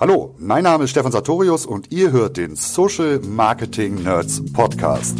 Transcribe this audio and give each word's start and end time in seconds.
Hallo, 0.00 0.32
mein 0.38 0.62
Name 0.62 0.84
ist 0.84 0.90
Stefan 0.90 1.10
Sartorius 1.10 1.66
und 1.66 1.90
ihr 1.90 2.12
hört 2.12 2.36
den 2.36 2.54
Social 2.54 3.18
Marketing 3.18 4.04
Nerds 4.04 4.40
Podcast. 4.52 5.18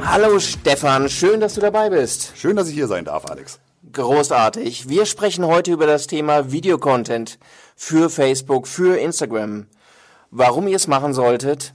Hallo 0.00 0.38
Stefan, 0.38 1.08
schön, 1.08 1.40
dass 1.40 1.54
du 1.54 1.60
dabei 1.60 1.90
bist. 1.90 2.34
Schön, 2.36 2.54
dass 2.54 2.68
ich 2.68 2.74
hier 2.74 2.86
sein 2.86 3.04
darf, 3.04 3.28
Alex. 3.28 3.58
Großartig. 3.92 4.88
Wir 4.88 5.04
sprechen 5.04 5.46
heute 5.46 5.70
über 5.72 5.86
das 5.86 6.06
Thema 6.06 6.50
Videocontent 6.50 7.38
für 7.76 8.08
Facebook, 8.08 8.66
für 8.66 8.98
Instagram. 8.98 9.66
Warum 10.30 10.66
ihr 10.66 10.76
es 10.76 10.86
machen 10.86 11.12
solltet, 11.12 11.74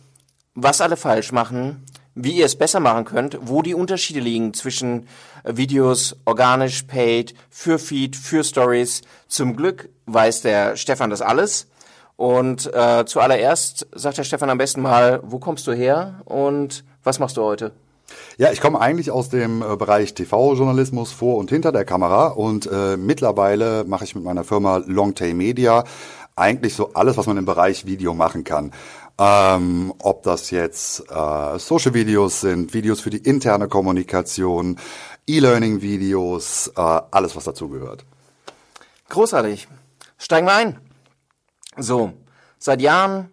was 0.56 0.82
alle 0.82 0.98
falsch 0.98 1.32
machen, 1.32 1.86
wie 2.16 2.32
ihr 2.32 2.46
es 2.46 2.58
besser 2.58 2.80
machen 2.80 3.06
könnt, 3.06 3.38
wo 3.42 3.62
die 3.62 3.76
Unterschiede 3.76 4.20
liegen 4.20 4.56
zwischen 4.56 5.08
Videos 5.44 6.16
organisch, 6.26 6.84
paid, 6.84 7.36
für 7.52 7.78
Feed, 7.78 8.16
für 8.16 8.44
Stories. 8.44 9.04
Zum 9.28 9.56
Glück 9.56 9.90
weiß 10.08 10.42
der 10.42 10.76
Stefan 10.76 11.12
das 11.12 11.22
alles. 11.22 11.68
Und 12.16 12.74
äh, 12.74 13.06
zuallererst 13.06 13.86
sagt 13.94 14.18
der 14.18 14.24
Stefan 14.24 14.50
am 14.50 14.58
besten 14.58 14.82
mal, 14.82 15.20
wo 15.24 15.38
kommst 15.38 15.68
du 15.68 15.72
her 15.72 16.22
und 16.26 16.84
was 17.04 17.20
machst 17.20 17.38
du 17.38 17.44
heute? 17.44 17.74
Ja, 18.38 18.52
ich 18.52 18.62
komme 18.62 18.80
eigentlich 18.80 19.12
aus 19.12 19.30
dem 19.30 19.62
äh, 19.62 19.76
Bereich 19.76 20.14
TV-Journalismus 20.14 21.12
vor 21.12 21.38
und 21.38 21.50
hinter 21.50 21.72
der 21.72 21.86
Kamera 21.86 22.28
und 22.28 22.70
äh, 22.72 22.96
mittlerweile 22.98 23.84
mache 23.84 24.04
ich 24.06 24.16
mit 24.16 24.24
meiner 24.24 24.44
Firma 24.44 24.78
Longtail 24.86 25.34
Media 25.34 25.84
eigentlich 26.36 26.76
so 26.76 26.94
alles, 26.94 27.18
was 27.18 27.26
man 27.26 27.38
im 27.38 27.46
Bereich 27.46 27.86
Video 27.86 28.14
machen 28.14 28.44
kann. 28.44 28.72
Ähm, 29.20 29.94
ob 30.00 30.22
das 30.24 30.52
jetzt 30.52 31.04
äh, 31.10 31.58
Social-Videos 31.58 32.42
sind, 32.42 32.74
Videos 32.74 33.02
für 33.02 33.10
die 33.10 33.18
interne 33.18 33.68
Kommunikation, 33.68 34.78
E-Learning-Videos, 35.26 36.72
äh, 36.76 36.82
alles, 36.82 37.36
was 37.36 37.46
dazugehört. 37.46 38.06
Großartig. 39.10 39.68
Steigen 40.20 40.46
wir 40.46 40.54
ein. 40.54 40.80
So, 41.78 42.14
seit 42.60 42.82
Jahren 42.82 43.32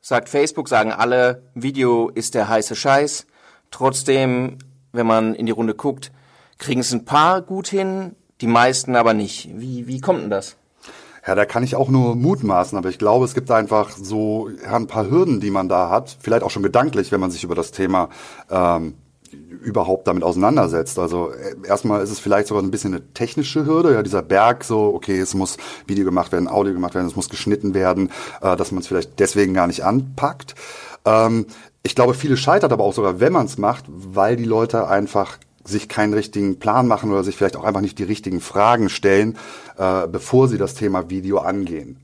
sagt 0.00 0.30
Facebook, 0.30 0.68
sagen 0.68 0.92
alle, 0.92 1.42
Video 1.54 2.08
ist 2.08 2.34
der 2.34 2.48
heiße 2.48 2.74
Scheiß. 2.74 3.26
Trotzdem, 3.70 4.58
wenn 4.92 5.06
man 5.06 5.34
in 5.34 5.46
die 5.46 5.52
Runde 5.52 5.74
guckt, 5.74 6.12
kriegen 6.58 6.80
es 6.80 6.92
ein 6.92 7.04
paar 7.04 7.42
gut 7.42 7.68
hin, 7.68 8.14
die 8.40 8.46
meisten 8.46 8.96
aber 8.96 9.14
nicht. 9.14 9.50
Wie, 9.54 9.86
wie 9.86 10.00
kommt 10.00 10.22
denn 10.22 10.30
das? 10.30 10.56
Ja, 11.26 11.34
da 11.34 11.44
kann 11.44 11.62
ich 11.62 11.76
auch 11.76 11.88
nur 11.88 12.16
mutmaßen, 12.16 12.78
aber 12.78 12.88
ich 12.88 12.98
glaube, 12.98 13.26
es 13.26 13.34
gibt 13.34 13.50
einfach 13.50 13.90
so 13.90 14.48
ja, 14.64 14.74
ein 14.74 14.86
paar 14.86 15.10
Hürden, 15.10 15.40
die 15.40 15.50
man 15.50 15.68
da 15.68 15.90
hat, 15.90 16.16
vielleicht 16.20 16.42
auch 16.42 16.50
schon 16.50 16.62
gedanklich, 16.62 17.12
wenn 17.12 17.20
man 17.20 17.30
sich 17.30 17.44
über 17.44 17.54
das 17.54 17.72
Thema 17.72 18.08
ähm, 18.50 18.94
überhaupt 19.30 20.08
damit 20.08 20.22
auseinandersetzt. 20.22 20.98
Also 20.98 21.30
äh, 21.30 21.56
erstmal 21.66 22.02
ist 22.02 22.10
es 22.10 22.18
vielleicht 22.18 22.48
sogar 22.48 22.62
ein 22.62 22.70
bisschen 22.70 22.94
eine 22.94 23.12
technische 23.12 23.66
Hürde, 23.66 23.92
ja, 23.92 24.02
dieser 24.02 24.22
Berg, 24.22 24.64
so, 24.64 24.94
okay, 24.94 25.18
es 25.18 25.34
muss 25.34 25.58
Video 25.86 26.04
gemacht 26.06 26.32
werden, 26.32 26.48
Audio 26.48 26.72
gemacht 26.72 26.94
werden, 26.94 27.06
es 27.06 27.16
muss 27.16 27.28
geschnitten 27.28 27.74
werden, 27.74 28.10
äh, 28.40 28.56
dass 28.56 28.72
man 28.72 28.80
es 28.80 28.88
vielleicht 28.88 29.20
deswegen 29.20 29.52
gar 29.52 29.66
nicht 29.66 29.84
anpackt. 29.84 30.54
Ähm, 31.04 31.46
ich 31.82 31.94
glaube, 31.94 32.14
viele 32.14 32.36
scheitert 32.36 32.72
aber 32.72 32.84
auch 32.84 32.92
sogar, 32.92 33.20
wenn 33.20 33.32
man 33.32 33.46
es 33.46 33.58
macht, 33.58 33.84
weil 33.88 34.36
die 34.36 34.44
Leute 34.44 34.88
einfach 34.88 35.38
sich 35.64 35.88
keinen 35.88 36.14
richtigen 36.14 36.58
Plan 36.58 36.86
machen 36.86 37.10
oder 37.10 37.24
sich 37.24 37.36
vielleicht 37.36 37.56
auch 37.56 37.64
einfach 37.64 37.80
nicht 37.80 37.98
die 37.98 38.04
richtigen 38.04 38.40
Fragen 38.40 38.88
stellen, 38.88 39.36
äh, 39.76 40.06
bevor 40.06 40.48
sie 40.48 40.58
das 40.58 40.74
Thema 40.74 41.10
Video 41.10 41.38
angehen. 41.38 41.98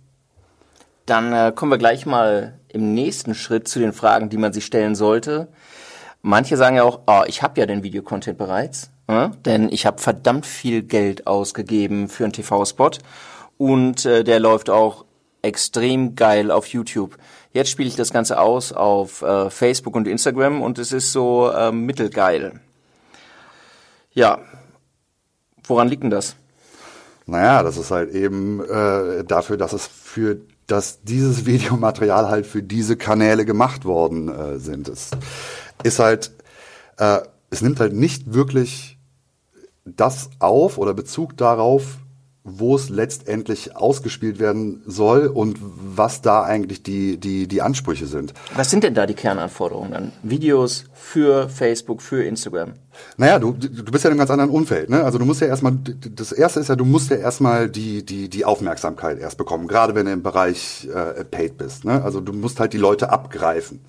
Dann 1.06 1.33
äh, 1.33 1.52
kommen 1.55 1.72
wir 1.72 1.78
gleich 1.78 2.05
mal 2.05 2.58
im 2.68 2.94
nächsten 2.94 3.34
Schritt 3.34 3.68
zu 3.68 3.78
den 3.78 3.92
Fragen, 3.92 4.28
die 4.28 4.36
man 4.36 4.52
sich 4.52 4.66
stellen 4.66 4.94
sollte. 4.94 5.48
Manche 6.22 6.56
sagen 6.56 6.77
ja 6.77 6.83
auch, 6.83 7.00
oh, 7.06 7.22
ich 7.27 7.42
habe 7.42 7.61
ja 7.61 7.66
den 7.66 7.83
Videocontent 7.83 8.36
bereits, 8.36 8.90
äh? 9.06 9.28
denn 9.44 9.68
ich 9.70 9.86
habe 9.86 10.01
verdammt 10.01 10.45
viel 10.45 10.83
Geld 10.83 11.27
ausgegeben 11.27 12.08
für 12.08 12.24
einen 12.24 12.33
TV-Spot 12.33 12.90
und 13.56 14.05
äh, 14.05 14.24
der 14.24 14.40
läuft 14.40 14.68
auch 14.68 15.05
extrem 15.42 16.17
geil 16.17 16.51
auf 16.51 16.67
YouTube. 16.67 17.17
Jetzt 17.56 17.70
spiele 17.70 17.89
ich 17.89 17.96
das 17.96 18.12
Ganze 18.12 18.39
aus 18.39 18.74
auf 18.74 19.22
äh, 19.22 19.48
Facebook 19.48 19.96
und 19.96 20.06
Instagram 20.06 20.61
und 20.61 20.78
es 20.78 20.92
ist 20.92 21.11
so 21.11 21.50
äh, 21.50 21.72
mittelgeil. 21.72 22.61
Ja, 24.12 24.40
woran 25.64 25.89
liegt 25.89 26.02
denn 26.02 26.11
das? 26.11 26.36
Naja, 27.24 27.62
das 27.62 27.78
ist 27.78 27.90
halt 27.90 28.11
eben 28.11 28.62
äh, 28.62 29.24
dafür, 29.24 29.56
dass 29.56 29.72
es 29.72 29.86
für 29.86 30.36
dass 30.66 31.02
dieses 31.02 31.46
Videomaterial 31.46 32.28
halt 32.28 32.45
für 32.45 32.62
diese 32.62 32.98
Kanäle 32.98 33.46
gemacht 33.46 33.86
worden 33.86 34.28
äh, 34.28 34.58
sind. 34.58 34.90
Es 34.90 35.12
ist 35.83 35.98
halt, 35.98 36.33
äh, 36.98 37.20
es 37.48 37.62
nimmt 37.62 37.80
halt 37.80 37.95
nicht 37.95 38.34
wirklich 38.34 38.98
das 39.86 40.28
auf 40.40 40.77
oder 40.77 40.92
Bezug 40.92 41.39
darauf, 41.39 42.00
wo 42.48 42.77
es 42.77 42.89
letztendlich 42.89 43.77
ausgespielt 43.77 44.39
werden 44.39 44.83
soll 44.86 45.27
und 45.27 45.58
was 45.61 46.23
da 46.23 46.45
eigentlich 46.45 46.83
die, 46.83 47.17
die, 47.18 47.48
die 47.48 47.61
Ansprüche 47.61 48.07
sind. 48.07 48.34
Was 48.55 48.70
sind 48.70 48.84
denn 48.84 48.95
da 48.95 49.05
die 49.05 49.14
Kernanforderungen 49.14 49.90
dann? 49.90 50.12
Videos 50.23 50.84
für 50.95 51.48
Facebook, 51.48 52.01
für 52.01 52.24
Instagram? 52.24 52.74
Naja, 53.17 53.40
du, 53.40 53.52
du 53.52 53.90
bist 53.90 54.05
ja 54.05 54.08
in 54.08 54.12
einem 54.12 54.18
ganz 54.18 54.30
anderen 54.30 54.51
Umfeld. 54.51 54.89
Ne? 54.89 55.02
Also 55.02 55.18
du 55.18 55.24
musst 55.24 55.40
ja 55.40 55.48
erstmal, 55.48 55.77
das 56.14 56.30
erste 56.30 56.61
ist 56.61 56.68
ja, 56.68 56.77
du 56.77 56.84
musst 56.84 57.11
ja 57.11 57.17
erstmal 57.17 57.68
die, 57.68 58.07
die, 58.07 58.29
die 58.29 58.45
Aufmerksamkeit 58.45 59.18
erst 59.18 59.39
bekommen, 59.39 59.67
gerade 59.67 59.96
wenn 59.96 60.07
du 60.07 60.13
im 60.13 60.23
Bereich 60.23 60.89
äh, 60.95 61.24
Paid 61.24 61.58
bist. 61.58 61.84
Ne? 61.84 62.02
Also 62.02 62.20
du 62.20 62.33
musst 62.33 62.61
halt 62.61 62.73
die 62.73 62.78
Leute 62.78 63.11
abgreifen. 63.11 63.80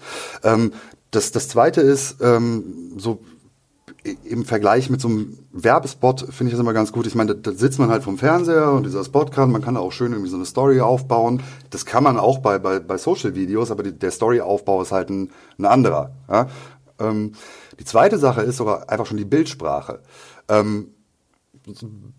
Ähm, 0.44 0.74
das, 1.12 1.32
das 1.32 1.48
zweite 1.48 1.82
ist, 1.82 2.18
ähm, 2.22 2.94
so 2.98 3.22
im 4.24 4.46
Vergleich 4.46 4.90
mit 4.90 5.02
so 5.02 5.08
einem 5.08 5.38
Werbespot 5.52 6.22
finde 6.30 6.46
ich 6.46 6.52
das 6.52 6.60
immer 6.60 6.74
ganz 6.74 6.92
gut. 6.92 7.08
Ich 7.08 7.16
meine, 7.16 7.36
da, 7.36 7.52
da, 7.52 7.58
sitzt 7.58 7.80
man 7.80 7.90
halt 7.90 8.04
vom 8.04 8.18
Fernseher 8.18 8.72
und 8.72 8.86
dieser 8.86 9.04
Spot 9.04 9.26
kann, 9.26 9.52
man 9.52 9.62
kann 9.62 9.78
auch 9.78 9.92
schön 9.92 10.12
irgendwie 10.12 10.30
so 10.30 10.38
eine 10.38 10.46
Story 10.46 10.82
aufbauen. 10.82 11.42
Das 11.70 11.86
kann 11.86 12.04
man 12.04 12.18
auch 12.18 12.40
bei, 12.40 12.60
bei, 12.60 12.80
bei 12.80 12.98
Social-Videos, 12.98 13.72
aber 13.72 13.84
die, 13.84 13.94
der 13.94 14.12
Storyaufbau 14.12 14.82
ist 14.82 14.92
halt 14.92 15.10
ein, 15.10 15.32
ein 15.58 15.66
anderer. 15.66 16.12
Ja? 16.30 16.48
Ähm, 17.00 17.34
die 17.80 17.86
zweite 17.86 18.18
Sache 18.18 18.42
ist 18.42 18.58
sogar 18.58 18.90
einfach 18.90 19.06
schon 19.06 19.18
die 19.18 19.26
Bildsprache. 19.26 20.00
Ähm, 20.50 20.90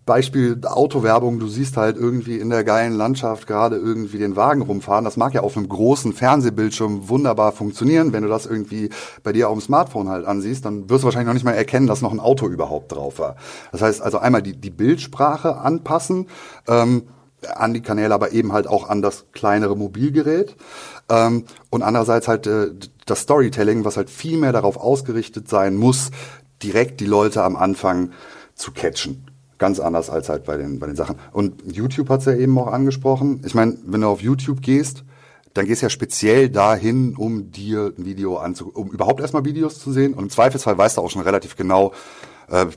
Beispiel 0.05 0.59
Autowerbung, 0.63 1.39
du 1.39 1.47
siehst 1.47 1.77
halt 1.77 1.97
irgendwie 1.97 2.37
in 2.37 2.49
der 2.49 2.63
geilen 2.63 2.93
Landschaft 2.93 3.47
gerade 3.47 3.77
irgendwie 3.77 4.17
den 4.17 4.35
Wagen 4.35 4.61
rumfahren. 4.61 5.05
Das 5.05 5.17
mag 5.17 5.33
ja 5.33 5.41
auf 5.41 5.57
einem 5.57 5.67
großen 5.67 6.13
Fernsehbildschirm 6.13 7.09
wunderbar 7.09 7.51
funktionieren. 7.51 8.13
Wenn 8.13 8.23
du 8.23 8.29
das 8.29 8.45
irgendwie 8.45 8.89
bei 9.23 9.33
dir 9.33 9.49
auf 9.49 9.57
dem 9.57 9.61
Smartphone 9.61 10.09
halt 10.09 10.25
ansiehst, 10.25 10.65
dann 10.65 10.89
wirst 10.89 11.03
du 11.03 11.05
wahrscheinlich 11.05 11.27
noch 11.27 11.33
nicht 11.33 11.45
mal 11.45 11.53
erkennen, 11.53 11.87
dass 11.87 12.01
noch 12.01 12.11
ein 12.11 12.19
Auto 12.19 12.47
überhaupt 12.47 12.91
drauf 12.91 13.19
war. 13.19 13.35
Das 13.71 13.81
heißt 13.81 14.01
also 14.01 14.19
einmal 14.19 14.41
die, 14.41 14.55
die 14.55 14.69
Bildsprache 14.69 15.57
anpassen, 15.57 16.27
ähm, 16.67 17.03
an 17.55 17.73
die 17.73 17.81
Kanäle, 17.81 18.13
aber 18.13 18.33
eben 18.33 18.51
halt 18.51 18.67
auch 18.67 18.89
an 18.89 19.01
das 19.01 19.25
kleinere 19.31 19.75
Mobilgerät. 19.75 20.55
Ähm, 21.09 21.45
und 21.69 21.81
andererseits 21.81 22.27
halt 22.27 22.47
äh, 22.47 22.71
das 23.05 23.21
Storytelling, 23.21 23.85
was 23.85 23.97
halt 23.97 24.09
viel 24.09 24.37
mehr 24.37 24.51
darauf 24.51 24.77
ausgerichtet 24.77 25.49
sein 25.49 25.75
muss, 25.75 26.11
direkt 26.61 26.99
die 26.99 27.05
Leute 27.05 27.43
am 27.43 27.55
Anfang 27.55 28.11
zu 28.55 28.71
catchen. 28.71 29.28
Ganz 29.59 29.79
anders 29.79 30.09
als 30.09 30.29
halt 30.29 30.45
bei 30.45 30.57
den, 30.57 30.79
bei 30.79 30.87
den 30.87 30.95
Sachen. 30.95 31.17
Und 31.31 31.61
YouTube 31.71 32.09
hat's 32.09 32.25
ja 32.25 32.33
eben 32.33 32.57
auch 32.57 32.67
angesprochen. 32.67 33.41
Ich 33.45 33.53
meine, 33.53 33.77
wenn 33.85 34.01
du 34.01 34.07
auf 34.07 34.21
YouTube 34.21 34.61
gehst, 34.61 35.03
dann 35.53 35.65
gehst 35.65 35.81
du 35.81 35.85
ja 35.85 35.89
speziell 35.89 36.49
dahin, 36.49 37.15
um 37.15 37.51
dir 37.51 37.93
ein 37.97 38.05
Video 38.05 38.37
anzu, 38.37 38.71
um 38.73 38.89
überhaupt 38.89 39.19
erstmal 39.19 39.45
Videos 39.45 39.79
zu 39.79 39.91
sehen. 39.91 40.13
Und 40.13 40.23
im 40.23 40.29
Zweifelsfall 40.29 40.77
weißt 40.77 40.97
du 40.97 41.01
auch 41.01 41.09
schon 41.11 41.21
relativ 41.21 41.55
genau, 41.55 41.93
äh, 42.47 42.67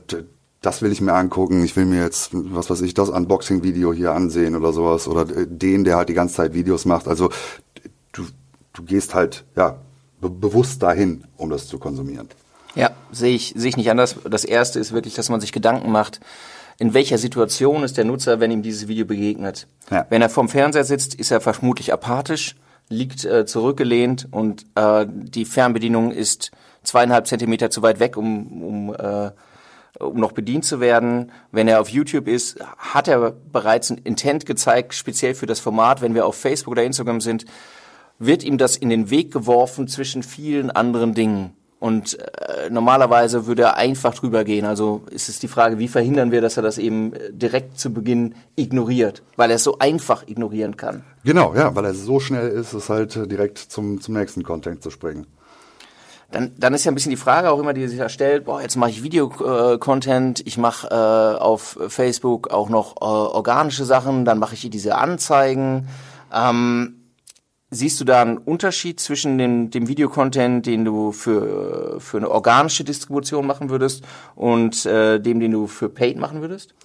das 0.61 0.81
will 0.81 0.91
ich 0.91 1.01
mir 1.01 1.13
angucken. 1.13 1.63
Ich 1.63 1.75
will 1.75 1.85
mir 1.85 2.01
jetzt, 2.01 2.31
was 2.33 2.69
weiß 2.69 2.81
ich, 2.81 2.93
das 2.93 3.09
Unboxing-Video 3.09 3.93
hier 3.93 4.13
ansehen 4.13 4.55
oder 4.55 4.73
sowas. 4.73 5.07
Oder 5.07 5.25
den, 5.25 5.83
der 5.83 5.97
halt 5.97 6.09
die 6.09 6.13
ganze 6.13 6.35
Zeit 6.35 6.53
Videos 6.53 6.85
macht. 6.85 7.07
Also 7.07 7.29
du, 8.11 8.23
du 8.73 8.83
gehst 8.83 9.13
halt, 9.13 9.45
ja, 9.55 9.77
be 10.19 10.29
bewusst 10.29 10.81
dahin, 10.81 11.25
um 11.37 11.49
das 11.49 11.67
zu 11.67 11.79
konsumieren. 11.79 12.29
Ja, 12.75 12.91
sehe 13.11 13.35
ich, 13.35 13.53
sehe 13.55 13.69
ich 13.69 13.77
nicht 13.77 13.91
anders. 13.91 14.15
Das 14.29 14.45
erste 14.45 14.79
ist 14.79 14.93
wirklich, 14.93 15.13
dass 15.13 15.29
man 15.29 15.41
sich 15.41 15.51
Gedanken 15.51 15.91
macht, 15.91 16.21
in 16.79 16.93
welcher 16.93 17.17
Situation 17.17 17.83
ist 17.83 17.97
der 17.97 18.05
Nutzer, 18.05 18.39
wenn 18.39 18.51
ihm 18.51 18.61
dieses 18.61 18.87
Video 18.87 19.05
begegnet. 19.05 19.67
Ja. 19.89 20.05
Wenn 20.09 20.21
er 20.21 20.29
vorm 20.29 20.49
Fernseher 20.49 20.83
sitzt, 20.83 21.15
ist 21.15 21.31
er 21.31 21.41
vermutlich 21.41 21.93
apathisch, 21.93 22.55
liegt 22.89 23.25
äh, 23.25 23.45
zurückgelehnt 23.45 24.27
und 24.31 24.65
äh, 24.75 25.05
die 25.07 25.45
Fernbedienung 25.45 26.11
ist 26.11 26.51
zweieinhalb 26.83 27.27
Zentimeter 27.27 27.69
zu 27.69 27.81
weit 27.81 27.99
weg, 27.99 28.17
um, 28.17 28.63
um, 28.63 28.95
äh, 28.95 29.31
um 29.99 30.19
noch 30.19 30.33
bedient 30.33 30.65
zu 30.65 30.79
werden. 30.79 31.31
Wenn 31.51 31.67
er 31.67 31.79
auf 31.79 31.89
YouTube 31.89 32.27
ist, 32.27 32.59
hat 32.77 33.07
er 33.07 33.31
bereits 33.31 33.89
ein 33.89 33.99
Intent 33.99 34.45
gezeigt, 34.45 34.93
speziell 34.93 35.35
für 35.35 35.45
das 35.45 35.59
Format. 35.59 36.01
Wenn 36.01 36.15
wir 36.15 36.25
auf 36.25 36.35
Facebook 36.35 36.73
oder 36.73 36.83
Instagram 36.83 37.21
sind, 37.21 37.45
wird 38.19 38.43
ihm 38.43 38.57
das 38.57 38.77
in 38.77 38.89
den 38.89 39.09
Weg 39.09 39.31
geworfen 39.31 39.87
zwischen 39.87 40.23
vielen 40.23 40.71
anderen 40.71 41.13
Dingen. 41.13 41.55
Und 41.83 42.17
äh, 42.17 42.69
normalerweise 42.69 43.45
würde 43.45 43.63
er 43.63 43.75
einfach 43.75 44.13
drüber 44.13 44.45
gehen. 44.45 44.63
Also 44.63 45.01
ist 45.09 45.27
es 45.27 45.39
die 45.39 45.49
Frage, 45.49 45.79
wie 45.79 45.89
verhindern 45.89 46.31
wir, 46.31 46.39
dass 46.39 46.55
er 46.55 46.63
das 46.63 46.77
eben 46.77 47.11
äh, 47.11 47.33
direkt 47.33 47.77
zu 47.77 47.91
Beginn 47.91 48.35
ignoriert, 48.55 49.21
weil 49.35 49.49
er 49.49 49.57
es 49.57 49.65
so 49.65 49.79
einfach 49.79 50.25
ignorieren 50.25 50.77
kann. 50.77 51.03
Genau, 51.25 51.53
ja, 51.53 51.75
weil 51.75 51.83
er 51.83 51.93
so 51.93 52.21
schnell 52.21 52.47
ist, 52.47 52.71
es 52.71 52.87
halt 52.87 53.17
äh, 53.17 53.27
direkt 53.27 53.57
zum, 53.57 53.99
zum 53.99 54.13
nächsten 54.13 54.43
Content 54.43 54.81
zu 54.81 54.91
springen. 54.91 55.27
Dann, 56.31 56.53
dann 56.57 56.73
ist 56.73 56.85
ja 56.85 56.91
ein 56.93 56.95
bisschen 56.95 57.09
die 57.09 57.17
Frage 57.17 57.51
auch 57.51 57.59
immer, 57.59 57.73
die 57.73 57.85
sich 57.89 57.99
da 57.99 58.07
stellt, 58.07 58.45
boah, 58.45 58.61
jetzt 58.61 58.77
mache 58.77 58.91
ich 58.91 59.03
Video-Content, 59.03 60.41
ich 60.47 60.57
mache 60.57 60.87
äh, 60.87 61.37
auf 61.37 61.77
Facebook 61.89 62.49
auch 62.49 62.69
noch 62.69 62.95
äh, 63.01 63.03
organische 63.03 63.83
Sachen, 63.83 64.23
dann 64.23 64.39
mache 64.39 64.53
ich 64.53 64.69
diese 64.69 64.95
Anzeigen. 64.95 65.89
Ähm, 66.33 67.02
Siehst 67.73 67.99
du 67.99 68.05
da 68.05 68.21
einen 68.21 68.37
Unterschied 68.37 68.99
zwischen 68.99 69.39
dem, 69.39 69.71
dem 69.71 69.87
Videocontent, 69.87 70.67
den 70.67 70.85
du 70.85 71.11
für, 71.11 71.99
für 71.99 72.17
eine 72.17 72.29
organische 72.29 72.83
Distribution 72.83 73.47
machen 73.47 73.71
würdest 73.71 74.03
und 74.35 74.85
äh, 74.85 75.19
dem, 75.19 75.39
den 75.39 75.51
du 75.51 75.65
für 75.65 75.89
Paid 75.89 76.19
machen 76.19 76.41
würdest? 76.41 76.75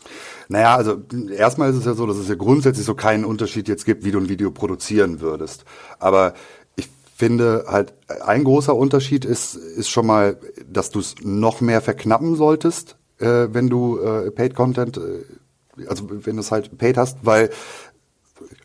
Naja, 0.49 0.75
also 0.77 1.03
erstmal 1.31 1.69
ist 1.69 1.77
es 1.77 1.85
ja 1.85 1.93
so, 1.93 2.07
dass 2.07 2.17
es 2.17 2.31
ja 2.31 2.37
grundsätzlich 2.37 2.87
so 2.87 2.95
keinen 2.95 3.27
Unterschied 3.27 3.69
jetzt 3.69 3.85
gibt, 3.85 4.07
wie 4.07 4.13
du 4.13 4.19
ein 4.19 4.31
Video 4.31 4.51
produzieren 4.51 5.21
würdest. 5.21 5.67
Aber 5.99 6.33
ich 6.75 6.89
finde 7.15 7.67
halt, 7.69 7.93
ein 8.25 8.45
großer 8.45 8.75
Unterschied 8.75 9.27
ist, 9.27 9.57
ist 9.57 9.91
schon 9.91 10.07
mal, 10.07 10.39
dass 10.67 10.89
du 10.89 11.01
es 11.01 11.17
noch 11.23 11.61
mehr 11.61 11.83
verknappen 11.83 12.35
solltest, 12.35 12.97
äh, 13.19 13.49
wenn 13.51 13.69
du 13.69 13.99
äh, 13.99 14.31
Paid-Content, 14.31 14.97
äh, 14.97 15.87
also 15.87 16.09
wenn 16.09 16.37
du 16.37 16.41
es 16.41 16.51
halt 16.51 16.79
Paid 16.79 16.97
hast, 16.97 17.19
weil 17.23 17.51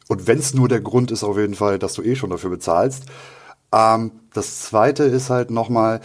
und 0.07 0.27
wenn 0.27 0.39
es 0.39 0.53
nur 0.53 0.67
der 0.67 0.81
Grund 0.81 1.11
ist, 1.11 1.23
auf 1.23 1.37
jeden 1.37 1.55
Fall, 1.55 1.79
dass 1.79 1.93
du 1.93 2.01
eh 2.01 2.15
schon 2.15 2.29
dafür 2.29 2.49
bezahlst. 2.49 3.05
Ähm, 3.71 4.11
das 4.33 4.61
zweite 4.61 5.03
ist 5.03 5.29
halt 5.29 5.51
nochmal, 5.51 6.01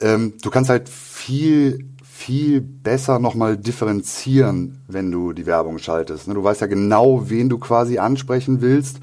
ähm, 0.00 0.34
du 0.42 0.50
kannst 0.50 0.70
halt 0.70 0.88
viel, 0.88 1.86
viel 2.02 2.60
besser 2.60 3.18
nochmal 3.18 3.56
differenzieren, 3.56 4.82
wenn 4.88 5.10
du 5.10 5.32
die 5.32 5.46
Werbung 5.46 5.78
schaltest. 5.78 6.28
Ne? 6.28 6.34
Du 6.34 6.44
weißt 6.44 6.60
ja 6.60 6.66
genau, 6.66 7.28
wen 7.28 7.48
du 7.48 7.58
quasi 7.58 7.98
ansprechen 7.98 8.60
willst. 8.60 8.98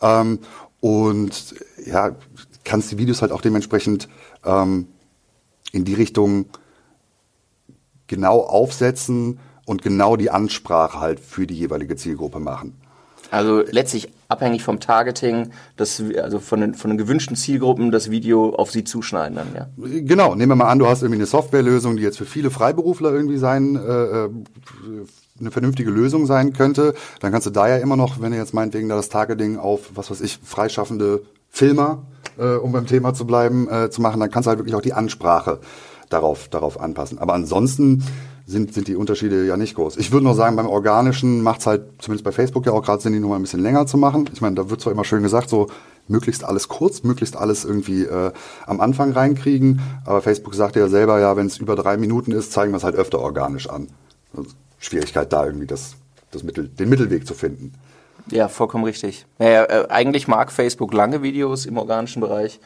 Ähm, 0.00 0.40
und 0.80 1.54
ja, 1.86 2.14
kannst 2.64 2.92
die 2.92 2.98
Videos 2.98 3.22
halt 3.22 3.32
auch 3.32 3.40
dementsprechend 3.40 4.08
ähm, 4.44 4.88
in 5.72 5.84
die 5.84 5.94
Richtung 5.94 6.46
genau 8.06 8.40
aufsetzen 8.40 9.38
und 9.66 9.82
genau 9.82 10.16
die 10.16 10.30
Ansprache 10.30 11.00
halt 11.00 11.20
für 11.20 11.46
die 11.46 11.56
jeweilige 11.56 11.96
Zielgruppe 11.96 12.38
machen. 12.38 12.74
Also 13.34 13.64
letztlich 13.68 14.10
abhängig 14.28 14.62
vom 14.62 14.78
Targeting, 14.78 15.50
das, 15.76 16.00
also 16.22 16.38
von 16.38 16.60
den, 16.60 16.74
von 16.74 16.90
den 16.90 16.98
gewünschten 16.98 17.34
Zielgruppen 17.34 17.90
das 17.90 18.08
Video 18.08 18.54
auf 18.54 18.70
sie 18.70 18.84
zuschneiden 18.84 19.36
dann, 19.36 19.48
ja. 19.56 19.66
Genau, 19.76 20.36
nehmen 20.36 20.52
wir 20.52 20.56
mal 20.56 20.68
an, 20.68 20.78
du 20.78 20.86
hast 20.86 21.02
irgendwie 21.02 21.18
eine 21.18 21.26
Softwarelösung, 21.26 21.96
die 21.96 22.04
jetzt 22.04 22.16
für 22.16 22.26
viele 22.26 22.52
Freiberufler 22.52 23.12
irgendwie 23.12 23.38
sein, 23.38 23.74
äh, 23.74 23.78
äh, 23.80 24.30
eine 25.40 25.50
vernünftige 25.50 25.90
Lösung 25.90 26.26
sein 26.26 26.52
könnte, 26.52 26.94
dann 27.18 27.32
kannst 27.32 27.48
du 27.48 27.50
da 27.50 27.66
ja 27.66 27.78
immer 27.78 27.96
noch, 27.96 28.20
wenn 28.20 28.30
du 28.30 28.38
jetzt 28.38 28.54
meinetwegen 28.54 28.88
da 28.88 28.94
das 28.94 29.08
Targeting 29.08 29.58
auf, 29.58 29.90
was 29.96 30.12
weiß 30.12 30.20
ich, 30.20 30.38
freischaffende 30.40 31.22
Filmer, 31.50 32.04
äh, 32.38 32.54
um 32.54 32.70
beim 32.70 32.86
Thema 32.86 33.14
zu 33.14 33.26
bleiben, 33.26 33.68
äh, 33.68 33.90
zu 33.90 34.00
machen, 34.00 34.20
dann 34.20 34.30
kannst 34.30 34.46
du 34.46 34.50
halt 34.50 34.60
wirklich 34.60 34.76
auch 34.76 34.80
die 34.80 34.92
Ansprache 34.92 35.58
darauf, 36.08 36.46
darauf 36.46 36.80
anpassen. 36.80 37.18
Aber 37.18 37.34
ansonsten 37.34 38.04
sind, 38.46 38.74
sind 38.74 38.88
die 38.88 38.96
Unterschiede 38.96 39.46
ja 39.46 39.56
nicht 39.56 39.74
groß. 39.74 39.96
Ich 39.96 40.12
würde 40.12 40.24
nur 40.24 40.34
sagen, 40.34 40.56
beim 40.56 40.68
Organischen 40.68 41.42
macht 41.42 41.60
es 41.60 41.66
halt, 41.66 41.82
zumindest 41.98 42.24
bei 42.24 42.32
Facebook 42.32 42.66
ja 42.66 42.72
auch 42.72 42.82
gerade 42.82 43.02
Sinn, 43.02 43.12
die 43.12 43.20
Nummer 43.20 43.36
ein 43.36 43.42
bisschen 43.42 43.62
länger 43.62 43.86
zu 43.86 43.96
machen. 43.96 44.28
Ich 44.32 44.40
meine, 44.40 44.54
da 44.54 44.68
wird 44.68 44.80
zwar 44.80 44.92
immer 44.92 45.04
schön 45.04 45.22
gesagt, 45.22 45.48
so 45.48 45.68
möglichst 46.08 46.44
alles 46.44 46.68
kurz, 46.68 47.02
möglichst 47.02 47.36
alles 47.36 47.64
irgendwie 47.64 48.04
äh, 48.04 48.32
am 48.66 48.80
Anfang 48.80 49.12
reinkriegen, 49.12 49.80
aber 50.04 50.20
Facebook 50.20 50.54
sagt 50.54 50.76
ja 50.76 50.88
selber, 50.88 51.18
ja, 51.18 51.36
wenn 51.36 51.46
es 51.46 51.56
über 51.58 51.76
drei 51.76 51.96
Minuten 51.96 52.32
ist, 52.32 52.52
zeigen 52.52 52.72
wir 52.72 52.76
es 52.76 52.84
halt 52.84 52.96
öfter 52.96 53.20
organisch 53.20 53.68
an. 53.68 53.88
Also 54.36 54.50
Schwierigkeit 54.78 55.32
da 55.32 55.46
irgendwie 55.46 55.66
das, 55.66 55.96
das 56.30 56.42
Mittel, 56.42 56.68
den 56.68 56.90
Mittelweg 56.90 57.26
zu 57.26 57.32
finden. 57.32 57.72
Ja, 58.30 58.48
vollkommen 58.48 58.84
richtig. 58.84 59.26
Ja, 59.38 59.64
äh, 59.64 59.86
eigentlich 59.88 60.28
mag 60.28 60.52
Facebook 60.52 60.92
lange 60.92 61.22
Videos 61.22 61.66
im 61.66 61.78
organischen 61.78 62.20
Bereich, 62.20 62.60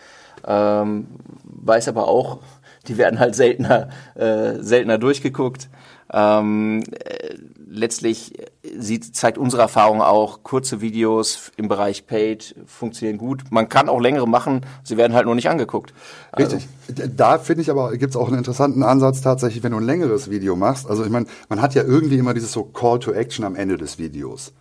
ähm, 0.46 1.06
weiß 1.44 1.88
aber 1.88 2.08
auch, 2.08 2.38
die 2.86 2.98
werden 2.98 3.18
halt 3.18 3.34
seltener, 3.34 3.88
äh, 4.14 4.54
seltener 4.60 4.98
durchgeguckt. 4.98 5.68
Ähm, 6.10 6.82
äh, 7.04 7.34
letztlich 7.70 8.32
sieht, 8.78 9.14
zeigt 9.14 9.36
unsere 9.36 9.62
Erfahrung 9.62 10.00
auch, 10.00 10.42
kurze 10.42 10.80
Videos 10.80 11.52
im 11.56 11.68
Bereich 11.68 12.06
Paid 12.06 12.54
funktionieren 12.66 13.18
gut. 13.18 13.44
Man 13.50 13.68
kann 13.68 13.88
auch 13.88 14.00
längere 14.00 14.26
machen, 14.26 14.62
sie 14.84 14.96
werden 14.96 15.12
halt 15.14 15.26
nur 15.26 15.34
nicht 15.34 15.50
angeguckt. 15.50 15.92
Richtig. 16.38 16.66
Also. 16.88 17.12
Da 17.14 17.38
finde 17.38 17.62
ich 17.62 17.70
aber, 17.70 17.94
gibt 17.96 18.10
es 18.10 18.16
auch 18.16 18.28
einen 18.28 18.38
interessanten 18.38 18.82
Ansatz 18.82 19.20
tatsächlich, 19.20 19.62
wenn 19.62 19.72
du 19.72 19.78
ein 19.78 19.84
längeres 19.84 20.30
Video 20.30 20.56
machst. 20.56 20.88
Also 20.88 21.04
ich 21.04 21.10
meine, 21.10 21.26
man 21.48 21.60
hat 21.60 21.74
ja 21.74 21.82
irgendwie 21.82 22.16
immer 22.16 22.32
dieses 22.32 22.52
so 22.52 22.64
Call 22.64 22.98
to 23.00 23.12
Action 23.12 23.44
am 23.44 23.54
Ende 23.54 23.76
des 23.76 23.98
Videos. 23.98 24.52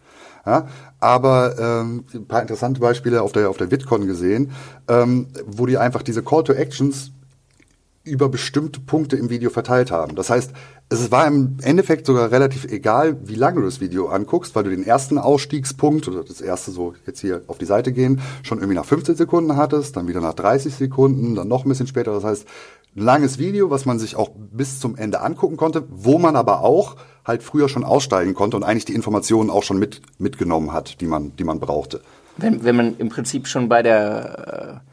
Ja, 0.45 0.67
aber 1.01 1.55
ähm, 1.59 2.05
ein 2.13 2.25
paar 2.25 2.41
interessante 2.41 2.79
Beispiele 2.79 3.21
auf 3.21 3.33
der 3.33 3.49
auf 3.49 3.57
der 3.57 3.69
VidCon 3.69 4.07
gesehen, 4.07 4.51
ähm, 4.87 5.27
wo 5.45 5.65
die 5.65 5.77
einfach 5.77 6.03
diese 6.03 6.23
Call 6.23 6.45
to 6.45 6.53
Actions 6.53 7.11
über 8.07 8.29
bestimmte 8.29 8.79
Punkte 8.79 9.17
im 9.17 9.29
Video 9.29 9.49
verteilt 9.49 9.91
haben. 9.91 10.15
Das 10.15 10.29
heißt, 10.29 10.51
es 10.89 11.11
war 11.11 11.27
im 11.27 11.57
Endeffekt 11.61 12.05
sogar 12.05 12.31
relativ 12.31 12.65
egal, 12.65 13.17
wie 13.23 13.35
lange 13.35 13.59
du 13.59 13.65
das 13.65 13.81
Video 13.81 14.07
anguckst, 14.07 14.55
weil 14.55 14.63
du 14.63 14.69
den 14.69 14.85
ersten 14.85 15.17
Ausstiegspunkt 15.17 16.07
oder 16.07 16.23
das 16.23 16.39
erste 16.39 16.71
so 16.71 16.93
jetzt 17.05 17.19
hier 17.19 17.41
auf 17.47 17.57
die 17.57 17.65
Seite 17.65 17.91
gehen 17.91 18.21
schon 18.43 18.59
irgendwie 18.59 18.75
nach 18.75 18.85
15 18.85 19.15
Sekunden 19.15 19.57
hattest, 19.57 19.97
dann 19.97 20.07
wieder 20.07 20.21
nach 20.21 20.33
30 20.33 20.73
Sekunden, 20.73 21.35
dann 21.35 21.47
noch 21.47 21.65
ein 21.65 21.69
bisschen 21.69 21.87
später. 21.87 22.13
Das 22.13 22.23
heißt, 22.23 22.47
ein 22.95 23.03
langes 23.03 23.37
Video, 23.37 23.69
was 23.69 23.85
man 23.85 23.99
sich 23.99 24.15
auch 24.15 24.31
bis 24.33 24.79
zum 24.79 24.95
Ende 24.95 25.21
angucken 25.21 25.57
konnte, 25.57 25.83
wo 25.89 26.17
man 26.17 26.35
aber 26.35 26.61
auch 26.61 26.95
halt 27.25 27.43
früher 27.43 27.67
schon 27.67 27.83
aussteigen 27.83 28.33
konnte 28.33 28.55
und 28.55 28.63
eigentlich 28.63 28.85
die 28.85 28.95
Informationen 28.95 29.49
auch 29.49 29.63
schon 29.63 29.77
mit, 29.77 30.01
mitgenommen 30.17 30.71
hat, 30.71 31.01
die 31.01 31.07
man, 31.07 31.35
die 31.35 31.43
man 31.43 31.59
brauchte. 31.59 32.01
Wenn, 32.37 32.63
wenn 32.63 32.75
man 32.75 32.97
im 32.97 33.09
Prinzip 33.09 33.47
schon 33.47 33.67
bei 33.67 33.83
der 33.83 34.81
äh 34.83 34.86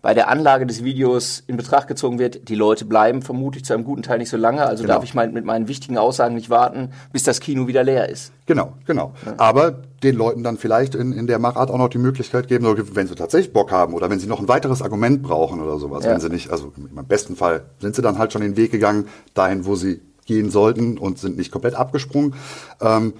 bei 0.00 0.14
der 0.14 0.28
Anlage 0.28 0.64
des 0.64 0.84
Videos 0.84 1.42
in 1.46 1.56
Betracht 1.56 1.88
gezogen 1.88 2.18
wird, 2.18 2.48
die 2.48 2.54
Leute 2.54 2.84
bleiben 2.84 3.20
vermutlich 3.20 3.64
zu 3.64 3.74
einem 3.74 3.84
guten 3.84 4.02
Teil 4.02 4.18
nicht 4.18 4.30
so 4.30 4.36
lange, 4.36 4.64
also 4.64 4.84
genau. 4.84 4.94
darf 4.94 5.04
ich 5.04 5.14
mein, 5.14 5.32
mit 5.32 5.44
meinen 5.44 5.66
wichtigen 5.66 5.98
Aussagen 5.98 6.36
nicht 6.36 6.50
warten, 6.50 6.90
bis 7.12 7.24
das 7.24 7.40
Kino 7.40 7.66
wieder 7.66 7.82
leer 7.82 8.08
ist. 8.08 8.32
Genau, 8.46 8.74
genau. 8.86 9.12
Ja. 9.26 9.34
Aber 9.38 9.82
den 10.02 10.14
Leuten 10.14 10.44
dann 10.44 10.56
vielleicht 10.56 10.94
in, 10.94 11.12
in 11.12 11.26
der 11.26 11.40
Machart 11.40 11.70
auch 11.70 11.78
noch 11.78 11.88
die 11.88 11.98
Möglichkeit 11.98 12.46
geben, 12.46 12.64
wenn 12.94 13.08
sie 13.08 13.16
tatsächlich 13.16 13.52
Bock 13.52 13.72
haben 13.72 13.94
oder 13.94 14.08
wenn 14.08 14.20
sie 14.20 14.28
noch 14.28 14.38
ein 14.38 14.46
weiteres 14.46 14.82
Argument 14.82 15.22
brauchen 15.22 15.60
oder 15.60 15.78
sowas. 15.78 16.04
Ja. 16.04 16.12
Wenn 16.12 16.20
sie 16.20 16.30
nicht, 16.30 16.50
also 16.50 16.72
im 16.76 17.06
besten 17.06 17.34
Fall 17.34 17.62
sind 17.80 17.96
sie 17.96 18.02
dann 18.02 18.18
halt 18.18 18.32
schon 18.32 18.42
den 18.42 18.56
Weg 18.56 18.70
gegangen, 18.70 19.08
dahin, 19.34 19.66
wo 19.66 19.74
sie 19.74 20.00
gehen 20.26 20.50
sollten 20.50 20.98
und 20.98 21.18
sind 21.18 21.36
nicht 21.36 21.50
komplett 21.50 21.74
abgesprungen. 21.74 22.34
Ähm, 22.80 23.14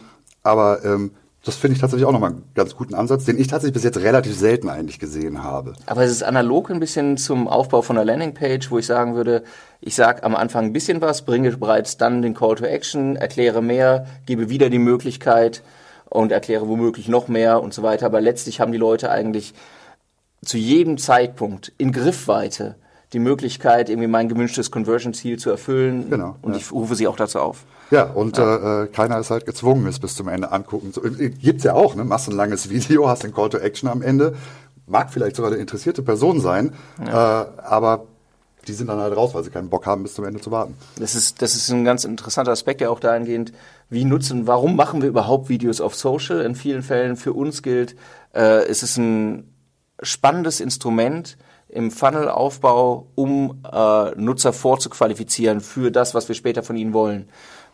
aber 0.44 0.84
ähm, 0.84 1.10
das 1.44 1.56
finde 1.56 1.75
ich 1.75 1.81
tatsächlich 1.81 2.06
auch 2.06 2.12
nochmal 2.12 2.31
einen 2.31 2.44
ganz 2.55 2.75
guten 2.75 2.94
Ansatz, 2.94 3.25
den 3.25 3.38
ich 3.38 3.46
tatsächlich 3.46 3.75
bis 3.75 3.85
jetzt 3.85 3.99
relativ 3.99 4.37
selten 4.37 4.69
eigentlich 4.69 4.99
gesehen 4.99 5.43
habe. 5.43 5.75
Aber 5.87 6.02
es 6.02 6.11
ist 6.11 6.23
analog 6.23 6.70
ein 6.70 6.81
bisschen 6.81 7.17
zum 7.17 7.46
Aufbau 7.46 7.81
von 7.82 7.96
einer 7.96 8.05
Landingpage, 8.05 8.70
wo 8.70 8.79
ich 8.79 8.86
sagen 8.86 9.15
würde, 9.15 9.44
ich 9.81 9.94
sage 9.94 10.24
am 10.24 10.34
Anfang 10.34 10.67
ein 10.67 10.72
bisschen 10.72 11.01
was, 11.01 11.24
bringe 11.24 11.56
bereits 11.56 11.96
dann 11.96 12.22
den 12.22 12.34
Call 12.34 12.56
to 12.56 12.65
Action, 12.65 13.17
erkläre 13.17 13.62
mehr, 13.62 14.06
gebe 14.27 14.51
wieder 14.51 14.69
die 14.69 14.79
Möglichkeit 14.79 15.62
und 16.10 16.32
erkläre 16.32 16.69
womöglich 16.69 17.08
noch 17.08 17.29
mehr 17.29 17.62
und 17.62 17.72
so 17.72 17.82
weiter. 17.82 18.06
Aber 18.06 18.20
letztlich 18.20 18.60
haben 18.60 18.72
die 18.72 18.79
Leute 18.79 19.10
eigentlich 19.10 19.55
zu 20.44 20.56
jedem 20.56 20.98
Zeitpunkt 20.98 21.72
in 21.79 21.93
Griffweite 21.93 22.77
die 23.12 23.19
Möglichkeit, 23.20 23.89
irgendwie 23.89 24.08
mein 24.08 24.29
gewünschtes 24.29 24.70
Conversion-Ziel 24.70 25.39
zu 25.39 25.51
erfüllen. 25.51 26.10
Genau. 26.10 26.36
Und 26.43 26.53
ja. 26.53 26.58
ich 26.58 26.72
rufe 26.72 26.94
sie 26.94 27.06
auch 27.06 27.17
dazu 27.17 27.39
auf. 27.39 27.65
Ja, 27.90 28.04
und 28.04 28.36
ja. 28.36 28.82
Äh, 28.82 28.86
keiner 28.88 29.18
ist 29.18 29.30
halt 29.30 29.46
gezwungen, 29.46 29.86
es 29.86 29.98
bis 29.98 30.14
zum 30.14 30.28
Ende 30.28 30.52
angucken. 30.52 30.92
So, 30.92 31.04
äh, 31.04 31.30
gibt's 31.30 31.64
ja 31.64 31.74
auch, 31.74 31.94
ne? 31.94 32.04
Machst 32.04 32.28
ein 32.28 32.36
langes 32.36 32.68
Video, 32.70 33.08
hast 33.08 33.22
den 33.22 33.34
Call 33.34 33.48
to 33.50 33.58
Action 33.58 33.88
am 33.88 34.02
Ende. 34.02 34.34
Mag 34.86 35.12
vielleicht 35.12 35.36
sogar 35.36 35.50
eine 35.50 35.60
interessierte 35.60 36.02
Person 36.02 36.40
sein, 36.40 36.72
ja. 37.04 37.42
äh, 37.42 37.46
aber 37.62 38.06
die 38.66 38.72
sind 38.72 38.88
dann 38.88 38.98
halt 38.98 39.16
raus, 39.16 39.34
weil 39.34 39.44
sie 39.44 39.50
keinen 39.50 39.70
Bock 39.70 39.86
haben, 39.86 40.02
bis 40.02 40.14
zum 40.14 40.24
Ende 40.24 40.40
zu 40.40 40.50
warten. 40.50 40.74
Das 40.98 41.14
ist, 41.14 41.42
das 41.42 41.54
ist 41.54 41.70
ein 41.70 41.84
ganz 41.84 42.04
interessanter 42.04 42.52
Aspekt, 42.52 42.80
der 42.80 42.90
auch 42.90 43.00
dahingehend, 43.00 43.52
wie 43.90 44.04
nutzen, 44.04 44.46
warum 44.46 44.76
machen 44.76 45.02
wir 45.02 45.08
überhaupt 45.08 45.48
Videos 45.48 45.80
auf 45.80 45.94
Social? 45.94 46.40
In 46.40 46.54
vielen 46.54 46.82
Fällen 46.82 47.16
für 47.16 47.32
uns 47.32 47.62
gilt, 47.62 47.96
äh, 48.34 48.64
es 48.66 48.82
ist 48.82 48.98
ein 48.98 49.52
spannendes 50.02 50.60
Instrument, 50.60 51.36
im 51.68 51.90
Funnel-Aufbau, 51.90 53.08
um 53.14 53.62
äh, 53.70 54.10
Nutzer 54.16 54.52
vorzuqualifizieren 54.52 55.60
für 55.60 55.90
das, 55.90 56.14
was 56.14 56.28
wir 56.28 56.34
später 56.34 56.62
von 56.62 56.76
ihnen 56.76 56.94
wollen. 56.94 57.28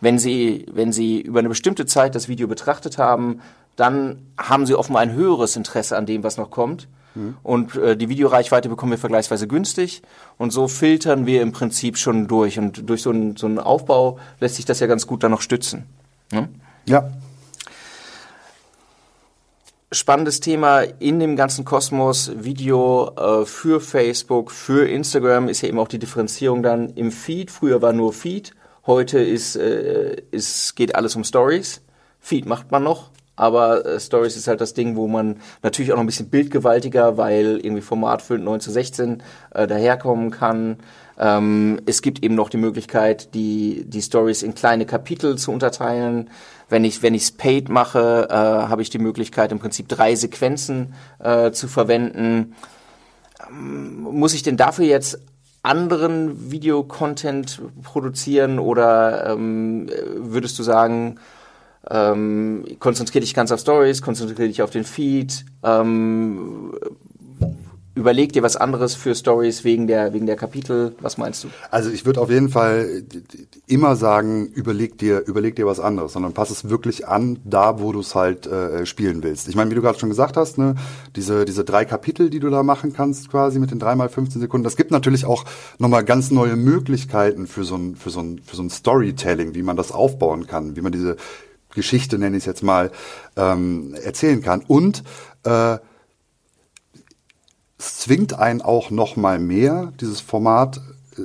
Wenn 0.05 0.19
Sie, 0.19 0.67
wenn 0.71 0.93
Sie 0.93 1.23
über 1.23 1.39
eine 1.39 1.49
bestimmte 1.49 1.87
Zeit 1.87 2.15
das 2.15 2.29
Video 2.29 2.47
betrachtet 2.47 2.99
haben, 2.99 3.41
dann 3.75 4.19
haben 4.37 4.67
Sie 4.67 4.75
offenbar 4.75 5.01
ein 5.01 5.15
höheres 5.15 5.57
Interesse 5.57 5.97
an 5.97 6.05
dem, 6.05 6.23
was 6.23 6.37
noch 6.37 6.51
kommt. 6.51 6.89
Mhm. 7.15 7.39
Und 7.43 7.77
äh, 7.77 7.97
die 7.97 8.11
Videoreichweite 8.11 8.69
bekommen 8.69 8.93
wir 8.93 8.99
vergleichsweise 8.99 9.49
günstig. 9.49 10.03
Und 10.37 10.53
so 10.53 10.69
filtern 10.69 11.25
wir 11.25 11.41
im 11.41 11.53
Prinzip 11.53 11.97
schon 11.97 12.29
durch. 12.29 12.59
Und 12.59 12.89
durch 12.89 13.01
so 13.01 13.11
einen, 13.11 13.37
so 13.37 13.47
einen 13.47 13.59
Aufbau 13.59 14.19
lässt 14.41 14.57
sich 14.57 14.67
das 14.67 14.79
ja 14.81 14.87
ganz 14.87 15.07
gut 15.07 15.23
dann 15.23 15.31
noch 15.31 15.41
stützen. 15.41 15.87
Ne? 16.31 16.51
Ja, 16.85 17.11
spannendes 19.91 20.41
Thema 20.41 20.81
in 20.81 21.19
dem 21.21 21.37
ganzen 21.37 21.65
Kosmos 21.65 22.33
Video 22.37 23.13
äh, 23.17 23.47
für 23.47 23.81
Facebook, 23.81 24.51
für 24.51 24.87
Instagram 24.87 25.49
ist 25.49 25.63
ja 25.63 25.69
eben 25.69 25.79
auch 25.79 25.89
die 25.89 25.99
Differenzierung 25.99 26.63
dann 26.63 26.91
im 26.91 27.11
Feed. 27.11 27.51
Früher 27.51 27.81
war 27.81 27.93
nur 27.93 28.13
Feed, 28.13 28.55
heute 28.87 29.19
ist, 29.19 29.57
äh, 29.57 30.17
ist 30.31 30.77
geht 30.77 30.95
alles 30.95 31.17
um 31.17 31.25
Stories. 31.25 31.83
Feed 32.21 32.47
macht 32.47 32.71
man 32.71 32.83
noch, 32.83 33.11
aber 33.37 33.85
äh, 33.85 34.01
Stories 34.01 34.37
ist 34.37 34.49
halt 34.49 34.61
das 34.61 34.75
Ding, 34.75 34.97
wo 34.97 35.09
man 35.09 35.41
natürlich 35.63 35.93
auch 35.93 35.97
noch 35.97 36.03
ein 36.05 36.07
bisschen 36.07 36.31
bildgewaltiger, 36.31 37.17
weil 37.17 37.61
irgendwie 37.63 37.83
formatfüllend 37.83 38.45
9 38.45 38.61
zu 38.61 38.71
16 38.71 39.23
äh, 39.53 39.67
daherkommen 39.67 40.31
kann. 40.31 40.79
Ähm, 41.19 41.81
es 41.87 42.03
gibt 42.03 42.25
eben 42.25 42.35
noch 42.35 42.49
die 42.49 42.57
Möglichkeit, 42.57 43.35
die, 43.35 43.85
die 43.87 44.03
Stories 44.03 44.43
in 44.43 44.55
kleine 44.55 44.87
Kapitel 44.87 45.37
zu 45.37 45.53
unterteilen. 45.53 46.31
Wenn 46.69 46.85
ich 46.85 47.03
wenn 47.03 47.15
ich's 47.15 47.33
paid 47.33 47.69
mache, 47.69 48.29
äh, 48.31 48.35
habe 48.35 48.83
ich 48.83 48.91
die 48.91 48.99
Möglichkeit 48.99 49.53
im 49.53 49.59
Prinzip 49.59 49.89
drei 49.89 50.15
Sequenzen 50.15 50.95
äh, 51.19 51.51
zu 51.53 51.69
verwenden. 51.69 52.55
Ähm, 53.49 54.03
muss 54.03 54.35
ich 54.35 54.43
denn 54.43 54.57
dafür 54.57 54.87
jetzt 54.87 55.19
anderen 55.65 56.51
Videocontent 56.51 57.61
produzieren 57.83 58.59
oder 58.59 59.31
ähm, 59.31 59.89
würdest 60.17 60.59
du 60.59 60.63
sagen, 60.63 61.17
ähm, 61.91 62.65
konzentriere 62.79 63.21
dich 63.23 63.35
ganz 63.35 63.51
auf 63.51 63.61
Stories, 63.61 64.03
konzentriere 64.03 64.49
dich 64.49 64.63
auf 64.63 64.71
den 64.71 64.85
Feed, 64.85 65.45
ähm, 65.63 66.75
überleg 67.95 68.33
dir 68.33 68.43
was 68.43 68.57
anderes 68.57 68.95
für 68.95 69.15
Stories 69.15 69.65
wegen 69.65 69.87
der 69.87 70.13
wegen 70.13 70.27
der 70.27 70.37
Kapitel. 70.37 70.95
Was 71.01 71.17
meinst 71.17 71.45
du? 71.45 71.49
Also 71.71 71.91
ich 71.91 72.05
würde 72.05 72.21
auf 72.21 72.31
jeden 72.31 72.49
Fall 72.49 73.05
immer 73.67 73.97
sagen, 73.97 74.47
überleg 74.47 74.99
dir 74.99 75.25
überleg 75.27 75.57
dir 75.57 75.67
was 75.67 75.81
anderes, 75.81 76.13
sondern 76.13 76.33
pass 76.33 76.51
es 76.51 76.69
wirklich 76.69 77.07
an, 77.07 77.39
da 77.45 77.81
wo 77.81 77.93
du 77.93 78.01
es 78.01 78.15
halt 78.15 78.47
äh, 78.47 78.85
spielen 78.87 79.23
willst. 79.23 79.49
Ich 79.49 79.55
meine, 79.55 79.71
wie 79.71 79.75
du 79.75 79.83
gerade 79.83 79.99
schon 79.99 80.09
gesagt 80.09 80.37
hast, 80.37 80.59
ne, 80.59 80.75
diese 81.17 81.45
diese 81.45 81.65
drei 81.65 81.85
Kapitel, 81.85 82.31
die 82.31 82.41
du 82.41 82.51
da 82.51 82.63
machen 82.63 82.93
kannst, 82.93 83.31
quasi 83.31 83.59
mit 83.59 83.71
den 83.71 83.79
dreimal 83.79 84.09
15 84.09 84.41
Sekunden. 84.41 84.65
Das 84.65 84.77
gibt 84.77 84.91
natürlich 84.91 85.25
auch 85.25 85.45
nochmal 85.79 86.05
ganz 86.05 86.31
neue 86.31 86.57
Möglichkeiten 86.57 87.47
für 87.47 87.65
so 87.65 87.77
ein 87.77 87.95
für 87.95 88.11
so 88.11 88.21
ein 88.21 88.41
für 88.45 88.57
so 88.57 88.63
ein 88.63 88.71
Storytelling, 88.71 89.55
wie 89.55 89.63
man 89.63 89.77
das 89.77 89.93
aufbauen 89.93 90.47
kann, 90.47 90.77
wie 90.77 90.81
man 90.81 90.93
diese 90.93 91.17
Geschichte, 91.75 92.19
nenne 92.19 92.37
ich 92.37 92.43
es 92.43 92.47
jetzt 92.47 92.63
mal, 92.63 92.91
ähm, 93.37 93.95
erzählen 94.03 94.41
kann. 94.43 94.63
Und 94.67 95.03
äh, 95.45 95.79
es 97.85 97.99
zwingt 97.99 98.39
einen 98.39 98.63
auch 98.63 98.91
noch 98.91 99.17
mal 99.17 99.39
mehr, 99.39 99.93
dieses 100.01 100.21
Format, 100.21 100.79
äh, 101.17 101.23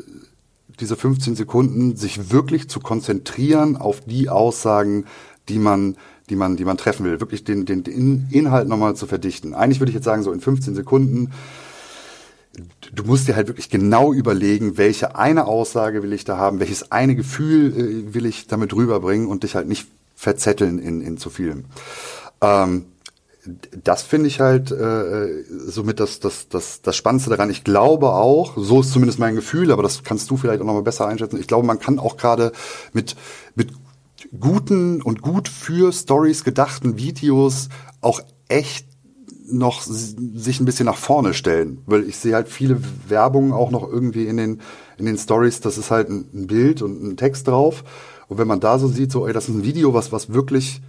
diese 0.79 0.95
15 0.95 1.35
Sekunden, 1.35 1.95
sich 1.95 2.31
wirklich 2.31 2.69
zu 2.69 2.79
konzentrieren 2.79 3.77
auf 3.77 4.01
die 4.01 4.29
Aussagen, 4.29 5.05
die 5.47 5.59
man 5.59 5.95
die 6.29 6.35
man, 6.35 6.57
die 6.57 6.65
man 6.65 6.77
treffen 6.77 7.05
will, 7.05 7.19
wirklich 7.19 7.43
den, 7.43 7.65
den, 7.65 8.27
Inhalt 8.29 8.67
nochmal 8.67 8.95
zu 8.95 9.07
verdichten. 9.07 9.55
Eigentlich 9.55 9.79
würde 9.79 9.89
ich 9.89 9.95
jetzt 9.95 10.05
sagen, 10.05 10.21
so 10.21 10.31
in 10.31 10.41
15 10.41 10.75
Sekunden, 10.75 11.31
du 12.93 13.03
musst 13.03 13.27
dir 13.27 13.35
halt 13.35 13.47
wirklich 13.47 13.69
genau 13.69 14.13
überlegen, 14.13 14.77
welche 14.77 15.15
eine 15.15 15.45
Aussage 15.45 16.03
will 16.03 16.13
ich 16.13 16.25
da 16.25 16.37
haben, 16.37 16.59
welches 16.59 16.91
eine 16.91 17.15
Gefühl 17.15 17.73
äh, 17.75 18.13
will 18.13 18.25
ich 18.25 18.47
damit 18.47 18.73
rüberbringen 18.75 19.27
und 19.27 19.43
dich 19.43 19.55
halt 19.55 19.67
nicht 19.67 19.87
verzetteln 20.15 20.79
in, 20.79 21.01
in 21.01 21.17
zu 21.17 21.29
vielem. 21.29 21.65
Ähm, 22.41 22.85
das 23.83 24.03
finde 24.03 24.27
ich 24.27 24.39
halt 24.39 24.71
äh, 24.71 25.43
somit 25.49 25.99
das, 25.99 26.19
das, 26.19 26.49
das, 26.49 26.81
das 26.81 26.95
Spannendste 26.95 27.29
daran. 27.29 27.49
Ich 27.49 27.63
glaube 27.63 28.09
auch, 28.09 28.53
so 28.57 28.81
ist 28.81 28.91
zumindest 28.91 29.19
mein 29.19 29.35
Gefühl, 29.35 29.71
aber 29.71 29.83
das 29.83 30.03
kannst 30.03 30.29
du 30.29 30.37
vielleicht 30.37 30.61
auch 30.61 30.65
nochmal 30.65 30.83
besser 30.83 31.07
einschätzen. 31.07 31.39
Ich 31.39 31.47
glaube, 31.47 31.65
man 31.65 31.79
kann 31.79 31.99
auch 31.99 32.17
gerade 32.17 32.51
mit, 32.93 33.15
mit 33.55 33.71
guten 34.39 35.01
und 35.01 35.21
gut 35.21 35.47
für 35.47 35.91
Stories 35.91 36.43
gedachten 36.43 36.97
Videos 36.97 37.69
auch 38.01 38.21
echt 38.47 38.87
noch 39.51 39.81
sich 39.81 40.59
ein 40.59 40.65
bisschen 40.65 40.85
nach 40.85 40.97
vorne 40.97 41.33
stellen, 41.33 41.81
weil 41.87 42.03
ich 42.07 42.17
sehe 42.17 42.35
halt 42.35 42.49
viele 42.49 42.79
Werbungen 43.07 43.51
auch 43.51 43.71
noch 43.71 43.89
irgendwie 43.89 44.27
in 44.27 44.37
den 44.37 44.61
in 44.97 45.05
den 45.05 45.17
Stories, 45.17 45.61
das 45.61 45.77
ist 45.77 45.91
halt 45.91 46.09
ein, 46.09 46.45
Bild 46.47 46.81
und 46.81 47.01
ein 47.01 47.17
Text 47.17 47.47
drauf 47.47 47.83
und 48.27 48.37
wenn 48.37 48.47
man 48.47 48.59
da 48.59 48.77
so 48.77 48.87
sieht, 48.87 49.11
so 49.11 49.25
ey, 49.25 49.33
das 49.33 49.49
ist 49.49 49.55
ein 49.55 49.63
Video, 49.63 49.93
was 49.93 50.11
was 50.11 50.33
wirklich 50.33 50.81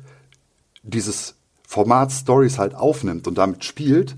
dieses 0.82 1.36
Format 1.70 2.10
Stories 2.10 2.58
halt 2.58 2.74
aufnimmt 2.74 3.28
und 3.28 3.38
damit 3.38 3.64
spielt, 3.64 4.16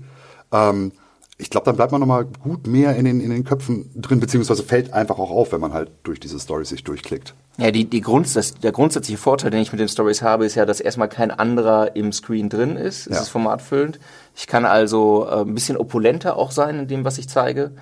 ähm, 0.51 0.91
ich 1.37 1.51
glaube, 1.51 1.65
dann 1.65 1.75
bleibt 1.75 1.91
man 1.91 2.01
nochmal 2.01 2.25
gut 2.25 2.65
mehr 2.65 2.95
in 2.95 3.05
den, 3.05 3.21
in 3.21 3.29
den 3.29 3.43
Köpfen 3.43 3.91
drin, 3.95 4.19
beziehungsweise 4.19 4.63
fällt 4.63 4.91
einfach 4.91 5.19
auch 5.19 5.29
auf, 5.29 5.51
wenn 5.51 5.61
man 5.61 5.71
halt 5.71 5.91
durch 6.01 6.19
diese 6.19 6.39
Stories 6.39 6.69
sich 6.69 6.83
durchklickt. 6.83 7.35
Ja, 7.57 7.69
die, 7.69 7.85
die 7.85 8.01
Grunds 8.01 8.33
das, 8.33 8.55
der 8.55 8.71
grundsätzliche 8.71 9.19
Vorteil, 9.19 9.51
den 9.51 9.61
ich 9.61 9.71
mit 9.71 9.79
den 9.79 9.87
Stories 9.87 10.23
habe, 10.23 10.47
ist 10.47 10.55
ja, 10.55 10.65
dass 10.65 10.79
erstmal 10.79 11.09
kein 11.09 11.29
anderer 11.29 11.95
im 11.95 12.11
Screen 12.11 12.49
drin 12.49 12.75
ist. 12.75 13.05
Es 13.05 13.17
ja. 13.17 13.21
ist 13.21 13.29
formatfüllend. 13.29 13.99
Ich 14.35 14.47
kann 14.47 14.65
also 14.65 15.27
äh, 15.29 15.41
ein 15.41 15.53
bisschen 15.53 15.77
opulenter 15.77 16.37
auch 16.37 16.49
sein 16.49 16.79
in 16.79 16.87
dem, 16.87 17.05
was 17.05 17.19
ich 17.19 17.29
zeige. 17.29 17.73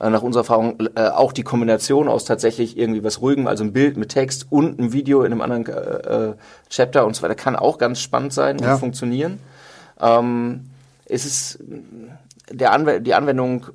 Äh, 0.00 0.10
nach 0.10 0.22
unserer 0.22 0.42
Erfahrung 0.42 0.78
äh, 0.96 1.08
auch 1.08 1.32
die 1.32 1.42
Kombination 1.42 2.08
aus 2.08 2.24
tatsächlich 2.24 2.76
irgendwie 2.76 3.04
was 3.04 3.20
Ruhigem, 3.20 3.46
also 3.46 3.64
ein 3.64 3.72
Bild 3.72 3.96
mit 3.96 4.10
Text 4.10 4.46
und 4.50 4.78
ein 4.78 4.92
Video 4.92 5.22
in 5.22 5.32
einem 5.32 5.40
anderen 5.40 5.66
äh, 5.66 6.30
äh, 6.30 6.34
Chapter 6.68 7.06
und 7.06 7.14
so 7.14 7.22
weiter, 7.22 7.34
kann 7.34 7.56
auch 7.56 7.78
ganz 7.78 8.00
spannend 8.00 8.32
sein 8.32 8.58
ja. 8.58 8.72
und 8.72 8.80
funktionieren. 8.80 9.38
Ähm, 10.00 10.70
es 11.06 11.24
ist 11.24 11.58
der 12.50 12.72
Anw 12.72 13.00
die 13.00 13.14
Anwendung 13.14 13.66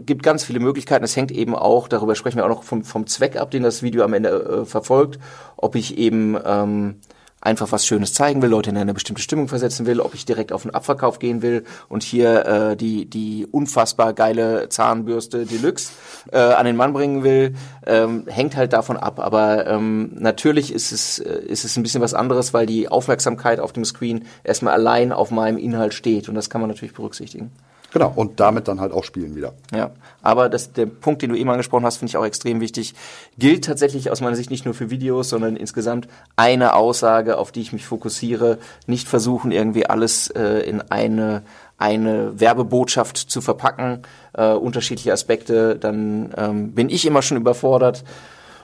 gibt 0.00 0.22
ganz 0.22 0.44
viele 0.44 0.60
Möglichkeiten. 0.60 1.04
Es 1.04 1.14
hängt 1.14 1.30
eben 1.30 1.54
auch, 1.54 1.86
darüber 1.86 2.14
sprechen 2.14 2.38
wir 2.38 2.44
auch 2.44 2.48
noch 2.48 2.62
vom, 2.62 2.84
vom 2.84 3.06
Zweck 3.06 3.36
ab, 3.36 3.50
den 3.50 3.62
das 3.62 3.82
Video 3.82 4.02
am 4.02 4.14
Ende 4.14 4.30
äh, 4.30 4.64
verfolgt, 4.64 5.18
ob 5.56 5.76
ich 5.76 5.98
eben 5.98 6.38
ähm, 6.44 6.96
einfach 7.40 7.72
was 7.72 7.86
Schönes 7.86 8.12
zeigen 8.12 8.42
will, 8.42 8.50
Leute 8.50 8.70
in 8.70 8.76
eine 8.76 8.94
bestimmte 8.94 9.22
Stimmung 9.22 9.48
versetzen 9.48 9.86
will, 9.86 10.00
ob 10.00 10.14
ich 10.14 10.26
direkt 10.26 10.52
auf 10.52 10.62
den 10.62 10.74
Abverkauf 10.74 11.18
gehen 11.18 11.42
will 11.42 11.64
und 11.88 12.02
hier 12.02 12.44
äh, 12.46 12.76
die, 12.76 13.06
die 13.06 13.46
unfassbar 13.50 14.12
geile 14.12 14.68
Zahnbürste 14.68 15.46
Deluxe 15.46 15.92
äh, 16.32 16.38
an 16.38 16.66
den 16.66 16.76
Mann 16.76 16.92
bringen 16.92 17.24
will, 17.24 17.54
ähm, 17.86 18.24
hängt 18.26 18.56
halt 18.56 18.72
davon 18.72 18.96
ab. 18.96 19.20
Aber 19.20 19.66
ähm, 19.66 20.12
natürlich 20.18 20.72
ist 20.72 20.92
es, 20.92 21.18
äh, 21.18 21.40
ist 21.46 21.64
es 21.64 21.76
ein 21.76 21.82
bisschen 21.82 22.02
was 22.02 22.14
anderes, 22.14 22.52
weil 22.52 22.66
die 22.66 22.88
Aufmerksamkeit 22.88 23.60
auf 23.60 23.72
dem 23.72 23.84
Screen 23.84 24.26
erstmal 24.44 24.74
allein 24.74 25.12
auf 25.12 25.30
meinem 25.30 25.56
Inhalt 25.56 25.94
steht 25.94 26.28
und 26.28 26.34
das 26.34 26.50
kann 26.50 26.60
man 26.60 26.68
natürlich 26.68 26.94
berücksichtigen. 26.94 27.52
Genau, 27.92 28.12
und 28.14 28.38
damit 28.40 28.68
dann 28.68 28.80
halt 28.80 28.92
auch 28.92 29.04
spielen 29.04 29.34
wieder. 29.34 29.52
Ja, 29.74 29.90
aber 30.22 30.48
das, 30.48 30.72
der 30.72 30.86
Punkt, 30.86 31.22
den 31.22 31.30
du 31.30 31.36
eben 31.36 31.50
angesprochen 31.50 31.84
hast, 31.84 31.96
finde 31.96 32.10
ich 32.10 32.16
auch 32.16 32.24
extrem 32.24 32.60
wichtig. 32.60 32.94
Gilt 33.38 33.64
tatsächlich 33.64 34.10
aus 34.10 34.20
meiner 34.20 34.36
Sicht 34.36 34.50
nicht 34.50 34.64
nur 34.64 34.74
für 34.74 34.90
Videos, 34.90 35.28
sondern 35.28 35.56
insgesamt 35.56 36.08
eine 36.36 36.74
Aussage, 36.74 37.38
auf 37.38 37.52
die 37.52 37.60
ich 37.60 37.72
mich 37.72 37.86
fokussiere. 37.86 38.58
Nicht 38.86 39.08
versuchen, 39.08 39.50
irgendwie 39.50 39.86
alles 39.86 40.28
äh, 40.30 40.60
in 40.60 40.82
eine, 40.82 41.42
eine 41.78 42.38
Werbebotschaft 42.38 43.16
zu 43.16 43.40
verpacken, 43.40 44.02
äh, 44.34 44.52
unterschiedliche 44.52 45.12
Aspekte. 45.12 45.76
Dann 45.76 46.32
ähm, 46.36 46.72
bin 46.72 46.90
ich 46.90 47.06
immer 47.06 47.22
schon 47.22 47.36
überfordert. 47.36 48.04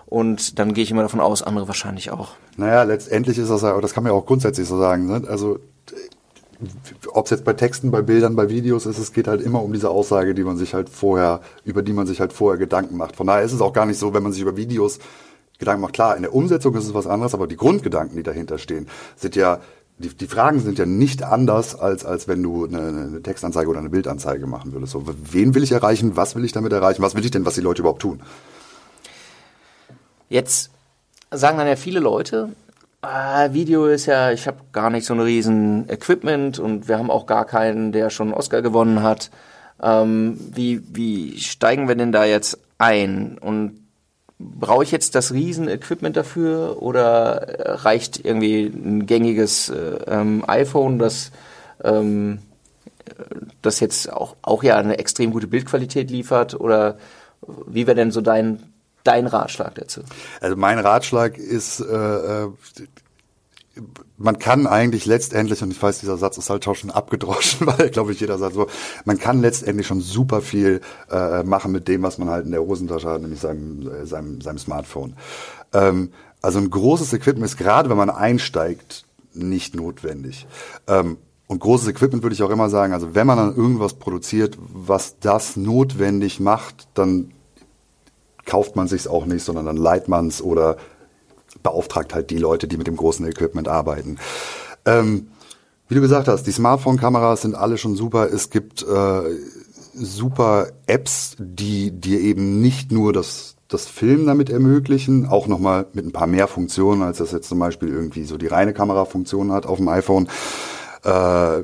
Und 0.09 0.61
dann 0.61 0.73
gehe 0.73 0.85
ich 0.85 0.93
immer 0.93 1.03
davon 1.03 1.19
aus, 1.19 1.43
andere 1.43 1.67
wahrscheinlich 1.67 2.13
auch. 2.13 2.35
Naja, 2.57 2.85
letztendlich 2.85 3.39
ist 3.39 3.51
das 3.51 3.63
ja, 3.63 3.81
das 3.81 3.93
kann 3.93 4.05
man 4.05 4.13
ja 4.13 4.17
auch 4.17 4.25
grundsätzlich 4.25 4.69
so 4.69 4.79
sagen. 4.79 5.07
Ne? 5.07 5.23
Also 5.29 5.59
ob 7.13 7.27
es 7.27 7.31
jetzt 7.31 7.45
bei 7.45 7.53
Texten, 7.53 7.91
bei 7.91 8.03
Bildern, 8.03 8.37
bei 8.37 8.49
Videos 8.49 8.87
ist, 8.87 8.99
es 8.99 9.13
geht 9.13 9.29
halt 9.29 9.43
immer 9.43 9.63
um 9.63 9.73
diese 9.73 9.91
Aussage, 9.91 10.35
die 10.35 10.45
man 10.45 10.57
sich 10.57 10.75
halt 10.75 10.89
vorher, 10.89 11.41
über 11.65 11.83
die 11.83 11.93
man 11.93 12.07
sich 12.07 12.21
halt 12.21 12.33
vorher 12.33 12.59
Gedanken 12.59 12.97
macht. 12.97 13.17
Von 13.17 13.27
daher 13.27 13.43
ist 13.43 13.53
es 13.53 13.61
auch 13.61 13.73
gar 13.73 13.87
nicht 13.87 13.99
so, 13.99 14.15
wenn 14.15 14.23
man 14.23 14.33
sich 14.33 14.43
über 14.43 14.57
Videos 14.57 14.99
Gedanken 15.59 15.83
macht. 15.83 15.95
Klar, 15.95 16.17
in 16.17 16.23
der 16.23 16.35
Umsetzung 16.35 16.75
ist 16.75 16.85
es 16.85 16.95
was 16.95 17.07
anderes, 17.07 17.35
aber 17.35 17.47
die 17.47 17.57
Grundgedanken, 17.57 18.17
die 18.17 18.23
dahinter 18.23 18.59
stehen, 18.59 18.89
sind 19.17 19.37
ja, 19.37 19.61
die, 19.99 20.09
die 20.09 20.27
Fragen 20.27 20.61
sind 20.61 20.79
ja 20.79 20.87
nicht 20.87 21.23
anders, 21.23 21.75
als, 21.75 22.05
als 22.05 22.29
wenn 22.29 22.43
du 22.43 22.67
eine, 22.67 22.79
eine 22.79 23.23
Textanzeige 23.23 23.69
oder 23.71 23.79
eine 23.79 23.89
Bildanzeige 23.89 24.47
machen 24.47 24.73
würdest. 24.73 24.93
So, 24.93 25.05
wen 25.07 25.55
will 25.55 25.63
ich 25.63 25.73
erreichen? 25.73 26.17
Was 26.17 26.37
will 26.37 26.45
ich 26.45 26.53
damit 26.53 26.73
erreichen? 26.73 27.03
Was 27.03 27.15
will 27.15 27.25
ich 27.25 27.31
denn, 27.31 27.47
was 27.47 27.55
die 27.55 27.63
Leute 27.63 27.81
überhaupt 27.83 28.03
tun? 28.03 28.23
Jetzt 30.29 30.71
sagen 31.31 31.57
dann 31.57 31.67
ja 31.67 31.77
viele 31.77 32.01
Leute, 32.01 32.51
Ah, 33.09 33.53
Video 33.53 33.87
ist 33.87 34.07
ja, 34.07 34.33
ich 34.33 34.49
habe 34.49 34.59
gar 34.73 34.91
nicht 34.91 35.07
so 35.07 35.15
ein 35.15 35.21
riesen 35.21 35.89
Equipment 35.89 36.59
und 36.59 36.89
wir 36.89 36.99
haben 36.99 37.09
auch 37.09 37.27
gar 37.27 37.45
keinen, 37.45 37.93
der 37.93 38.11
schon 38.11 38.29
einen 38.29 38.37
Oscar 38.37 38.63
gewonnen 38.63 39.05
hat. 39.05 39.31
Ähm, 39.81 40.37
wie, 40.53 40.83
wie 40.93 41.39
steigen 41.39 41.87
wir 41.87 41.95
denn 41.95 42.11
da 42.11 42.25
jetzt 42.25 42.59
ein? 42.79 43.39
Und 43.39 43.79
brauche 44.41 44.83
ich 44.83 44.91
jetzt 44.91 45.15
das 45.15 45.33
riesen 45.33 45.69
Equipment 45.69 46.17
dafür 46.17 46.83
oder 46.83 47.85
reicht 47.85 48.25
irgendwie 48.25 48.65
ein 48.65 49.07
gängiges 49.07 49.69
äh, 49.69 49.99
ähm, 50.09 50.43
iPhone, 50.49 50.99
das 50.99 51.31
ähm, 51.85 52.41
das 53.63 53.79
jetzt 53.79 54.13
auch, 54.13 54.35
auch 54.43 54.65
ja 54.65 54.79
eine 54.79 54.99
extrem 54.99 55.31
gute 55.31 55.47
Bildqualität 55.47 56.11
liefert? 56.11 56.59
Oder 56.59 56.99
wie 57.69 57.87
wäre 57.87 57.95
denn 57.95 58.11
so 58.11 58.21
dein 58.21 58.65
dein 59.07 59.27
Ratschlag 59.27 59.75
dazu? 59.75 60.03
Also 60.41 60.57
mein 60.57 60.79
Ratschlag 60.79 61.39
ist, 61.39 61.81
äh, 61.81 62.45
äh, 62.45 62.49
man 64.17 64.39
kann 64.39 64.67
eigentlich 64.67 65.07
letztendlich, 65.07 65.63
und 65.63 65.71
ich 65.71 65.83
weiß, 65.83 66.01
dieser 66.01 66.17
Satz 66.17 66.39
ist 66.39 66.49
halt 66.49 66.65
schon 66.65 66.91
abgedroschen, 66.91 67.67
weil, 67.79 67.91
glaube 67.91 68.13
ich, 68.13 68.21
jeder 68.21 68.39
sagt 68.39 68.55
so, 68.55 68.67
man 69.05 69.19
kann 69.19 69.41
letztendlich 69.41 69.87
schon 69.87 70.01
super 70.01 70.41
viel 70.41 70.81
äh, 71.11 71.43
machen 71.43 71.73
mit 71.73 71.89
dem, 71.89 72.03
was 72.03 72.19
man 72.19 72.31
halt 72.31 72.47
in 72.47 72.53
der 72.53 72.63
Hosentasche 72.63 73.09
hat, 73.09 73.21
nämlich 73.21 73.41
seinem, 73.41 73.89
äh, 73.89 74.07
seinem, 74.07 74.41
seinem 74.41 74.59
Smartphone. 74.59 75.17
Ähm, 75.73 76.11
also 76.43 76.59
ein 76.59 76.71
großes 76.71 77.13
Equipment 77.13 77.45
ist 77.45 77.57
gerade, 77.57 77.91
wenn 77.91 77.97
man 77.97 78.11
einsteigt, 78.11 79.05
nicht 79.35 79.75
notwendig. 79.75 80.47
Ähm, 80.87 81.19
und 81.49 81.61
großes 81.61 81.89
Equipment 81.89 82.23
würde 82.23 82.35
ich 82.35 82.43
auch 82.43 82.51
immer 82.51 82.69
sagen, 82.69 82.93
also 82.93 83.15
wenn 83.15 83.27
man 83.27 83.37
dann 83.37 83.57
irgendwas 83.57 83.95
produziert, 83.95 84.59
was 84.59 85.19
das 85.21 85.57
notwendig 85.57 86.41
macht, 86.41 86.89
dann 86.95 87.33
kauft 88.47 88.77
man 88.77 88.89
sich's 88.89 89.07
auch 89.07 89.27
nicht, 89.27 89.45
sondern 89.45 89.67
dann 89.67 89.77
leiht 89.77 90.09
man's 90.09 90.41
oder 90.41 90.77
beauftragt 91.63 92.15
halt 92.15 92.31
die 92.31 92.39
Leute, 92.39 92.69
die 92.69 92.77
mit 92.77 92.87
dem 92.87 92.97
großen 92.97 93.27
Equipment 93.27 93.69
arbeiten. 93.69 94.19
Ähm, 94.85 95.29
wie 95.89 95.95
du 95.95 96.01
gesagt 96.01 96.29
hast, 96.29 96.45
die 96.45 96.53
Smartphone-Kameras 96.53 97.43
sind 97.43 97.55
alle 97.55 97.79
schon 97.79 97.97
super. 97.97 98.33
Es 98.33 98.51
gibt 98.51 98.83
äh, 98.83 99.21
super 99.95 100.69
Apps, 100.87 101.37
die 101.39 101.91
dir 101.93 102.21
eben 102.21 102.61
nicht 102.61 102.91
nur 102.93 103.13
das 103.13 103.57
das 103.69 103.87
Film 103.87 104.27
damit 104.27 104.49
ermöglichen, 104.49 105.27
auch 105.27 105.49
nochmal 105.49 105.87
mit 105.93 106.07
ein 106.07 106.13
paar 106.13 106.29
mehr 106.29 106.47
Funktionen, 106.47 107.03
als 107.03 107.19
das 107.19 107.33
jetzt 107.33 107.49
zum 107.49 107.59
Beispiel 107.59 107.89
irgendwie 107.89 108.25
so 108.25 108.39
die 108.39 108.47
reine 108.47 108.73
Kamerafunktion 108.73 109.51
hat 109.51 109.67
auf 109.67 109.79
dem 109.79 109.89
iPhone. 109.89 110.29
Äh, 111.03 111.63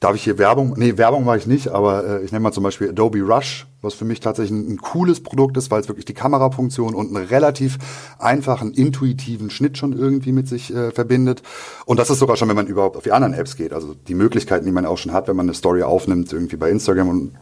Darf 0.00 0.14
ich 0.14 0.22
hier 0.22 0.38
Werbung? 0.38 0.74
Nee, 0.76 0.96
Werbung 0.96 1.24
mache 1.24 1.38
ich 1.38 1.46
nicht, 1.48 1.68
aber 1.68 2.06
äh, 2.06 2.24
ich 2.24 2.30
nenne 2.30 2.44
mal 2.44 2.52
zum 2.52 2.62
Beispiel 2.62 2.90
Adobe 2.90 3.20
Rush, 3.20 3.66
was 3.82 3.94
für 3.94 4.04
mich 4.04 4.20
tatsächlich 4.20 4.56
ein, 4.56 4.74
ein 4.74 4.76
cooles 4.76 5.20
Produkt 5.20 5.56
ist, 5.56 5.72
weil 5.72 5.80
es 5.80 5.88
wirklich 5.88 6.04
die 6.04 6.14
Kamerafunktion 6.14 6.94
und 6.94 7.16
einen 7.16 7.26
relativ 7.26 7.78
einfachen, 8.20 8.72
intuitiven 8.72 9.50
Schnitt 9.50 9.76
schon 9.76 9.92
irgendwie 9.92 10.30
mit 10.30 10.46
sich 10.46 10.72
äh, 10.72 10.92
verbindet. 10.92 11.42
Und 11.84 11.98
das 11.98 12.10
ist 12.10 12.20
sogar 12.20 12.36
schon, 12.36 12.48
wenn 12.48 12.54
man 12.54 12.68
überhaupt 12.68 12.96
auf 12.96 13.02
die 13.02 13.10
anderen 13.10 13.34
Apps 13.34 13.56
geht. 13.56 13.72
Also 13.72 13.94
die 14.06 14.14
Möglichkeiten, 14.14 14.66
die 14.66 14.72
man 14.72 14.86
auch 14.86 14.98
schon 14.98 15.12
hat, 15.12 15.26
wenn 15.26 15.36
man 15.36 15.46
eine 15.46 15.54
Story 15.54 15.82
aufnimmt, 15.82 16.32
irgendwie 16.32 16.56
bei 16.56 16.70
Instagram 16.70 17.08
und 17.08 17.32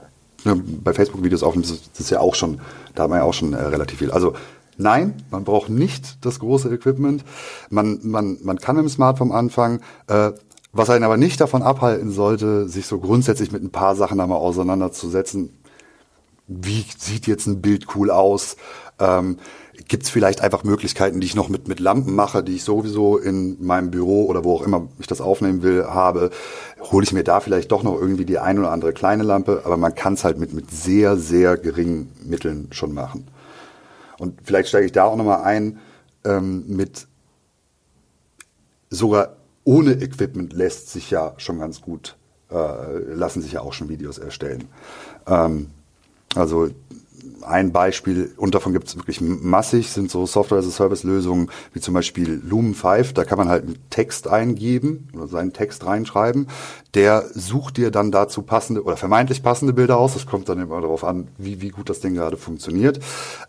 ne, 0.44 0.62
bei 0.82 0.94
Facebook-Videos 0.94 1.42
aufnimmt, 1.42 1.70
das 1.70 2.00
ist 2.00 2.10
ja 2.10 2.20
auch 2.20 2.34
schon, 2.34 2.58
da 2.94 3.02
hat 3.02 3.10
man 3.10 3.18
ja 3.18 3.24
auch 3.24 3.34
schon 3.34 3.52
äh, 3.52 3.60
relativ 3.60 3.98
viel. 3.98 4.10
Also 4.10 4.32
Nein, 4.78 5.14
man 5.30 5.44
braucht 5.44 5.70
nicht 5.70 6.18
das 6.24 6.38
große 6.38 6.68
Equipment. 6.68 7.24
Man, 7.70 7.98
man, 8.02 8.36
man 8.42 8.58
kann 8.58 8.76
im 8.76 8.90
Smartphone 8.90 9.32
anfangen. 9.32 9.80
Äh, 10.06 10.32
was 10.76 10.90
einen 10.90 11.04
aber 11.04 11.16
nicht 11.16 11.40
davon 11.40 11.62
abhalten 11.62 12.10
sollte, 12.10 12.68
sich 12.68 12.86
so 12.86 12.98
grundsätzlich 12.98 13.52
mit 13.52 13.62
ein 13.62 13.70
paar 13.70 13.96
Sachen 13.96 14.20
einmal 14.20 14.38
auseinanderzusetzen. 14.38 15.56
Wie 16.46 16.84
sieht 16.96 17.26
jetzt 17.26 17.46
ein 17.46 17.60
Bild 17.60 17.94
cool 17.94 18.10
aus? 18.10 18.56
Ähm, 18.98 19.38
Gibt 19.88 20.04
es 20.04 20.10
vielleicht 20.10 20.40
einfach 20.40 20.64
Möglichkeiten, 20.64 21.20
die 21.20 21.26
ich 21.26 21.34
noch 21.34 21.48
mit, 21.48 21.68
mit 21.68 21.80
Lampen 21.80 22.14
mache, 22.14 22.42
die 22.42 22.54
ich 22.54 22.64
sowieso 22.64 23.18
in 23.18 23.64
meinem 23.64 23.90
Büro 23.90 24.24
oder 24.24 24.42
wo 24.42 24.54
auch 24.54 24.62
immer 24.62 24.88
ich 24.98 25.06
das 25.06 25.20
aufnehmen 25.20 25.62
will, 25.62 25.84
habe? 25.84 26.30
Hole 26.80 27.04
ich 27.04 27.12
mir 27.12 27.24
da 27.24 27.40
vielleicht 27.40 27.70
doch 27.72 27.82
noch 27.82 27.94
irgendwie 27.94 28.24
die 28.24 28.38
ein 28.38 28.58
oder 28.58 28.72
andere 28.72 28.92
kleine 28.92 29.22
Lampe, 29.22 29.62
aber 29.64 29.76
man 29.76 29.94
kann 29.94 30.14
es 30.14 30.24
halt 30.24 30.38
mit, 30.38 30.54
mit 30.54 30.70
sehr, 30.70 31.16
sehr 31.16 31.56
geringen 31.56 32.10
Mitteln 32.24 32.68
schon 32.70 32.94
machen. 32.94 33.28
Und 34.18 34.40
vielleicht 34.44 34.68
steige 34.68 34.86
ich 34.86 34.92
da 34.92 35.04
auch 35.04 35.16
nochmal 35.16 35.42
ein 35.42 35.78
ähm, 36.24 36.64
mit 36.68 37.06
sogar 38.88 39.35
ohne 39.66 39.94
Equipment 39.94 40.52
lässt 40.52 40.90
sich 40.90 41.10
ja 41.10 41.34
schon 41.38 41.58
ganz 41.58 41.80
gut, 41.80 42.16
äh, 42.50 42.98
lassen 43.12 43.42
sich 43.42 43.52
ja 43.52 43.62
auch 43.62 43.72
schon 43.72 43.88
Videos 43.88 44.16
erstellen. 44.16 44.68
Ähm, 45.26 45.70
also 46.36 46.70
ein 47.42 47.72
Beispiel, 47.72 48.32
und 48.36 48.54
davon 48.54 48.72
gibt 48.72 48.88
es 48.88 48.96
wirklich 48.96 49.20
massig, 49.20 49.90
sind 49.90 50.10
so 50.10 50.26
Software-as-a-Service-Lösungen, 50.26 51.50
wie 51.72 51.80
zum 51.80 51.94
Beispiel 51.94 52.40
Lumen 52.44 52.74
5. 52.74 53.12
Da 53.12 53.24
kann 53.24 53.38
man 53.38 53.48
halt 53.48 53.64
einen 53.64 53.78
Text 53.90 54.28
eingeben 54.28 55.08
oder 55.14 55.28
seinen 55.28 55.52
Text 55.52 55.86
reinschreiben. 55.86 56.48
Der 56.94 57.24
sucht 57.34 57.76
dir 57.76 57.90
dann 57.90 58.10
dazu 58.10 58.42
passende 58.42 58.82
oder 58.82 58.96
vermeintlich 58.96 59.42
passende 59.42 59.72
Bilder 59.72 59.98
aus. 59.98 60.14
Das 60.14 60.26
kommt 60.26 60.48
dann 60.48 60.60
immer 60.60 60.80
darauf 60.80 61.04
an, 61.04 61.28
wie, 61.38 61.60
wie 61.60 61.70
gut 61.70 61.90
das 61.90 62.00
Ding 62.00 62.14
gerade 62.14 62.36
funktioniert. 62.36 63.00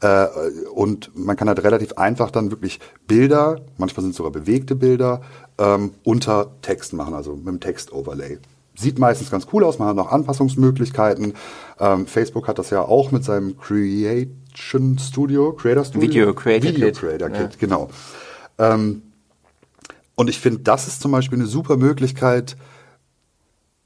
Äh, 0.02 0.28
und 0.74 1.12
man 1.16 1.36
kann 1.36 1.48
halt 1.48 1.64
relativ 1.64 1.94
einfach 1.94 2.32
dann 2.32 2.52
wirklich 2.52 2.80
Bilder, 3.08 3.62
manchmal 3.78 4.02
sind 4.02 4.12
es 4.12 4.18
sogar 4.18 4.32
bewegte 4.32 4.76
Bilder, 4.76 5.22
ähm, 5.58 5.92
unter 6.04 6.52
Text 6.62 6.94
machen, 6.94 7.14
also 7.14 7.36
mit 7.36 7.48
dem 7.48 7.60
Text-Overlay 7.60 8.40
sieht 8.78 9.00
meistens 9.00 9.32
ganz 9.32 9.48
cool 9.52 9.64
aus, 9.64 9.80
man 9.80 9.90
hat 9.90 9.96
noch 9.96 10.12
Anpassungsmöglichkeiten. 10.12 11.34
Ähm, 11.80 12.08
Facebook 12.08 12.48
hat 12.48 12.60
das 12.60 12.70
ja 12.70 12.82
auch 12.82 13.12
mit 13.12 13.24
seinem 13.24 13.58
Creation 13.58 14.98
Studio, 15.00 15.54
Creator 15.54 15.84
Studio. 15.84 16.10
Video 16.10 16.34
Creator 16.34 16.70
Video 16.70 16.86
Kit. 16.88 17.00
Creator 17.00 17.30
Kit, 17.30 17.52
Ja. 17.54 17.58
genau. 17.60 17.90
Ähm, 18.60 19.02
und 20.16 20.30
ich 20.30 20.40
finde, 20.40 20.60
das 20.60 20.88
ist 20.88 21.02
zum 21.02 21.12
Beispiel 21.12 21.38
eine 21.38 21.48
super 21.48 21.78
Möglichkeit, 21.78 22.56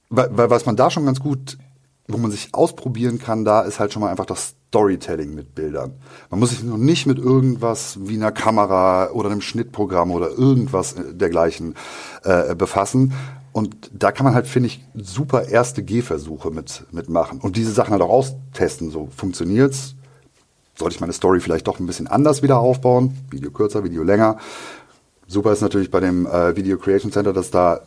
weil, 0.09 0.29
weil 0.31 0.49
was 0.49 0.65
man 0.65 0.75
da 0.75 0.89
schon 0.89 1.05
ganz 1.05 1.19
gut, 1.19 1.57
wo 2.07 2.17
man 2.17 2.31
sich 2.31 2.53
ausprobieren 2.53 3.19
kann, 3.19 3.45
da 3.45 3.61
ist 3.61 3.79
halt 3.79 3.93
schon 3.93 4.01
mal 4.01 4.09
einfach 4.09 4.25
das 4.25 4.55
Storytelling 4.69 5.33
mit 5.33 5.55
Bildern. 5.55 5.93
Man 6.29 6.39
muss 6.39 6.51
sich 6.51 6.63
noch 6.63 6.77
nicht 6.77 7.05
mit 7.05 7.17
irgendwas 7.17 7.97
wie 8.01 8.15
einer 8.15 8.31
Kamera 8.31 9.09
oder 9.11 9.29
einem 9.29 9.41
Schnittprogramm 9.41 10.11
oder 10.11 10.29
irgendwas 10.29 10.95
dergleichen 11.11 11.75
äh, 12.23 12.55
befassen. 12.55 13.13
Und 13.53 13.91
da 13.93 14.11
kann 14.11 14.23
man 14.23 14.33
halt, 14.33 14.47
finde 14.47 14.67
ich, 14.67 14.83
super 14.95 15.47
erste 15.47 15.83
Gehversuche 15.83 16.51
mit, 16.51 16.85
mitmachen. 16.91 17.39
Und 17.39 17.57
diese 17.57 17.71
Sachen 17.71 17.91
halt 17.91 18.01
auch 18.01 18.09
austesten. 18.09 18.91
So 18.91 19.09
funktioniert's. 19.15 19.95
Sollte 20.75 20.95
ich 20.95 21.01
meine 21.01 21.13
Story 21.13 21.41
vielleicht 21.41 21.67
doch 21.67 21.79
ein 21.79 21.85
bisschen 21.85 22.07
anders 22.07 22.41
wieder 22.43 22.59
aufbauen? 22.59 23.17
Video 23.29 23.51
kürzer, 23.51 23.83
Video 23.83 24.03
länger. 24.03 24.37
Super 25.27 25.51
ist 25.51 25.61
natürlich 25.61 25.91
bei 25.91 25.99
dem 25.99 26.25
äh, 26.25 26.55
Video 26.55 26.77
Creation 26.77 27.11
Center, 27.11 27.33
dass 27.33 27.51
da 27.51 27.81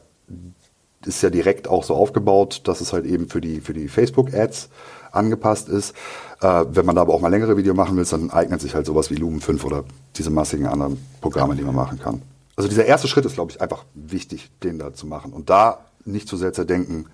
ist 1.06 1.22
ja 1.22 1.30
direkt 1.30 1.68
auch 1.68 1.84
so 1.84 1.94
aufgebaut, 1.94 2.62
dass 2.64 2.80
es 2.80 2.92
halt 2.92 3.04
eben 3.04 3.28
für 3.28 3.40
die, 3.40 3.60
für 3.60 3.74
die 3.74 3.88
Facebook-Ads 3.88 4.70
angepasst 5.12 5.68
ist. 5.68 5.94
Äh, 6.40 6.64
wenn 6.70 6.86
man 6.86 6.96
da 6.96 7.02
aber 7.02 7.14
auch 7.14 7.20
mal 7.20 7.28
längere 7.28 7.56
Video 7.56 7.74
machen 7.74 7.96
will, 7.96 8.04
dann 8.04 8.30
eignet 8.30 8.60
sich 8.60 8.74
halt 8.74 8.86
sowas 8.86 9.10
wie 9.10 9.16
Lumen 9.16 9.40
5 9.40 9.64
oder 9.64 9.84
diese 10.16 10.30
massigen 10.30 10.66
anderen 10.66 10.98
Programme, 11.20 11.56
die 11.56 11.62
man 11.62 11.74
machen 11.74 11.98
kann. 11.98 12.22
Also 12.56 12.68
dieser 12.68 12.84
erste 12.84 13.08
Schritt 13.08 13.24
ist, 13.24 13.34
glaube 13.34 13.50
ich, 13.50 13.60
einfach 13.60 13.84
wichtig, 13.94 14.50
den 14.62 14.78
da 14.78 14.94
zu 14.94 15.06
machen. 15.06 15.32
Und 15.32 15.50
da 15.50 15.84
nicht 16.04 16.28
zu 16.28 16.36
sehr 16.36 16.52
zerdenken, 16.52 17.06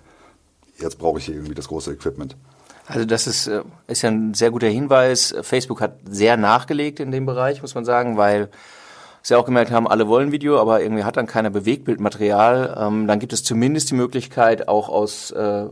jetzt 0.79 0.99
brauche 0.99 1.19
ich 1.19 1.27
hier 1.27 1.35
irgendwie 1.35 1.55
das 1.55 1.69
große 1.69 1.93
Equipment. 1.93 2.37
Also 2.87 3.05
das 3.05 3.27
ist, 3.27 3.47
äh, 3.47 3.63
ist 3.87 4.03
ja 4.03 4.11
ein 4.11 4.35
sehr 4.35 4.51
guter 4.51 4.67
Hinweis. 4.67 5.35
Facebook 5.43 5.81
hat 5.81 5.99
sehr 6.09 6.37
nachgelegt 6.37 7.01
in 7.01 7.11
dem 7.13 7.25
Bereich, 7.25 7.63
muss 7.63 7.75
man 7.75 7.85
sagen, 7.85 8.17
weil 8.17 8.49
sie 9.23 9.37
auch 9.37 9.45
gemerkt 9.45 9.71
haben, 9.71 9.87
alle 9.87 10.09
wollen 10.09 10.33
Video, 10.33 10.59
aber 10.59 10.83
irgendwie 10.83 11.05
hat 11.05 11.17
dann 11.17 11.27
keiner 11.27 11.51
Bewegtbildmaterial. 11.51 12.77
Ähm, 12.79 13.07
dann 13.07 13.19
gibt 13.19 13.33
es 13.33 13.45
zumindest 13.45 13.91
die 13.91 13.95
Möglichkeit, 13.95 14.69
auch 14.69 14.89
aus 14.89 15.31
äh, 15.31 15.67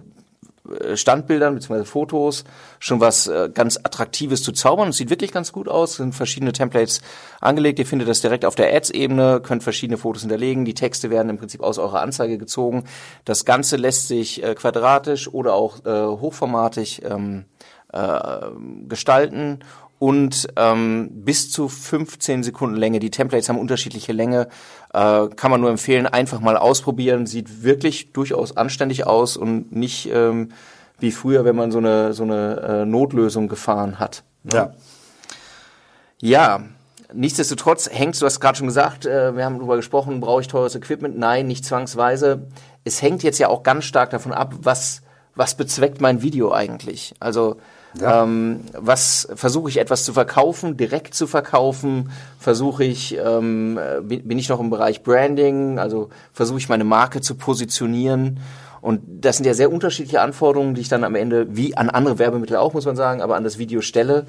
Standbildern 0.95 1.55
bzw. 1.55 1.85
Fotos 1.85 2.45
schon 2.79 3.01
was 3.01 3.27
äh, 3.27 3.51
ganz 3.53 3.77
Attraktives 3.77 4.43
zu 4.43 4.53
zaubern. 4.53 4.89
Es 4.89 4.97
sieht 4.97 5.11
wirklich 5.11 5.33
ganz 5.33 5.53
gut 5.53 5.69
aus, 5.69 5.93
Es 5.93 5.97
sind 5.97 6.15
verschiedene 6.15 6.53
Templates 6.53 7.01
angelegt. 7.41 7.79
Ihr 7.79 7.87
findet 7.87 8.09
das 8.09 8.21
direkt 8.21 8.45
auf 8.45 8.55
der 8.55 8.75
Ads-Ebene, 8.75 9.41
könnt 9.41 9.63
verschiedene 9.63 9.99
Fotos 9.99 10.23
hinterlegen. 10.23 10.65
Die 10.65 10.75
Texte 10.75 11.11
werden 11.11 11.31
im 11.31 11.39
Prinzip 11.39 11.63
aus 11.63 11.79
eurer 11.79 12.01
Anzeige 12.01 12.39
gezogen. 12.39 12.85
Das 13.25 13.45
Ganze 13.45 13.77
lässt 13.77 14.09
sich 14.09 14.43
äh, 14.43 14.55
quadratisch 14.55 15.29
oder 15.29 15.55
auch 15.55 15.85
äh, 15.85 16.07
hochformatig 16.07 17.03
ähm, 17.05 17.45
äh, 17.93 18.19
gestalten 18.87 19.61
und 19.99 20.49
ähm, 20.57 21.09
bis 21.13 21.51
zu 21.51 21.69
15 21.69 22.43
Sekunden 22.43 22.77
Länge. 22.77 23.01
Die 23.01 23.11
Templates 23.11 23.49
haben 23.49 23.59
unterschiedliche 23.59 24.13
Länge. 24.13 24.49
Äh, 24.93 25.29
kann 25.29 25.51
man 25.51 25.61
nur 25.61 25.71
empfehlen, 25.71 26.07
einfach 26.07 26.41
mal 26.41 26.57
ausprobieren. 26.57 27.27
Sieht 27.27 27.63
wirklich 27.63 28.13
durchaus 28.13 28.57
anständig 28.57 29.07
aus 29.07 29.37
und 29.37 29.73
nicht 29.75 30.09
ähm, 30.13 30.51
wie 30.99 31.11
früher, 31.11 31.45
wenn 31.45 31.57
man 31.57 31.71
so 31.71 31.79
eine, 31.79 32.13
so 32.13 32.23
eine 32.23 32.61
äh, 32.61 32.85
Notlösung 32.85 33.49
gefahren 33.49 33.99
hat. 33.99 34.23
Ja. 34.53 34.73
Ja, 36.21 36.65
nichtsdestotrotz 37.13 37.89
hängt, 37.93 38.21
du 38.21 38.27
hast 38.27 38.41
gerade 38.41 38.59
schon 38.59 38.67
gesagt, 38.67 39.07
äh, 39.07 39.37
wir 39.37 39.45
haben 39.45 39.57
darüber 39.57 39.77
gesprochen, 39.77 40.21
brauche 40.21 40.41
ich 40.41 40.49
teures 40.49 40.75
Equipment? 40.75 41.17
Nein, 41.17 41.47
nicht 41.47 41.65
zwangsweise. 41.65 42.49
Es 42.85 43.03
hängt 43.03 43.23
jetzt 43.23 43.39
ja 43.39 43.49
auch 43.49 43.63
ganz 43.63 43.85
stark 43.85 44.11
davon 44.11 44.33
ab, 44.33 44.55
was, 44.63 45.03
was 45.35 45.55
bezweckt 45.55 46.01
mein 46.01 46.23
Video 46.23 46.53
eigentlich? 46.53 47.15
Also 47.21 47.57
Ja. 47.99 48.25
ähm, 48.25 48.61
was 48.73 49.29
versuche 49.35 49.71
ich 49.71 49.79
etwas 49.79 50.05
zu 50.05 50.13
verkaufen, 50.13 50.77
direkt 50.77 51.15
zu 51.15 51.27
verkaufen? 51.27 52.11
Versuche 52.39 52.85
ich, 52.85 53.17
ähm, 53.17 53.79
äh, 53.79 54.01
bin 54.01 54.29
bin 54.29 54.39
ich 54.39 54.49
noch 54.49 54.61
im 54.61 54.71
Bereich 54.71 55.03
Branding? 55.03 55.79
Also 55.79 56.11
versuche 56.33 56.59
ich 56.59 56.69
meine 56.69 56.85
Marke 56.85 57.21
zu 57.21 57.35
positionieren? 57.35 58.41
Und 58.81 59.03
das 59.07 59.37
sind 59.37 59.47
ja 59.47 59.55
sehr 59.55 59.73
unterschiedliche 59.73 60.21
Anforderungen, 60.21 60.75
die 60.75 60.83
ich 60.83 60.89
dann 60.89 61.03
am 61.05 61.15
Ende, 61.15 61.57
wie 61.57 61.77
an 61.77 61.91
andere 61.91 62.19
Werbemittel 62.19 62.57
auch, 62.57 62.75
muss 62.75 62.87
man 62.87 62.97
sagen, 62.97 63.23
aber 63.23 63.37
an 63.37 63.45
das 63.45 63.59
Video 63.59 63.81
stelle. 63.81 64.27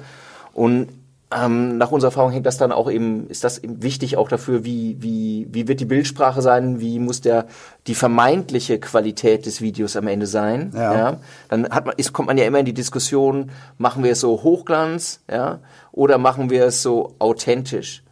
Und 0.52 0.88
ähm, 1.32 1.78
nach 1.78 1.92
unserer 1.92 2.08
Erfahrung 2.08 2.32
hängt 2.32 2.46
das 2.46 2.56
dann 2.58 2.72
auch 2.72 2.90
eben, 2.90 3.28
ist 3.28 3.44
das 3.44 3.58
eben 3.58 3.82
wichtig 3.82 4.16
auch 4.16 4.28
dafür, 4.28 4.64
wie, 4.64 4.96
wie, 5.00 5.46
wie 5.50 5.68
wird 5.68 5.78
die 5.80 5.84
Bildsprache 5.84 6.42
sein, 6.42 6.80
wie 6.80 6.98
muss 6.98 7.20
der, 7.20 7.46
die 7.86 7.94
vermeintliche 7.94 8.80
Qualität 8.80 9.46
des 9.46 9.60
Videos 9.60 9.94
am 9.96 10.08
Ende 10.08 10.26
sein. 10.26 10.72
Ja. 10.74 11.20
Dann 11.48 11.68
hat 11.70 11.86
man, 11.86 11.94
ist, 11.96 12.12
kommt 12.12 12.26
man 12.28 12.36
ja 12.38 12.44
immer 12.46 12.58
in 12.58 12.64
die 12.66 12.74
Diskussion, 12.74 13.50
machen 13.78 14.02
wir 14.02 14.12
es 14.12 14.20
so 14.20 14.42
Hochglanz, 14.42 15.20
ja, 15.30 15.60
oder 15.92 16.18
machen 16.18 16.50
wir 16.50 16.64
es 16.66 16.82
so 16.82 17.14
authentisch? 17.20 18.02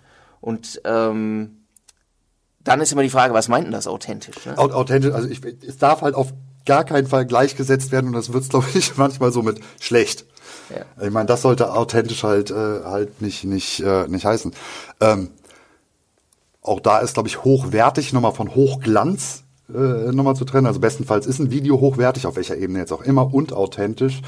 Und 0.41 0.81
ähm, 0.85 1.65
dann 2.63 2.81
ist 2.81 2.93
immer 2.93 3.03
die 3.03 3.11
Frage, 3.11 3.35
was 3.35 3.49
meint 3.49 3.65
denn 3.67 3.73
das 3.73 3.89
authentisch? 3.89 4.47
Ne? 4.47 4.57
Au- 4.57 4.71
Authentisch, 4.71 5.13
also 5.13 5.29
ich, 5.29 5.41
es 5.67 5.79
darf 5.79 6.03
halt 6.03 6.15
auf 6.15 6.33
gar 6.67 6.85
keinen 6.85 7.07
Fall 7.07 7.27
gleichgesetzt 7.27 7.91
werden 7.91 8.09
und 8.09 8.13
das 8.13 8.33
wird's 8.33 8.49
glaube 8.51 8.67
ich, 8.75 8.97
manchmal 8.97 9.33
so 9.33 9.43
mit 9.43 9.59
schlecht. 9.81 10.27
Ja. 10.71 11.07
Ich 11.07 11.13
meine, 11.13 11.27
das 11.27 11.43
sollte 11.43 11.73
authentisch 11.73 12.23
halt, 12.23 12.51
äh, 12.51 12.85
halt 12.85 13.23
nicht, 13.23 13.45
nicht, 13.45 13.81
äh, 13.81 14.07
nicht 14.09 14.25
heißen. 14.25 14.53
Ähm, 15.01 15.31
auch 16.63 16.81
da 16.81 16.99
ist, 16.99 17.15
glaube 17.15 17.29
ich, 17.29 17.45
hochwertig 17.45 18.13
nochmal 18.13 18.33
von 18.33 18.55
Hochglanz 18.55 19.45
äh, 19.73 20.13
nochmal 20.13 20.37
zu 20.37 20.45
trennen. 20.45 20.67
Also 20.67 20.81
bestenfalls 20.81 21.27
ist 21.27 21.39
ein 21.39 21.51
Video 21.51 21.81
hochwertig, 21.81 22.27
auf 22.27 22.37
welcher 22.37 22.57
Ebene 22.57 22.79
jetzt 22.81 22.93
auch 22.93 23.03
immer, 23.03 23.33
und 23.33 23.53
authentisch. 23.53 24.23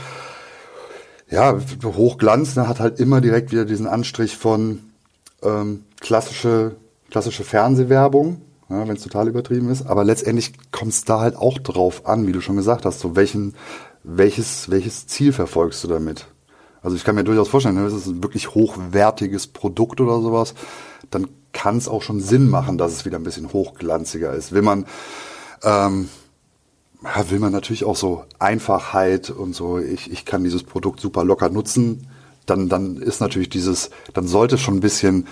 Ja, 1.30 1.58
Hochglanz 1.84 2.56
ne, 2.56 2.66
hat 2.66 2.80
halt 2.80 2.98
immer 2.98 3.20
direkt 3.20 3.52
wieder 3.52 3.64
diesen 3.64 3.86
Anstrich 3.86 4.36
von 4.36 4.80
ähm, 5.42 5.84
klassische, 6.00 6.76
klassische 7.10 7.44
Fernsehwerbung, 7.44 8.40
ja, 8.68 8.86
wenn 8.86 8.96
es 8.96 9.02
total 9.02 9.28
übertrieben 9.28 9.70
ist. 9.70 9.86
Aber 9.86 10.04
letztendlich 10.04 10.52
kommt 10.72 10.92
es 10.92 11.04
da 11.04 11.20
halt 11.20 11.36
auch 11.36 11.58
drauf 11.58 12.06
an, 12.06 12.26
wie 12.26 12.32
du 12.32 12.40
schon 12.40 12.56
gesagt 12.56 12.84
hast, 12.84 13.00
so 13.00 13.16
welchen, 13.16 13.54
welches, 14.02 14.70
welches 14.70 15.06
Ziel 15.06 15.32
verfolgst 15.32 15.84
du 15.84 15.88
damit? 15.88 16.26
Also 16.82 16.96
ich 16.96 17.04
kann 17.04 17.14
mir 17.14 17.24
durchaus 17.24 17.48
vorstellen, 17.48 17.76
wenn 17.76 17.84
ne, 17.84 17.90
es 17.90 18.06
ein 18.06 18.22
wirklich 18.22 18.54
hochwertiges 18.54 19.48
Produkt 19.48 20.00
oder 20.00 20.20
sowas, 20.20 20.54
dann 21.10 21.28
kann 21.52 21.76
es 21.76 21.88
auch 21.88 22.02
schon 22.02 22.20
Sinn 22.20 22.48
machen, 22.48 22.78
dass 22.78 22.92
es 22.92 23.04
wieder 23.04 23.18
ein 23.18 23.24
bisschen 23.24 23.52
hochglanziger 23.52 24.32
ist. 24.32 24.52
Will 24.52 24.62
man, 24.62 24.86
ähm, 25.62 26.08
will 27.28 27.38
man 27.38 27.52
natürlich 27.52 27.84
auch 27.84 27.96
so 27.96 28.24
Einfachheit 28.38 29.30
und 29.30 29.54
so, 29.54 29.78
ich, 29.78 30.10
ich 30.10 30.24
kann 30.24 30.44
dieses 30.44 30.62
Produkt 30.62 31.00
super 31.00 31.24
locker 31.24 31.50
nutzen, 31.50 32.06
dann, 32.46 32.68
dann 32.68 32.96
ist 32.96 33.20
natürlich 33.20 33.50
dieses, 33.50 33.90
dann 34.14 34.26
sollte 34.26 34.56
schon 34.58 34.76
ein 34.76 34.80
bisschen, 34.80 35.26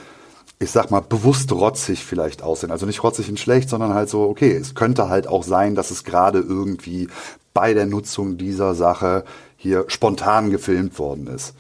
ich 0.59 0.71
sag 0.71 0.91
mal, 0.91 1.01
bewusst 1.01 1.51
rotzig 1.53 2.05
vielleicht 2.05 2.43
aussehen. 2.43 2.71
Also 2.71 2.85
nicht 2.85 3.03
rotzig 3.03 3.29
in 3.29 3.37
schlecht, 3.37 3.71
sondern 3.71 3.95
halt 3.95 4.11
so, 4.11 4.23
okay, 4.23 4.53
es 4.53 4.75
könnte 4.75 5.09
halt 5.09 5.27
auch 5.27 5.45
sein, 5.45 5.75
dass 5.75 5.91
es 5.91 6.05
gerade 6.05 6.41
irgendwie 6.41 7.09
bei 7.59 7.75
der 7.75 7.87
Nutzung 7.87 8.38
dieser 8.38 8.77
Sache 8.77 9.25
hier 9.57 9.87
spontan 9.88 10.51
gefilmt 10.51 10.97
worden 11.01 11.27
ist. 11.27 11.55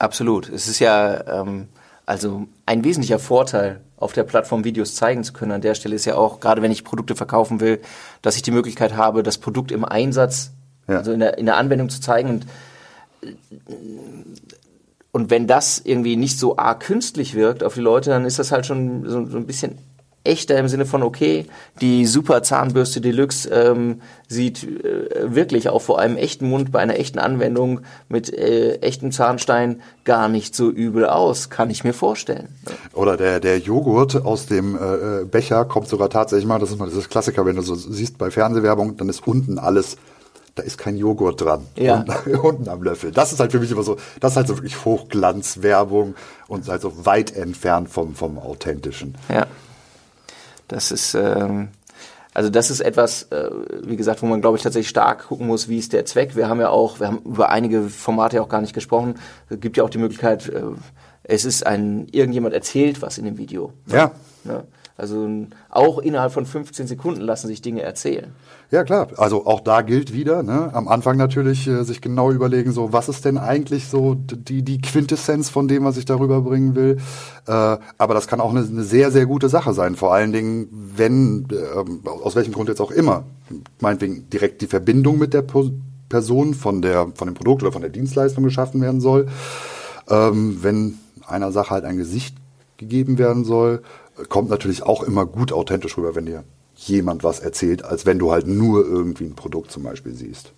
Absolut. 0.00 0.48
Es 0.48 0.66
ist 0.66 0.80
ja 0.80 1.42
ähm, 1.42 1.68
also 2.06 2.48
ein 2.66 2.82
wesentlicher 2.82 3.20
Vorteil, 3.20 3.80
auf 3.96 4.12
der 4.14 4.24
Plattform 4.24 4.64
Videos 4.64 4.96
zeigen 4.96 5.22
zu 5.22 5.32
können 5.32 5.52
an 5.52 5.60
der 5.60 5.76
Stelle 5.76 5.94
ist 5.94 6.06
ja 6.06 6.16
auch, 6.16 6.40
gerade 6.40 6.60
wenn 6.60 6.72
ich 6.72 6.82
Produkte 6.82 7.14
verkaufen 7.14 7.60
will, 7.60 7.80
dass 8.20 8.34
ich 8.34 8.42
die 8.42 8.50
Möglichkeit 8.50 8.96
habe, 8.96 9.22
das 9.22 9.38
Produkt 9.38 9.70
im 9.70 9.84
Einsatz, 9.84 10.50
ja. 10.88 10.96
also 10.96 11.12
in 11.12 11.20
der, 11.20 11.38
in 11.38 11.46
der 11.46 11.56
Anwendung 11.56 11.88
zu 11.88 12.00
zeigen. 12.00 12.30
Und, 12.30 12.46
und 15.12 15.30
wenn 15.30 15.46
das 15.46 15.80
irgendwie 15.84 16.16
nicht 16.16 16.40
so 16.40 16.56
arg 16.56 16.80
künstlich 16.80 17.34
wirkt 17.34 17.62
auf 17.62 17.74
die 17.74 17.80
Leute, 17.80 18.10
dann 18.10 18.24
ist 18.24 18.40
das 18.40 18.50
halt 18.50 18.66
schon 18.66 19.08
so, 19.08 19.24
so 19.24 19.36
ein 19.36 19.46
bisschen 19.46 19.78
echter 20.24 20.58
im 20.58 20.68
Sinne 20.68 20.86
von, 20.86 21.02
okay, 21.02 21.46
die 21.80 22.06
super 22.06 22.42
Zahnbürste 22.42 23.00
Deluxe 23.00 23.48
ähm, 23.50 24.00
sieht 24.26 24.64
äh, 24.64 25.34
wirklich 25.34 25.68
auch 25.68 25.82
vor 25.82 25.98
einem 26.00 26.16
echten 26.16 26.48
Mund 26.48 26.72
bei 26.72 26.80
einer 26.80 26.98
echten 26.98 27.18
Anwendung 27.18 27.80
mit 28.08 28.32
äh, 28.32 28.76
echtem 28.76 29.12
Zahnstein 29.12 29.82
gar 30.04 30.28
nicht 30.28 30.56
so 30.56 30.70
übel 30.70 31.06
aus, 31.06 31.50
kann 31.50 31.70
ich 31.70 31.84
mir 31.84 31.92
vorstellen. 31.92 32.48
Oder 32.94 33.16
der, 33.16 33.38
der 33.38 33.58
Joghurt 33.58 34.24
aus 34.24 34.46
dem 34.46 34.76
äh, 34.76 35.20
äh, 35.20 35.24
Becher 35.24 35.66
kommt 35.66 35.88
sogar 35.88 36.08
tatsächlich 36.08 36.46
mal, 36.46 36.58
das 36.58 36.70
ist 36.70 36.78
mal 36.78 36.88
das 36.88 37.08
Klassiker, 37.08 37.44
wenn 37.44 37.56
du 37.56 37.62
so 37.62 37.74
siehst 37.74 38.16
bei 38.16 38.30
Fernsehwerbung, 38.30 38.96
dann 38.96 39.08
ist 39.08 39.26
unten 39.26 39.58
alles 39.58 39.96
da 40.54 40.62
ist 40.62 40.78
kein 40.78 40.96
Joghurt 40.96 41.40
dran. 41.40 41.66
Ja. 41.76 41.96
Unten, 41.98 42.36
unten 42.42 42.68
am 42.68 42.82
Löffel. 42.82 43.10
Das 43.10 43.32
ist 43.32 43.40
halt 43.40 43.50
für 43.52 43.58
mich 43.58 43.70
immer 43.70 43.82
so, 43.82 43.96
das 44.20 44.32
ist 44.32 44.36
halt 44.36 44.46
so 44.46 44.56
wirklich 44.56 44.84
Hochglanzwerbung 44.84 46.14
und 46.46 46.68
halt 46.68 46.80
so 46.80 47.04
weit 47.04 47.34
entfernt 47.34 47.88
vom, 47.88 48.14
vom 48.14 48.38
Authentischen. 48.38 49.16
Ja. 49.28 49.46
Das 50.68 50.90
ist, 50.90 51.14
ähm, 51.14 51.68
also 52.32 52.50
das 52.50 52.70
ist 52.70 52.80
etwas, 52.80 53.24
äh, 53.30 53.50
wie 53.82 53.96
gesagt, 53.96 54.22
wo 54.22 54.26
man, 54.26 54.40
glaube 54.40 54.56
ich, 54.56 54.62
tatsächlich 54.62 54.88
stark 54.88 55.28
gucken 55.28 55.46
muss, 55.46 55.68
wie 55.68 55.78
ist 55.78 55.92
der 55.92 56.04
Zweck. 56.04 56.36
Wir 56.36 56.48
haben 56.48 56.60
ja 56.60 56.68
auch, 56.68 57.00
wir 57.00 57.06
haben 57.06 57.18
über 57.24 57.50
einige 57.50 57.82
Formate 57.82 58.36
ja 58.36 58.42
auch 58.42 58.48
gar 58.48 58.60
nicht 58.60 58.74
gesprochen. 58.74 59.14
Es 59.48 59.60
gibt 59.60 59.76
ja 59.76 59.84
auch 59.84 59.90
die 59.90 59.98
Möglichkeit, 59.98 60.48
äh, 60.48 60.62
es 61.22 61.44
ist 61.44 61.66
ein, 61.66 62.06
irgendjemand 62.10 62.54
erzählt 62.54 63.02
was 63.02 63.18
in 63.18 63.24
dem 63.24 63.38
Video. 63.38 63.72
Ja. 63.86 64.10
Ne? 64.44 64.64
Also 64.96 65.28
auch 65.70 65.98
innerhalb 65.98 66.32
von 66.32 66.46
15 66.46 66.86
Sekunden 66.86 67.20
lassen 67.20 67.48
sich 67.48 67.60
Dinge 67.60 67.82
erzählen. 67.82 68.32
Ja 68.70 68.84
klar, 68.84 69.08
also 69.16 69.44
auch 69.44 69.60
da 69.60 69.82
gilt 69.82 70.12
wieder, 70.12 70.44
ne? 70.44 70.70
am 70.72 70.86
Anfang 70.86 71.16
natürlich 71.16 71.66
äh, 71.66 71.82
sich 71.82 72.00
genau 72.00 72.30
überlegen, 72.30 72.70
so 72.70 72.92
was 72.92 73.08
ist 73.08 73.24
denn 73.24 73.36
eigentlich 73.36 73.88
so 73.88 74.14
die, 74.14 74.62
die 74.62 74.80
Quintessenz 74.80 75.50
von 75.50 75.66
dem, 75.66 75.84
was 75.84 75.96
ich 75.96 76.04
darüber 76.04 76.42
bringen 76.42 76.76
will. 76.76 76.98
Äh, 77.46 77.50
aber 77.50 78.14
das 78.14 78.28
kann 78.28 78.40
auch 78.40 78.50
eine, 78.50 78.60
eine, 78.60 78.84
sehr, 78.84 79.10
sehr 79.10 79.26
gute 79.26 79.48
Sache 79.48 79.74
sein, 79.74 79.96
vor 79.96 80.14
allen 80.14 80.32
Dingen, 80.32 80.68
wenn, 80.70 81.48
äh, 81.50 82.08
aus 82.08 82.36
welchem 82.36 82.52
Grund 82.52 82.68
jetzt 82.68 82.80
auch 82.80 82.92
immer, 82.92 83.24
meinetwegen 83.80 84.30
direkt 84.30 84.62
die 84.62 84.68
Verbindung 84.68 85.18
mit 85.18 85.34
der 85.34 85.42
po 85.42 85.70
Person 86.08 86.54
von, 86.54 86.82
der, 86.82 87.08
von 87.14 87.26
dem 87.26 87.34
Produkt 87.34 87.62
oder 87.62 87.72
von 87.72 87.82
der 87.82 87.90
Dienstleistung 87.90 88.44
geschaffen 88.44 88.80
werden 88.80 89.00
soll. 89.00 89.26
Ähm, 90.08 90.58
wenn 90.62 90.98
einer 91.26 91.50
Sache 91.50 91.70
halt 91.70 91.84
ein 91.84 91.96
Gesicht 91.96 92.36
gegeben 92.76 93.18
werden 93.18 93.44
soll, 93.44 93.82
kommt 94.28 94.50
natürlich 94.50 94.82
auch 94.82 95.02
immer 95.02 95.26
gut 95.26 95.52
authentisch 95.52 95.96
rüber, 95.96 96.14
wenn 96.14 96.26
dir 96.26 96.44
jemand 96.76 97.24
was 97.24 97.40
erzählt, 97.40 97.84
als 97.84 98.06
wenn 98.06 98.18
du 98.18 98.32
halt 98.32 98.46
nur 98.46 98.84
irgendwie 98.84 99.24
ein 99.24 99.34
Produkt 99.34 99.70
zum 99.70 99.82
Beispiel 99.82 100.14
siehst. 100.14 100.52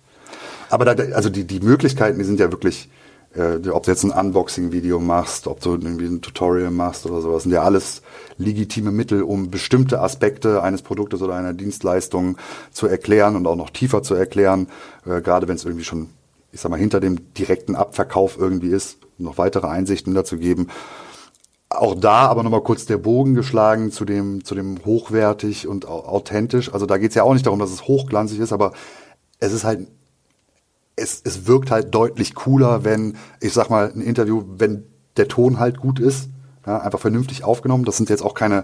Aber 0.69 0.85
da, 0.85 0.91
also 1.13 1.29
die, 1.29 1.45
die 1.45 1.59
Möglichkeiten, 1.59 2.17
die 2.17 2.25
sind 2.25 2.39
ja 2.39 2.51
wirklich, 2.51 2.89
äh, 3.33 3.69
ob 3.69 3.83
du 3.83 3.91
jetzt 3.91 4.03
ein 4.03 4.11
Unboxing-Video 4.11 4.99
machst, 4.99 5.47
ob 5.47 5.61
du 5.61 5.71
irgendwie 5.71 6.05
ein 6.05 6.21
Tutorial 6.21 6.71
machst 6.71 7.05
oder 7.05 7.21
sowas, 7.21 7.43
sind 7.43 7.51
ja 7.51 7.63
alles 7.63 8.01
legitime 8.37 8.91
Mittel, 8.91 9.21
um 9.21 9.49
bestimmte 9.49 10.01
Aspekte 10.01 10.63
eines 10.63 10.81
Produktes 10.81 11.21
oder 11.21 11.35
einer 11.35 11.53
Dienstleistung 11.53 12.37
zu 12.71 12.87
erklären 12.87 13.35
und 13.35 13.47
auch 13.47 13.55
noch 13.55 13.69
tiefer 13.69 14.03
zu 14.03 14.15
erklären, 14.15 14.67
äh, 15.05 15.21
gerade 15.21 15.47
wenn 15.47 15.55
es 15.55 15.65
irgendwie 15.65 15.85
schon, 15.85 16.09
ich 16.51 16.61
sag 16.61 16.69
mal, 16.69 16.79
hinter 16.79 16.99
dem 16.99 17.33
direkten 17.33 17.75
Abverkauf 17.75 18.37
irgendwie 18.37 18.69
ist, 18.69 18.97
noch 19.17 19.37
weitere 19.37 19.67
Einsichten 19.67 20.13
dazu 20.13 20.37
geben 20.37 20.67
auch 21.69 21.95
da 21.95 22.27
aber 22.27 22.43
nochmal 22.43 22.63
kurz 22.63 22.85
der 22.85 22.97
Bogen 22.97 23.33
geschlagen 23.33 23.91
zu 23.91 24.05
dem, 24.05 24.43
zu 24.43 24.55
dem 24.55 24.85
hochwertig 24.85 25.67
und 25.67 25.87
authentisch. 25.87 26.73
Also 26.73 26.85
da 26.85 26.97
geht's 26.97 27.15
ja 27.15 27.23
auch 27.23 27.33
nicht 27.33 27.45
darum, 27.45 27.59
dass 27.59 27.71
es 27.71 27.87
hochglanzig 27.87 28.39
ist, 28.39 28.53
aber 28.53 28.71
es 29.39 29.51
ist 29.51 29.63
halt, 29.63 29.87
es, 30.95 31.21
es 31.23 31.45
wirkt 31.45 31.69
halt 31.69 31.93
deutlich 31.93 32.35
cooler, 32.35 32.83
wenn, 32.83 33.17
ich 33.41 33.53
sag 33.53 33.69
mal, 33.69 33.91
ein 33.93 34.01
Interview, 34.01 34.43
wenn 34.57 34.83
der 35.17 35.27
Ton 35.27 35.59
halt 35.59 35.77
gut 35.79 35.99
ist, 35.99 36.29
ja, 36.65 36.79
einfach 36.79 36.99
vernünftig 36.99 37.43
aufgenommen. 37.43 37.85
Das 37.85 37.97
sind 37.97 38.09
jetzt 38.09 38.23
auch 38.23 38.33
keine, 38.33 38.63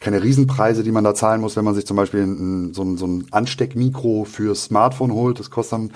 keine 0.00 0.22
Riesenpreise, 0.22 0.82
die 0.82 0.92
man 0.92 1.04
da 1.04 1.14
zahlen 1.14 1.40
muss, 1.40 1.56
wenn 1.56 1.64
man 1.64 1.74
sich 1.74 1.86
zum 1.86 1.96
Beispiel 1.96 2.22
ein, 2.22 2.74
so, 2.74 2.82
ein, 2.82 2.96
so 2.96 3.06
ein 3.06 3.26
Ansteckmikro 3.30 4.24
fürs 4.24 4.64
Smartphone 4.64 5.12
holt. 5.12 5.38
Das 5.38 5.50
kostet 5.50 5.72
dann 5.72 5.92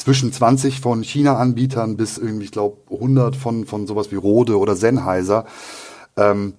zwischen 0.00 0.32
20 0.32 0.80
von 0.80 1.02
China-Anbietern 1.02 1.96
bis 1.96 2.16
irgendwie, 2.16 2.46
ich 2.46 2.52
glaube, 2.52 2.78
100 2.90 3.36
von, 3.36 3.66
von 3.66 3.86
sowas 3.86 4.10
wie 4.10 4.16
Rode 4.16 4.58
oder 4.58 4.74
Sennheiser. 4.74 5.44
Ähm, 6.16 6.54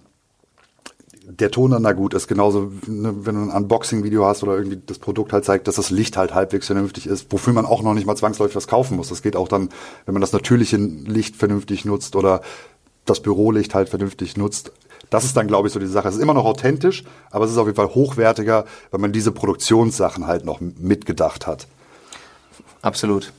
der 1.25 1.49
Ton 1.49 1.71
dann 1.71 1.83
da 1.83 1.93
gut 1.93 2.13
ist, 2.13 2.27
genauso 2.27 2.71
ne, 2.87 3.25
wenn 3.25 3.35
du 3.35 3.41
ein 3.41 3.49
Unboxing-Video 3.49 4.25
hast 4.25 4.43
oder 4.43 4.55
irgendwie 4.55 4.79
das 4.85 4.99
Produkt 4.99 5.33
halt 5.33 5.45
zeigt, 5.45 5.67
dass 5.67 5.75
das 5.75 5.89
Licht 5.89 6.17
halt 6.17 6.35
halbwegs 6.35 6.67
vernünftig 6.67 7.07
ist, 7.07 7.31
wofür 7.31 7.53
man 7.53 7.65
auch 7.65 7.81
noch 7.81 7.93
nicht 7.93 8.05
mal 8.05 8.15
zwangsläufig 8.15 8.55
was 8.55 8.67
kaufen 8.67 8.97
muss. 8.97 9.09
Das 9.09 9.21
geht 9.23 9.35
auch 9.35 9.47
dann, 9.47 9.69
wenn 10.05 10.13
man 10.13 10.21
das 10.21 10.33
natürliche 10.33 10.77
Licht 10.77 11.35
vernünftig 11.35 11.85
nutzt 11.85 12.15
oder 12.15 12.41
das 13.05 13.21
Bürolicht 13.21 13.73
halt 13.73 13.89
vernünftig 13.89 14.37
nutzt. 14.37 14.71
Das 15.09 15.25
ist 15.25 15.35
dann, 15.35 15.47
glaube 15.47 15.67
ich, 15.67 15.73
so 15.73 15.79
die 15.79 15.87
Sache. 15.87 16.09
Es 16.09 16.15
ist 16.15 16.21
immer 16.21 16.35
noch 16.35 16.45
authentisch, 16.45 17.03
aber 17.31 17.45
es 17.45 17.51
ist 17.51 17.57
auf 17.57 17.65
jeden 17.65 17.75
Fall 17.77 17.95
hochwertiger, 17.95 18.65
weil 18.91 18.99
man 18.99 19.11
diese 19.11 19.31
Produktionssachen 19.31 20.27
halt 20.27 20.45
noch 20.45 20.59
mitgedacht 20.61 21.47
hat. 21.47 21.67
Absolut. 22.81 23.31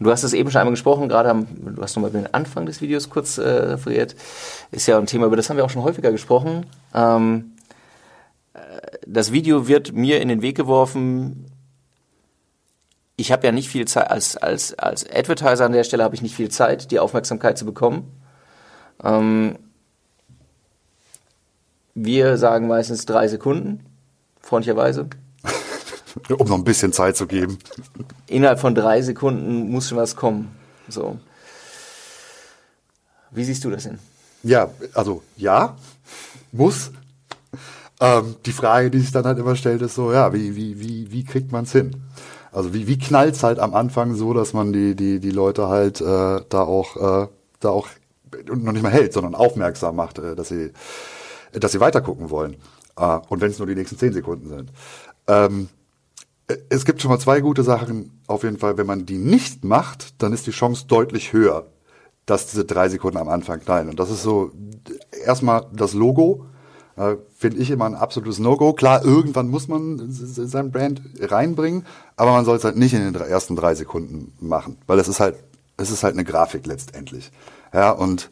Du 0.00 0.10
hast 0.10 0.24
es 0.24 0.32
eben 0.32 0.50
schon 0.50 0.60
einmal 0.60 0.72
gesprochen, 0.72 1.08
gerade 1.08 1.46
du 1.48 1.82
hast 1.82 1.94
nochmal 1.94 2.10
den 2.10 2.32
Anfang 2.34 2.66
des 2.66 2.80
Videos 2.80 3.10
kurz 3.10 3.38
äh, 3.38 3.48
referiert. 3.48 4.16
Ist 4.70 4.86
ja 4.86 4.98
ein 4.98 5.06
Thema, 5.06 5.26
über 5.26 5.36
das 5.36 5.48
haben 5.48 5.56
wir 5.56 5.64
auch 5.64 5.70
schon 5.70 5.82
häufiger 5.82 6.10
gesprochen. 6.10 6.66
Ähm, 6.94 7.52
äh, 8.54 8.58
das 9.06 9.32
Video 9.32 9.68
wird 9.68 9.92
mir 9.92 10.20
in 10.20 10.28
den 10.28 10.42
Weg 10.42 10.56
geworfen. 10.56 11.46
Ich 13.16 13.30
habe 13.30 13.46
ja 13.46 13.52
nicht 13.52 13.68
viel 13.68 13.86
Zeit, 13.86 14.10
als, 14.10 14.36
als, 14.36 14.74
als 14.74 15.08
Advertiser 15.08 15.66
an 15.66 15.72
der 15.72 15.84
Stelle 15.84 16.02
habe 16.02 16.14
ich 16.14 16.22
nicht 16.22 16.34
viel 16.34 16.50
Zeit, 16.50 16.90
die 16.90 16.98
Aufmerksamkeit 16.98 17.56
zu 17.56 17.64
bekommen. 17.64 18.10
Ähm, 19.04 19.58
wir 21.94 22.38
sagen 22.38 22.66
meistens 22.66 23.04
drei 23.04 23.28
Sekunden, 23.28 23.84
freundlicherweise. 24.40 25.08
Um 26.28 26.48
noch 26.48 26.56
ein 26.56 26.64
bisschen 26.64 26.92
Zeit 26.92 27.16
zu 27.16 27.26
geben. 27.26 27.58
Innerhalb 28.26 28.60
von 28.60 28.74
drei 28.74 29.02
Sekunden 29.02 29.70
muss 29.70 29.88
schon 29.88 29.98
was 29.98 30.16
kommen. 30.16 30.54
So. 30.88 31.18
Wie 33.30 33.44
siehst 33.44 33.64
du 33.64 33.70
das 33.70 33.84
denn? 33.84 33.98
Ja, 34.42 34.70
also 34.94 35.22
ja, 35.36 35.76
muss. 36.50 36.90
Ähm, 38.00 38.36
die 38.44 38.52
Frage, 38.52 38.90
die 38.90 38.98
sich 38.98 39.12
dann 39.12 39.24
halt 39.24 39.38
immer 39.38 39.56
stellt, 39.56 39.80
ist 39.82 39.94
so, 39.94 40.12
ja, 40.12 40.32
wie, 40.32 40.56
wie, 40.56 40.80
wie, 40.80 41.12
wie 41.12 41.24
kriegt 41.24 41.52
man 41.52 41.64
es 41.64 41.72
hin? 41.72 42.02
Also 42.50 42.74
wie, 42.74 42.86
wie 42.86 42.98
knallt's 42.98 43.42
halt 43.42 43.58
am 43.58 43.74
Anfang 43.74 44.14
so, 44.14 44.34
dass 44.34 44.52
man 44.52 44.72
die, 44.72 44.94
die, 44.94 45.20
die 45.20 45.30
Leute 45.30 45.68
halt 45.68 46.00
äh, 46.00 46.04
da 46.48 46.62
auch, 46.62 46.96
äh, 46.96 47.28
da 47.60 47.68
auch 47.70 47.88
noch 48.46 48.72
nicht 48.72 48.82
mal 48.82 48.92
hält, 48.92 49.12
sondern 49.12 49.34
aufmerksam 49.34 49.96
macht, 49.96 50.18
äh, 50.18 50.34
dass 50.34 50.48
sie, 50.48 50.72
dass 51.52 51.72
sie 51.72 51.80
weitergucken 51.80 52.28
wollen. 52.30 52.56
Äh, 52.96 53.20
und 53.28 53.40
wenn 53.40 53.50
es 53.50 53.58
nur 53.58 53.68
die 53.68 53.74
nächsten 53.74 53.96
zehn 53.96 54.12
Sekunden 54.12 54.48
sind. 54.48 54.70
Ähm, 55.28 55.68
es 56.68 56.84
gibt 56.84 57.00
schon 57.00 57.10
mal 57.10 57.18
zwei 57.18 57.40
gute 57.40 57.62
Sachen. 57.62 58.20
Auf 58.26 58.42
jeden 58.42 58.58
Fall, 58.58 58.78
wenn 58.78 58.86
man 58.86 59.06
die 59.06 59.18
nicht 59.18 59.64
macht, 59.64 60.22
dann 60.22 60.32
ist 60.32 60.46
die 60.46 60.52
Chance 60.52 60.86
deutlich 60.86 61.32
höher, 61.32 61.66
dass 62.26 62.46
diese 62.46 62.64
drei 62.64 62.88
Sekunden 62.88 63.18
am 63.18 63.28
Anfang 63.28 63.60
knallen. 63.60 63.88
Und 63.88 63.98
das 63.98 64.10
ist 64.10 64.22
so 64.22 64.50
erstmal 65.24 65.66
das 65.72 65.94
Logo. 65.94 66.46
Äh, 66.96 67.16
Finde 67.36 67.58
ich 67.58 67.70
immer 67.70 67.86
ein 67.86 67.94
absolutes 67.94 68.38
No-Go. 68.38 68.74
Klar, 68.74 69.04
irgendwann 69.04 69.48
muss 69.48 69.68
man 69.68 70.06
sein 70.08 70.70
Brand 70.70 71.00
reinbringen, 71.20 71.86
aber 72.16 72.32
man 72.32 72.44
soll 72.44 72.56
es 72.56 72.64
halt 72.64 72.76
nicht 72.76 72.94
in 72.94 73.12
den 73.12 73.14
ersten 73.14 73.56
drei 73.56 73.74
Sekunden 73.74 74.32
machen, 74.40 74.76
weil 74.86 74.98
es 74.98 75.08
ist 75.08 75.20
halt, 75.20 75.36
es 75.76 75.90
ist 75.90 76.02
halt 76.02 76.14
eine 76.14 76.24
Grafik 76.24 76.66
letztendlich. 76.66 77.32
Ja, 77.72 77.90
und 77.90 78.30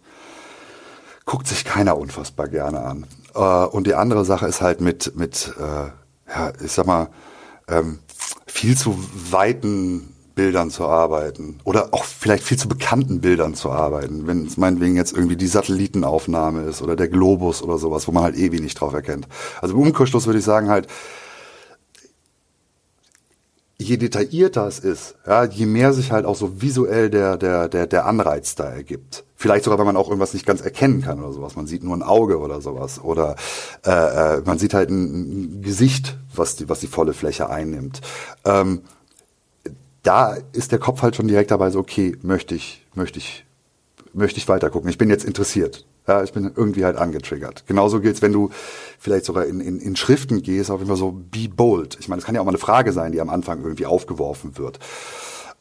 guckt 1.24 1.46
sich 1.46 1.64
keiner 1.64 1.96
unfassbar 1.96 2.48
gerne 2.48 2.82
an. 2.82 3.06
Äh, 3.34 3.38
und 3.38 3.86
die 3.86 3.94
andere 3.94 4.24
Sache 4.24 4.46
ist 4.46 4.60
halt 4.60 4.80
mit, 4.80 5.16
mit 5.16 5.54
äh, 5.58 5.90
ja, 6.30 6.52
ich 6.62 6.72
sag 6.72 6.86
mal, 6.86 7.08
ähm, 7.68 7.98
viel 8.60 8.76
zu 8.76 8.94
weiten 9.30 10.12
Bildern 10.34 10.70
zu 10.70 10.84
arbeiten 10.84 11.60
oder 11.64 11.94
auch 11.94 12.04
vielleicht 12.04 12.44
viel 12.44 12.58
zu 12.58 12.68
bekannten 12.68 13.22
Bildern 13.22 13.54
zu 13.54 13.70
arbeiten, 13.70 14.26
wenn 14.26 14.46
es 14.46 14.58
meinetwegen 14.58 14.96
jetzt 14.96 15.14
irgendwie 15.14 15.36
die 15.36 15.46
Satellitenaufnahme 15.46 16.64
ist 16.64 16.82
oder 16.82 16.94
der 16.94 17.08
Globus 17.08 17.62
oder 17.62 17.78
sowas, 17.78 18.06
wo 18.06 18.12
man 18.12 18.22
halt 18.22 18.36
eh 18.36 18.52
wenig 18.52 18.74
drauf 18.74 18.92
erkennt. 18.92 19.28
Also 19.62 19.74
im 19.74 19.80
Umkehrschluss 19.80 20.26
würde 20.26 20.40
ich 20.40 20.44
sagen 20.44 20.68
halt, 20.68 20.88
je 23.78 23.96
detaillierter 23.96 24.66
es 24.66 24.78
ist, 24.78 25.14
ja, 25.26 25.44
je 25.44 25.64
mehr 25.64 25.94
sich 25.94 26.12
halt 26.12 26.26
auch 26.26 26.36
so 26.36 26.60
visuell 26.60 27.08
der, 27.08 27.38
der, 27.38 27.66
der, 27.66 27.86
der 27.86 28.04
Anreiz 28.04 28.56
da 28.56 28.64
ergibt. 28.64 29.24
Vielleicht 29.40 29.64
sogar, 29.64 29.78
wenn 29.78 29.86
man 29.86 29.96
auch 29.96 30.08
irgendwas 30.08 30.34
nicht 30.34 30.44
ganz 30.44 30.60
erkennen 30.60 31.00
kann 31.00 31.18
oder 31.18 31.32
sowas. 31.32 31.56
Man 31.56 31.66
sieht 31.66 31.82
nur 31.82 31.96
ein 31.96 32.02
Auge 32.02 32.40
oder 32.40 32.60
sowas. 32.60 33.02
Oder 33.02 33.36
äh, 33.86 33.90
äh, 34.36 34.42
man 34.44 34.58
sieht 34.58 34.74
halt 34.74 34.90
ein, 34.90 35.62
Gesicht, 35.62 36.18
was 36.34 36.56
die, 36.56 36.68
was 36.68 36.80
die 36.80 36.88
volle 36.88 37.14
Fläche 37.14 37.48
einnimmt. 37.48 38.02
Ähm, 38.44 38.82
da 40.02 40.36
ist 40.52 40.72
der 40.72 40.78
Kopf 40.78 41.00
halt 41.00 41.16
schon 41.16 41.26
direkt 41.26 41.52
dabei 41.52 41.70
so, 41.70 41.78
okay, 41.78 42.18
möchte 42.20 42.54
ich, 42.54 42.86
möchte 42.92 43.18
ich, 43.18 43.46
möchte 44.12 44.36
ich 44.36 44.46
weiter 44.46 44.68
gucken. 44.68 44.90
Ich 44.90 44.98
bin 44.98 45.08
jetzt 45.08 45.24
interessiert. 45.24 45.86
Ja, 46.06 46.22
ich 46.22 46.34
bin 46.34 46.52
irgendwie 46.54 46.84
halt 46.84 46.98
angetriggert. 46.98 47.64
Genauso 47.66 48.02
gilt's, 48.02 48.20
wenn 48.20 48.34
du 48.34 48.50
vielleicht 48.98 49.24
sogar 49.24 49.46
in, 49.46 49.60
in, 49.60 49.80
in 49.80 49.96
Schriften 49.96 50.42
gehst, 50.42 50.70
auf 50.70 50.86
Fall 50.86 50.96
so 50.96 51.12
be 51.12 51.48
bold. 51.48 51.96
Ich 51.98 52.10
meine, 52.10 52.20
es 52.20 52.26
kann 52.26 52.34
ja 52.34 52.42
auch 52.42 52.44
mal 52.44 52.50
eine 52.50 52.58
Frage 52.58 52.92
sein, 52.92 53.12
die 53.12 53.22
am 53.22 53.30
Anfang 53.30 53.62
irgendwie 53.62 53.86
aufgeworfen 53.86 54.58
wird. 54.58 54.80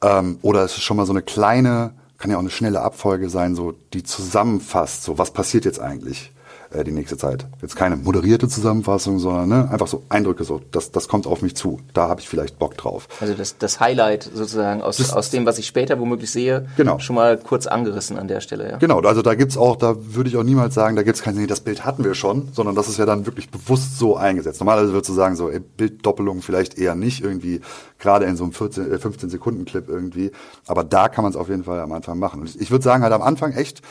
Ähm, 0.01 0.37
oder 0.41 0.65
es 0.65 0.73
ist 0.73 0.83
schon 0.83 0.97
mal 0.97 1.05
so 1.05 1.13
eine 1.13 1.21
kleine, 1.21 1.93
kann 2.19 2.29
ja 2.29 2.37
auch 2.37 2.41
eine 2.41 2.51
schnelle 2.51 2.81
Abfolge 2.81 3.29
sein, 3.29 3.55
so 3.55 3.71
die 3.93 4.03
zusammenfasst, 4.03 5.03
so 5.03 5.17
was 5.17 5.31
passiert 5.31 5.65
jetzt 5.65 5.79
eigentlich 5.79 6.31
äh, 6.71 6.83
die 6.83 6.91
nächste 6.91 7.17
Zeit. 7.17 7.47
Jetzt 7.61 7.75
keine 7.75 7.95
moderierte 7.95 8.47
Zusammenfassung, 8.47 9.19
sondern 9.19 9.49
ne, 9.49 9.69
einfach 9.71 9.87
so 9.87 10.03
Eindrücke, 10.09 10.43
so 10.43 10.61
das, 10.71 10.91
das 10.91 11.07
kommt 11.07 11.27
auf 11.27 11.41
mich 11.41 11.55
zu. 11.55 11.79
Da 11.93 12.07
habe 12.07 12.21
ich 12.21 12.29
vielleicht 12.29 12.59
Bock 12.59 12.77
drauf. 12.77 13.07
Also 13.19 13.33
das, 13.33 13.57
das 13.57 13.79
Highlight 13.79 14.29
sozusagen 14.33 14.81
aus, 14.81 14.97
das, 14.97 15.13
aus 15.13 15.29
dem, 15.29 15.45
was 15.45 15.57
ich 15.57 15.67
später 15.67 15.99
womöglich 15.99 16.31
sehe, 16.31 16.67
genau. 16.77 16.99
schon 16.99 17.15
mal 17.15 17.37
kurz 17.37 17.67
angerissen 17.67 18.17
an 18.17 18.27
der 18.27 18.41
Stelle. 18.41 18.69
Ja. 18.71 18.77
Genau, 18.77 18.99
also 18.99 19.21
da 19.21 19.35
gibt's 19.35 19.57
auch, 19.57 19.75
da 19.75 19.95
würde 19.97 20.29
ich 20.29 20.37
auch 20.37 20.43
niemals 20.43 20.75
sagen, 20.75 20.95
da 20.95 21.03
gibt's 21.03 21.21
kein, 21.21 21.35
nee, 21.35 21.47
das 21.47 21.61
Bild 21.61 21.85
hatten 21.85 22.03
wir 22.03 22.13
schon, 22.13 22.49
sondern 22.53 22.75
das 22.75 22.87
ist 22.87 22.97
ja 22.97 23.05
dann 23.05 23.25
wirklich 23.25 23.49
bewusst 23.49 23.97
so 23.97 24.15
eingesetzt. 24.15 24.59
Normalerweise 24.59 24.93
würdest 24.93 25.09
du 25.09 25.13
sagen, 25.13 25.35
so 25.35 25.49
ey, 25.49 25.59
Bilddoppelung 25.59 26.41
vielleicht 26.41 26.77
eher 26.77 26.95
nicht, 26.95 27.23
irgendwie 27.23 27.61
gerade 27.97 28.25
in 28.25 28.37
so 28.37 28.43
einem 28.43 28.53
14, 28.53 28.91
äh, 28.91 28.99
15 28.99 29.29
Sekunden 29.29 29.65
Clip 29.65 29.87
irgendwie. 29.87 30.31
Aber 30.67 30.83
da 30.83 31.09
kann 31.09 31.23
man 31.23 31.31
es 31.31 31.37
auf 31.37 31.49
jeden 31.49 31.63
Fall 31.63 31.79
am 31.79 31.91
Anfang 31.91 32.19
machen. 32.19 32.41
Und 32.41 32.55
ich 32.59 32.71
würde 32.71 32.83
sagen, 32.83 33.03
halt 33.03 33.13
am 33.13 33.21
Anfang 33.21 33.53
echt 33.53 33.81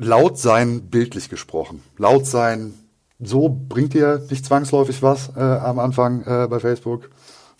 laut 0.00 0.38
sein, 0.38 0.88
bildlich 0.88 1.28
gesprochen. 1.28 1.82
Laut 1.98 2.26
sein, 2.26 2.74
so 3.18 3.48
bringt 3.48 3.94
dir 3.94 4.26
nicht 4.30 4.44
zwangsläufig 4.46 5.02
was 5.02 5.30
äh, 5.36 5.40
am 5.40 5.78
Anfang 5.78 6.22
äh, 6.22 6.48
bei 6.48 6.58
Facebook 6.58 7.10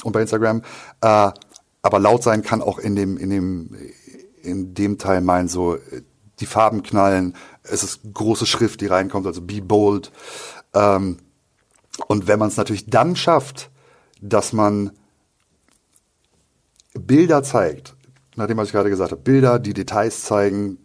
und 0.02 0.12
bei 0.12 0.22
Instagram. 0.22 0.62
Äh, 1.02 1.30
aber 1.82 1.98
laut 1.98 2.22
sein 2.22 2.42
kann 2.42 2.62
auch 2.62 2.78
in 2.78 2.96
dem, 2.96 3.16
in 3.16 3.30
dem, 3.30 3.76
in 4.42 4.74
dem 4.74 4.98
Teil 4.98 5.20
meinen, 5.20 5.48
so 5.48 5.78
die 6.40 6.46
Farben 6.46 6.82
knallen, 6.82 7.34
es 7.62 7.82
ist 7.82 8.00
große 8.12 8.46
Schrift, 8.46 8.80
die 8.80 8.86
reinkommt, 8.86 9.26
also 9.26 9.42
be 9.42 9.60
bold. 9.60 10.10
Ähm, 10.74 11.18
und 12.06 12.26
wenn 12.26 12.38
man 12.38 12.48
es 12.48 12.56
natürlich 12.56 12.86
dann 12.86 13.16
schafft, 13.16 13.70
dass 14.22 14.52
man 14.52 14.92
Bilder 16.94 17.42
zeigt, 17.42 17.94
nachdem 18.36 18.56
was 18.56 18.68
ich 18.68 18.72
gerade 18.72 18.90
gesagt 18.90 19.12
habe, 19.12 19.20
Bilder, 19.20 19.58
die 19.58 19.74
Details 19.74 20.22
zeigen, 20.22 20.78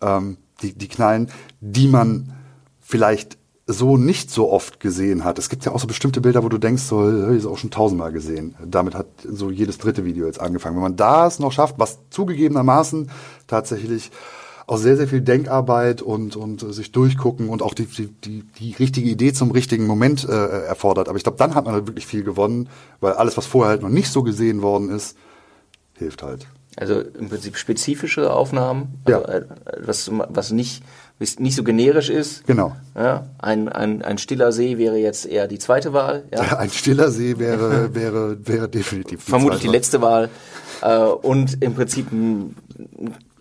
ähm, 0.00 0.38
die, 0.62 0.72
die 0.72 0.88
knallen, 0.88 1.30
die 1.60 1.88
man 1.88 2.32
vielleicht 2.80 3.38
so 3.66 3.96
nicht 3.96 4.30
so 4.30 4.52
oft 4.52 4.78
gesehen 4.78 5.24
hat. 5.24 5.38
Es 5.38 5.48
gibt 5.48 5.64
ja 5.64 5.72
auch 5.72 5.80
so 5.80 5.86
bestimmte 5.86 6.20
Bilder, 6.20 6.44
wo 6.44 6.48
du 6.50 6.58
denkst, 6.58 6.82
so, 6.82 7.10
das 7.10 7.22
habe 7.22 7.36
ich 7.36 7.46
auch 7.46 7.56
schon 7.56 7.70
tausendmal 7.70 8.12
gesehen. 8.12 8.54
Damit 8.64 8.94
hat 8.94 9.06
so 9.24 9.50
jedes 9.50 9.78
dritte 9.78 10.04
Video 10.04 10.26
jetzt 10.26 10.40
angefangen. 10.40 10.76
Wenn 10.76 10.82
man 10.82 10.96
das 10.96 11.38
noch 11.38 11.52
schafft, 11.52 11.78
was 11.78 11.98
zugegebenermaßen 12.10 13.10
tatsächlich 13.46 14.10
auch 14.66 14.76
sehr, 14.78 14.96
sehr 14.96 15.08
viel 15.08 15.20
Denkarbeit 15.20 16.02
und, 16.02 16.36
und 16.36 16.60
sich 16.74 16.92
durchgucken 16.92 17.48
und 17.48 17.62
auch 17.62 17.74
die, 17.74 17.86
die, 17.86 18.08
die, 18.08 18.42
die 18.58 18.72
richtige 18.72 19.08
Idee 19.08 19.32
zum 19.32 19.50
richtigen 19.50 19.86
Moment 19.86 20.26
äh, 20.28 20.66
erfordert. 20.66 21.08
Aber 21.08 21.16
ich 21.16 21.22
glaube, 21.22 21.38
dann 21.38 21.54
hat 21.54 21.64
man 21.64 21.74
halt 21.74 21.86
wirklich 21.86 22.06
viel 22.06 22.22
gewonnen, 22.22 22.68
weil 23.00 23.12
alles, 23.14 23.36
was 23.36 23.46
vorher 23.46 23.70
halt 23.70 23.82
noch 23.82 23.90
nicht 23.90 24.10
so 24.10 24.22
gesehen 24.22 24.62
worden 24.62 24.90
ist, 24.90 25.16
hilft 25.94 26.22
halt. 26.22 26.46
Also 26.76 27.00
im 27.00 27.28
Prinzip 27.28 27.56
spezifische 27.56 28.32
Aufnahmen, 28.32 29.00
also 29.04 29.20
ja. 29.20 29.28
Äh, 29.28 29.42
was, 29.78 30.10
was 30.10 30.50
nicht, 30.50 30.82
nicht 31.18 31.54
so 31.54 31.62
generisch 31.62 32.10
ist. 32.10 32.46
Genau. 32.46 32.74
Ja, 32.96 33.26
ein, 33.38 33.68
ein, 33.68 34.02
ein 34.02 34.18
stiller 34.18 34.50
See 34.50 34.76
wäre 34.76 34.96
jetzt 34.96 35.26
eher 35.26 35.46
die 35.46 35.58
zweite 35.58 35.92
Wahl. 35.92 36.24
Ja. 36.32 36.58
Ein 36.58 36.70
stiller 36.70 37.10
See 37.10 37.38
wäre, 37.38 37.94
wäre, 37.94 38.36
wäre 38.46 38.68
definitiv 38.68 39.24
die 39.24 39.30
Vermutlich 39.30 39.62
die 39.62 39.68
letzte 39.68 40.02
Wahl. 40.02 40.30
Äh, 40.82 40.96
und 40.98 41.62
im 41.62 41.74
Prinzip 41.74 42.10
ein, 42.10 42.56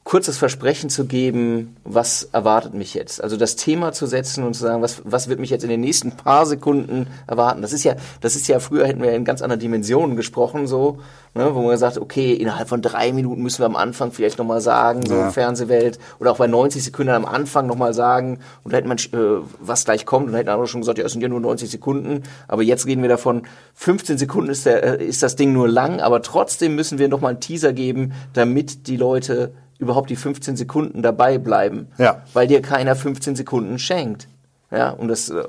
kurzes 0.03 0.37
Versprechen 0.37 0.89
zu 0.89 1.05
geben, 1.05 1.77
was 1.85 2.27
erwartet 2.33 2.73
mich 2.73 2.93
jetzt. 2.93 3.23
Also 3.23 3.37
das 3.37 3.55
Thema 3.55 3.93
zu 3.93 4.05
setzen 4.05 4.43
und 4.43 4.53
zu 4.53 4.63
sagen, 4.63 4.81
was, 4.81 5.01
was 5.05 5.29
wird 5.29 5.39
mich 5.39 5.49
jetzt 5.49 5.63
in 5.63 5.69
den 5.69 5.79
nächsten 5.79 6.11
paar 6.11 6.45
Sekunden 6.45 7.07
erwarten. 7.25 7.61
Das 7.61 7.71
ist 7.71 7.85
ja, 7.85 7.95
das 8.19 8.35
ist 8.35 8.47
ja, 8.47 8.59
früher 8.59 8.85
hätten 8.85 9.01
wir 9.01 9.11
ja 9.11 9.15
in 9.15 9.23
ganz 9.23 9.41
anderen 9.41 9.61
Dimensionen 9.61 10.17
gesprochen, 10.17 10.67
so, 10.67 10.99
ne, 11.35 11.55
wo 11.55 11.61
man 11.61 11.77
sagt, 11.77 11.97
okay, 11.97 12.33
innerhalb 12.33 12.67
von 12.67 12.81
drei 12.81 13.13
Minuten 13.13 13.41
müssen 13.41 13.59
wir 13.59 13.65
am 13.65 13.77
Anfang 13.77 14.11
vielleicht 14.11 14.39
nochmal 14.39 14.59
sagen, 14.59 15.05
so 15.05 15.15
ja. 15.15 15.31
Fernsehwelt, 15.31 15.99
oder 16.19 16.31
auch 16.31 16.37
bei 16.37 16.47
90 16.47 16.83
Sekunden 16.83 17.13
am 17.13 17.25
Anfang 17.25 17.65
nochmal 17.65 17.93
sagen, 17.93 18.39
und 18.65 18.73
da 18.73 18.77
hätte 18.77 18.89
man, 18.89 18.97
äh, 18.97 19.41
was 19.61 19.85
gleich 19.85 20.05
kommt, 20.05 20.27
und 20.27 20.33
da 20.33 20.39
hätten 20.39 20.49
andere 20.49 20.67
schon 20.67 20.81
gesagt, 20.81 20.97
ja, 20.97 21.05
es 21.05 21.13
sind 21.13 21.21
ja 21.21 21.29
nur 21.29 21.39
90 21.39 21.69
Sekunden, 21.69 22.23
aber 22.49 22.61
jetzt 22.61 22.85
reden 22.85 23.03
wir 23.03 23.09
davon, 23.09 23.43
15 23.75 24.17
Sekunden 24.17 24.49
ist, 24.49 24.65
der, 24.65 24.99
äh, 24.99 25.05
ist 25.05 25.23
das 25.23 25.37
Ding 25.37 25.53
nur 25.53 25.69
lang, 25.69 26.01
aber 26.01 26.21
trotzdem 26.21 26.75
müssen 26.75 26.99
wir 26.99 27.07
nochmal 27.07 27.31
einen 27.31 27.39
Teaser 27.39 27.71
geben, 27.71 28.11
damit 28.33 28.87
die 28.87 28.97
Leute 28.97 29.53
überhaupt 29.83 30.09
die 30.09 30.15
15 30.15 30.55
Sekunden 30.55 31.01
dabei 31.01 31.37
bleiben, 31.37 31.87
ja. 31.97 32.23
weil 32.33 32.47
dir 32.47 32.61
keiner 32.61 32.95
15 32.95 33.35
Sekunden 33.35 33.79
schenkt. 33.79 34.27
Ja, 34.71 34.89
und 34.89 35.07
das, 35.07 35.29
äh, 35.29 35.43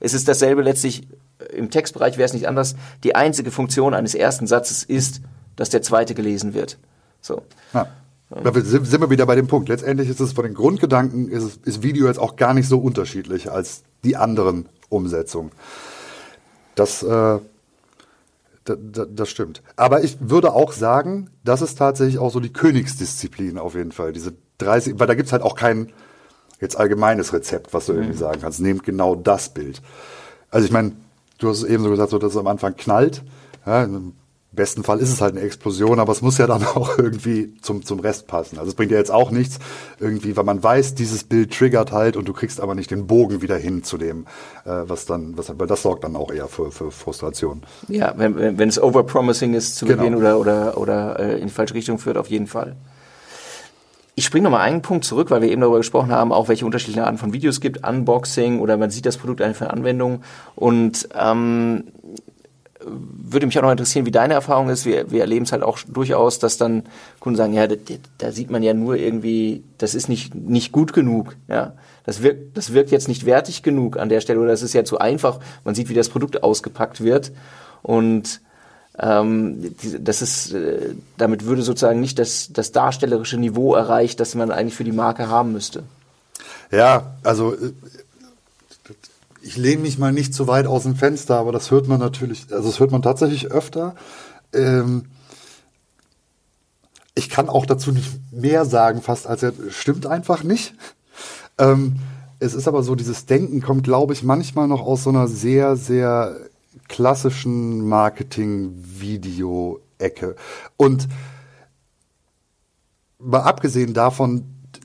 es 0.00 0.14
ist 0.14 0.28
dasselbe 0.28 0.62
letztlich 0.62 1.08
äh, 1.38 1.56
im 1.56 1.70
Textbereich 1.70 2.18
wäre 2.18 2.26
es 2.26 2.34
nicht 2.34 2.48
anders. 2.48 2.76
Die 3.02 3.14
einzige 3.14 3.50
Funktion 3.50 3.94
eines 3.94 4.14
ersten 4.14 4.46
Satzes 4.46 4.82
ist, 4.82 5.22
dass 5.56 5.70
der 5.70 5.82
zweite 5.82 6.14
gelesen 6.14 6.54
wird. 6.54 6.78
So. 7.20 7.42
Ja. 7.72 7.88
Da 8.30 8.52
sind 8.52 9.00
wir 9.00 9.08
wieder 9.08 9.24
bei 9.24 9.36
dem 9.36 9.46
Punkt. 9.46 9.70
Letztendlich 9.70 10.08
ist 10.10 10.20
es 10.20 10.34
von 10.34 10.44
den 10.44 10.52
Grundgedanken, 10.52 11.30
ist, 11.30 11.66
ist 11.66 11.82
Video 11.82 12.08
jetzt 12.08 12.18
auch 12.18 12.36
gar 12.36 12.52
nicht 12.52 12.68
so 12.68 12.78
unterschiedlich 12.78 13.50
als 13.50 13.84
die 14.04 14.16
anderen 14.16 14.68
Umsetzungen. 14.90 15.50
Das 16.74 17.02
äh, 17.02 17.38
das 18.76 19.28
stimmt. 19.28 19.62
Aber 19.76 20.04
ich 20.04 20.18
würde 20.20 20.52
auch 20.52 20.72
sagen, 20.72 21.30
das 21.44 21.62
ist 21.62 21.76
tatsächlich 21.78 22.18
auch 22.18 22.32
so 22.32 22.40
die 22.40 22.52
Königsdisziplin 22.52 23.58
auf 23.58 23.74
jeden 23.74 23.92
Fall. 23.92 24.12
Diese 24.12 24.34
30, 24.58 24.98
weil 24.98 25.06
da 25.06 25.14
gibt's 25.14 25.32
halt 25.32 25.42
auch 25.42 25.54
kein 25.54 25.92
jetzt 26.60 26.76
allgemeines 26.76 27.32
Rezept, 27.32 27.72
was 27.72 27.86
du 27.86 27.92
irgendwie 27.92 28.14
mhm. 28.14 28.18
sagen 28.18 28.40
kannst. 28.40 28.60
Nehmt 28.60 28.82
genau 28.82 29.14
das 29.14 29.50
Bild. 29.50 29.80
Also 30.50 30.66
ich 30.66 30.72
meine, 30.72 30.92
du 31.38 31.48
hast 31.48 31.58
es 31.58 31.64
eben 31.64 31.84
so 31.84 31.90
gesagt, 31.90 32.10
so, 32.10 32.18
dass 32.18 32.32
es 32.32 32.36
am 32.36 32.46
Anfang 32.46 32.76
knallt. 32.76 33.22
Ja, 33.64 33.88
besten 34.58 34.82
Fall 34.82 34.98
ist 34.98 35.10
es 35.10 35.22
halt 35.22 35.34
eine 35.34 35.44
Explosion, 35.44 36.00
aber 36.00 36.12
es 36.12 36.20
muss 36.20 36.36
ja 36.36 36.46
dann 36.46 36.64
auch 36.74 36.98
irgendwie 36.98 37.54
zum, 37.62 37.84
zum 37.84 38.00
Rest 38.00 38.26
passen. 38.26 38.58
Also 38.58 38.68
es 38.68 38.74
bringt 38.74 38.90
ja 38.90 38.98
jetzt 38.98 39.10
auch 39.10 39.30
nichts, 39.30 39.58
irgendwie, 39.98 40.36
weil 40.36 40.44
man 40.44 40.62
weiß, 40.62 40.94
dieses 40.94 41.24
Bild 41.24 41.56
triggert 41.56 41.92
halt 41.92 42.16
und 42.16 42.28
du 42.28 42.34
kriegst 42.34 42.60
aber 42.60 42.74
nicht 42.74 42.90
den 42.90 43.06
Bogen 43.06 43.40
wieder 43.40 43.56
hin 43.56 43.82
zu 43.82 43.96
dem, 43.96 44.26
äh, 44.66 44.70
was 44.86 45.06
dann, 45.06 45.38
was, 45.38 45.58
weil 45.58 45.66
das 45.66 45.82
sorgt 45.82 46.04
dann 46.04 46.16
auch 46.16 46.30
eher 46.30 46.48
für, 46.48 46.70
für 46.70 46.90
Frustration. 46.90 47.62
Ja, 47.88 48.12
wenn, 48.16 48.58
wenn 48.58 48.68
es 48.68 48.82
overpromising 48.82 49.54
ist 49.54 49.76
zu 49.76 49.86
genau. 49.86 50.02
Beginn 50.02 50.14
oder, 50.16 50.38
oder, 50.38 50.76
oder 50.76 51.18
äh, 51.18 51.38
in 51.38 51.46
die 51.46 51.52
falsche 51.52 51.74
Richtung 51.74 51.98
führt, 51.98 52.18
auf 52.18 52.28
jeden 52.28 52.46
Fall. 52.46 52.76
Ich 54.18 54.24
springe 54.24 54.44
nochmal 54.44 54.62
einen 54.62 54.82
Punkt 54.82 55.04
zurück, 55.04 55.30
weil 55.30 55.42
wir 55.42 55.48
eben 55.48 55.60
darüber 55.60 55.78
gesprochen 55.78 56.10
haben, 56.10 56.32
auch 56.32 56.48
welche 56.48 56.66
unterschiedlichen 56.66 57.04
Arten 57.04 57.18
von 57.18 57.32
Videos 57.32 57.60
gibt, 57.60 57.86
Unboxing 57.86 58.58
oder 58.58 58.76
man 58.76 58.90
sieht 58.90 59.06
das 59.06 59.16
Produkt 59.16 59.40
einfach 59.40 59.66
in 59.66 59.70
Anwendung. 59.70 60.22
Und 60.56 61.08
ähm, 61.16 61.84
würde 62.84 63.46
mich 63.46 63.58
auch 63.58 63.62
noch 63.62 63.70
interessieren, 63.70 64.06
wie 64.06 64.10
deine 64.10 64.34
Erfahrung 64.34 64.68
ist. 64.68 64.86
Wir, 64.86 65.10
wir 65.10 65.20
erleben 65.20 65.44
es 65.44 65.52
halt 65.52 65.62
auch 65.62 65.78
durchaus, 65.86 66.38
dass 66.38 66.56
dann 66.56 66.84
Kunden 67.20 67.36
sagen, 67.36 67.52
ja, 67.52 67.66
da, 67.66 67.76
da, 68.18 68.32
sieht 68.32 68.50
man 68.50 68.62
ja 68.62 68.74
nur 68.74 68.96
irgendwie, 68.96 69.64
das 69.78 69.94
ist 69.94 70.08
nicht, 70.08 70.34
nicht 70.34 70.72
gut 70.72 70.92
genug. 70.92 71.36
Ja, 71.48 71.72
das 72.04 72.22
wirkt, 72.22 72.56
das 72.56 72.72
wirkt 72.72 72.90
jetzt 72.90 73.08
nicht 73.08 73.26
wertig 73.26 73.62
genug 73.62 73.98
an 73.98 74.08
der 74.08 74.20
Stelle 74.20 74.40
oder 74.40 74.50
das 74.50 74.62
ist 74.62 74.74
ja 74.74 74.84
zu 74.84 74.98
einfach. 74.98 75.40
Man 75.64 75.74
sieht, 75.74 75.88
wie 75.88 75.94
das 75.94 76.08
Produkt 76.08 76.42
ausgepackt 76.42 77.02
wird 77.02 77.32
und 77.82 78.40
ähm, 78.98 79.74
das 80.00 80.22
ist, 80.22 80.52
äh, 80.52 80.94
damit 81.16 81.44
würde 81.44 81.62
sozusagen 81.62 82.00
nicht 82.00 82.18
das, 82.18 82.52
das 82.52 82.72
darstellerische 82.72 83.38
Niveau 83.38 83.74
erreicht, 83.74 84.18
das 84.20 84.34
man 84.34 84.50
eigentlich 84.50 84.74
für 84.74 84.84
die 84.84 84.92
Marke 84.92 85.28
haben 85.28 85.52
müsste. 85.52 85.84
Ja, 86.70 87.14
also 87.22 87.54
äh, 87.54 87.72
ich 89.42 89.56
lehne 89.56 89.82
mich 89.82 89.98
mal 89.98 90.12
nicht 90.12 90.34
zu 90.34 90.46
weit 90.46 90.66
aus 90.66 90.82
dem 90.82 90.96
Fenster, 90.96 91.36
aber 91.36 91.52
das 91.52 91.70
hört 91.70 91.88
man 91.88 92.00
natürlich, 92.00 92.52
also 92.52 92.68
das 92.68 92.80
hört 92.80 92.90
man 92.90 93.02
tatsächlich 93.02 93.50
öfter. 93.50 93.94
Ähm, 94.52 95.06
ich 97.14 97.28
kann 97.28 97.48
auch 97.48 97.66
dazu 97.66 97.92
nicht 97.92 98.08
mehr 98.32 98.64
sagen, 98.64 99.02
fast 99.02 99.26
als 99.26 99.42
er 99.42 99.52
stimmt 99.70 100.06
einfach 100.06 100.44
nicht. 100.44 100.74
Ähm, 101.58 101.96
es 102.38 102.54
ist 102.54 102.68
aber 102.68 102.84
so, 102.84 102.94
dieses 102.94 103.26
Denken 103.26 103.60
kommt, 103.60 103.82
glaube 103.82 104.12
ich, 104.12 104.22
manchmal 104.22 104.68
noch 104.68 104.82
aus 104.82 105.02
so 105.02 105.10
einer 105.10 105.26
sehr, 105.26 105.74
sehr 105.76 106.36
klassischen 106.88 107.88
Marketing-Video-Ecke. 107.88 110.36
Und 110.76 111.08
mal 113.18 113.40
abgesehen 113.40 113.94
davon, 113.94 114.44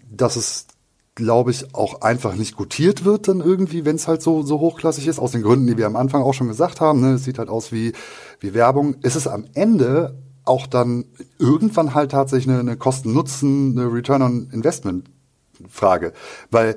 dass 0.10 0.36
es 0.36 0.66
glaube 1.16 1.52
ich, 1.52 1.76
auch 1.76 2.02
einfach 2.02 2.34
nicht 2.36 2.56
gutiert 2.56 3.06
wird 3.06 3.28
dann 3.28 3.40
irgendwie, 3.40 3.86
wenn 3.86 3.98
es 3.98 4.08
halt 4.08 4.24
so, 4.24 4.42
so 4.42 4.60
hochklassig 4.60 5.08
ist, 5.08 5.20
aus 5.20 5.32
den 5.32 5.44
Gründen, 5.44 5.68
die 5.68 5.78
wir 5.78 5.86
am 5.86 5.96
Anfang 5.96 6.24
auch 6.24 6.34
schon 6.34 6.48
gesagt 6.48 6.82
haben. 6.82 7.02
Ne? 7.02 7.14
Es 7.14 7.24
sieht 7.24 7.38
halt 7.38 7.50
aus 7.50 7.72
wie, 7.72 7.94
wie 8.40 8.56
Werbung. 8.56 8.96
Ist 9.02 9.16
es 9.16 9.28
am 9.28 9.46
Ende 9.54 10.18
auch 10.46 10.68
dann 10.68 11.06
irgendwann 11.38 11.94
halt 11.94 12.12
tatsächlich 12.12 12.50
eine, 12.50 12.60
eine 12.60 12.76
Kosten-Nutzen, 12.78 13.78
eine 13.78 13.94
Return-on-Investment-Frage. 13.94 16.14
Weil 16.50 16.76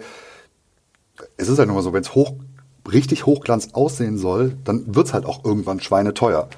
es 1.36 1.48
ist 1.48 1.58
halt 1.58 1.68
nur 1.68 1.82
so, 1.82 1.92
wenn 1.92 2.02
es 2.02 2.14
hoch, 2.14 2.34
richtig 2.90 3.26
Hochglanz 3.26 3.70
aussehen 3.72 4.18
soll, 4.18 4.56
dann 4.64 4.94
wird's 4.94 5.14
halt 5.14 5.24
auch 5.24 5.44
irgendwann 5.44 5.80
schweineteuer. 5.80 6.48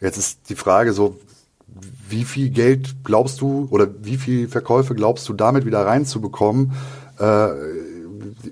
Jetzt 0.00 0.18
ist 0.18 0.48
die 0.48 0.56
Frage 0.56 0.92
so, 0.92 1.18
wie 2.08 2.24
viel 2.24 2.50
Geld 2.50 3.04
glaubst 3.04 3.40
du 3.40 3.68
oder 3.70 3.88
wie 4.02 4.16
viel 4.16 4.48
Verkäufe 4.48 4.94
glaubst 4.94 5.28
du 5.28 5.34
damit 5.34 5.66
wieder 5.66 5.86
reinzubekommen, 5.86 6.72
äh, 7.18 7.48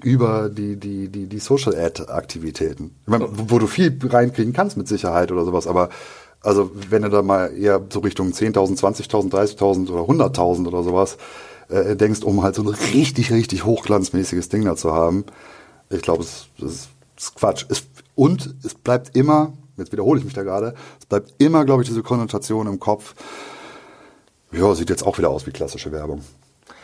über 0.03 0.49
die, 0.49 0.77
die, 0.77 1.09
die, 1.09 1.27
die 1.27 1.39
Social 1.39 1.75
Ad-Aktivitäten. 1.75 2.95
Wo, 3.07 3.19
wo 3.31 3.59
du 3.59 3.67
viel 3.67 3.99
reinkriegen 4.03 4.53
kannst 4.53 4.77
mit 4.77 4.89
Sicherheit 4.89 5.33
oder 5.33 5.45
sowas, 5.45 5.67
aber 5.67 5.89
also 6.41 6.71
wenn 6.91 7.03
du 7.03 7.09
da 7.09 7.23
mal 7.23 7.57
eher 7.57 7.83
so 7.91 8.01
Richtung 8.01 8.31
10.000, 8.31 8.79
20.000, 8.79 9.31
30.000 9.31 9.91
oder 9.91 10.03
100.000 10.03 10.69
oder 10.69 10.83
sowas 10.83 11.17
äh, 11.69 11.97
denkst, 11.97 12.23
um 12.23 12.43
halt 12.43 12.55
so 12.55 12.63
ein 12.63 12.69
richtig, 12.69 13.33
richtig 13.33 13.65
hochglanzmäßiges 13.65 14.49
Ding 14.49 14.65
da 14.65 14.77
zu 14.77 14.93
haben, 14.93 15.25
ich 15.91 16.03
glaube, 16.03 16.23
es, 16.23 16.47
es 16.59 16.89
ist 17.17 17.35
Quatsch. 17.35 17.67
Es, 17.69 17.85
und 18.15 18.55
es 18.65 18.75
bleibt 18.75 19.17
immer, 19.17 19.53
jetzt 19.77 19.93
wiederhole 19.93 20.19
ich 20.19 20.25
mich 20.25 20.35
da 20.35 20.43
gerade, 20.43 20.75
es 21.01 21.07
bleibt 21.07 21.35
immer, 21.39 21.65
glaube 21.65 21.83
ich, 21.83 21.89
diese 21.89 22.03
Konnotation 22.03 22.67
im 22.67 22.79
Kopf, 22.79 23.15
ja, 24.53 24.75
sieht 24.75 24.91
jetzt 24.91 25.05
auch 25.05 25.19
wieder 25.19 25.31
aus 25.31 25.47
wie 25.47 25.51
klassische 25.51 25.93
Werbung. 25.93 26.23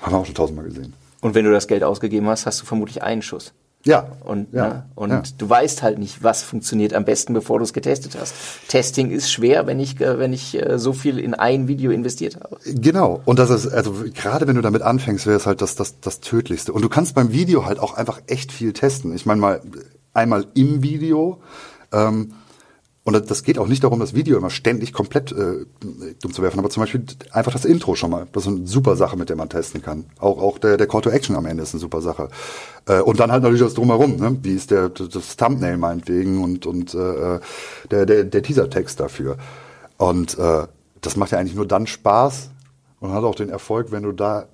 Haben 0.01 0.13
wir 0.13 0.19
auch 0.19 0.27
schon 0.27 0.35
tausendmal 0.35 0.67
gesehen. 0.67 0.93
Und 1.23 1.35
wenn 1.35 1.47
du 1.47 1.53
das 1.53 1.69
Geld 1.69 1.85
ausgegeben 1.85 2.29
hast, 2.29 2.45
hast 2.45 2.61
du 2.61 2.67
vermutlich 2.67 3.03
einen 3.03 3.23
Schuss. 3.23 3.55
Ja. 3.85 4.09
Und, 4.25 4.53
ja. 4.53 4.69
Ne? 4.69 4.85
und 4.95 5.11
ja. 5.11 5.23
du 5.39 5.49
weißt 5.49 5.83
halt 5.83 5.99
nicht, 5.99 6.23
was 6.23 6.43
funktioniert 6.43 6.95
am 6.95 7.05
besten, 7.05 7.33
bevor 7.33 7.59
du 7.59 7.65
es 7.65 7.73
getestet 7.73 8.17
hast. 8.21 8.35
Testing 8.69 9.11
ist 9.11 9.31
schwer, 9.31 9.67
wenn 9.67 9.81
ich, 9.81 10.01
äh, 10.01 10.19
wenn 10.19 10.33
ich 10.33 10.61
äh, 10.61 10.79
so 10.79 10.93
viel 10.93 11.19
in 11.19 11.35
ein 11.35 11.69
Video 11.69 11.91
investiert 11.91 12.37
habe. 12.37 12.59
Genau. 12.65 13.23
Und 13.25 13.39
das 13.39 13.51
ist, 13.51 13.69
also 13.69 13.95
gerade 14.15 14.47
wenn 14.47 14.57
du 14.57 14.63
damit 14.63 14.83
anfängst, 14.83 15.27
wäre 15.27 15.37
es 15.37 15.47
halt 15.47 15.63
das, 15.63 15.75
das, 15.75 16.01
das 16.01 16.21
Tödlichste. 16.21 16.73
Und 16.73 16.83
du 16.83 16.89
kannst 16.89 17.15
beim 17.15 17.33
Video 17.33 17.65
halt 17.65 17.79
auch 17.79 17.95
einfach 17.95 18.21
echt 18.27 18.53
viel 18.53 18.73
testen. 18.73 19.15
Ich 19.15 19.27
meine 19.27 19.41
mal, 19.41 19.61
einmal 20.13 20.47
im 20.55 20.83
Video, 20.83 21.41
ähm, 21.93 22.33
und 23.05 23.31
das 23.31 23.43
geht 23.43 23.59
auch 23.59 23.67
nicht 23.67 23.83
darum, 23.83 23.99
das 23.99 24.15
Video 24.15 24.37
immer 24.37 24.51
ständig 24.51 24.93
komplett 24.93 25.33
äh, 25.33 25.67
dumm 26.21 26.33
zu 26.33 26.41
werfen, 26.41 26.61
aber 26.61 26.71
zum 26.71 26.85
Beispiel 26.85 27.05
einfach 27.33 27.53
das 27.53 27.65
Intro 27.65 27.97
schon 27.97 28.11
mal. 28.11 28.29
Das 28.33 28.45
ist 28.45 28.49
eine 28.49 28.67
super 28.67 28.95
Sache, 28.95 29.17
mit 29.17 29.29
der 29.29 29.35
man 29.35 29.49
testen 29.49 29.83
kann. 29.83 30.05
Auch, 30.21 30.41
auch 30.41 30.59
der, 30.59 30.77
der 30.77 30.87
Call 30.87 31.01
to 31.01 31.11
Action 31.11 31.35
am 31.35 31.47
Ende 31.47 31.65
ist 31.65 31.75
eine 31.75 31.81
super 31.81 32.01
Sache. 32.01 32.29
Äh, 32.87 33.01
und 33.01 33.19
dann 33.19 33.33
halt 33.33 33.43
natürlich 33.43 33.63
das 33.63 33.75
drumherum, 33.75 34.17
ne? 34.17 34.37
Wie 34.43 34.55
ist 34.55 34.71
der 34.71 34.89
das 34.89 35.37
Thumbnail 35.37 35.79
meinetwegen 35.79 36.45
und, 36.45 36.65
und 36.65 36.95
äh, 36.95 37.41
der, 37.91 38.07
der, 38.07 38.25
der 38.25 38.43
Teasertext 38.43 39.01
dafür. 39.01 39.37
Und 39.97 40.39
äh, 40.39 40.67
das 41.01 41.17
macht 41.17 41.33
ja 41.33 41.39
eigentlich 41.39 41.57
nur 41.57 41.67
dann 41.67 41.89
Spaß 41.89 42.51
und 43.01 43.13
hat 43.13 43.25
auch 43.25 43.35
den 43.35 43.49
Erfolg, 43.49 43.91
wenn 43.91 44.05
du 44.05 44.13
da 44.13 44.47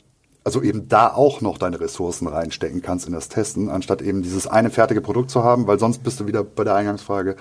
also 0.45 0.63
eben 0.63 0.89
da 0.89 1.13
auch 1.13 1.43
noch 1.43 1.59
deine 1.59 1.79
Ressourcen 1.79 2.27
reinstecken 2.27 2.81
kannst 2.81 3.07
in 3.07 3.13
das 3.13 3.29
Testen, 3.29 3.69
anstatt 3.69 4.01
eben 4.01 4.23
dieses 4.23 4.47
eine 4.47 4.71
fertige 4.71 5.03
Produkt 5.03 5.31
zu 5.31 5.45
haben, 5.45 5.67
weil 5.67 5.79
sonst 5.79 6.03
bist 6.03 6.21
du 6.21 6.27
wieder 6.27 6.43
bei 6.43 6.65
der 6.65 6.75
Eingangsfrage, 6.75 7.37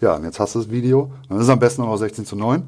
ja, 0.00 0.14
und 0.14 0.24
jetzt 0.24 0.40
hast 0.40 0.54
du 0.54 0.60
das 0.60 0.70
Video. 0.70 1.10
Dann 1.28 1.38
ist 1.38 1.44
es 1.44 1.50
am 1.50 1.58
besten 1.58 1.82
noch 1.82 1.96
16 1.96 2.26
zu 2.26 2.36
9. 2.36 2.62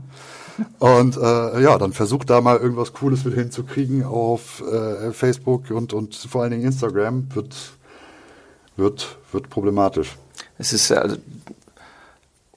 Und 0.78 1.16
äh, 1.16 1.62
ja, 1.62 1.78
dann 1.78 1.92
versuch 1.92 2.24
da 2.24 2.40
mal 2.40 2.56
irgendwas 2.56 2.92
Cooles 2.92 3.24
mit 3.24 3.34
hinzukriegen 3.34 4.04
auf 4.04 4.62
äh, 4.62 5.12
Facebook 5.12 5.70
und, 5.70 5.92
und 5.92 6.14
vor 6.14 6.42
allen 6.42 6.50
Dingen 6.50 6.64
Instagram. 6.64 7.28
Wird, 7.34 7.54
wird, 8.76 9.18
wird 9.32 9.50
problematisch. 9.50 10.16
Es 10.58 10.72
ist 10.72 10.90
also 10.90 11.16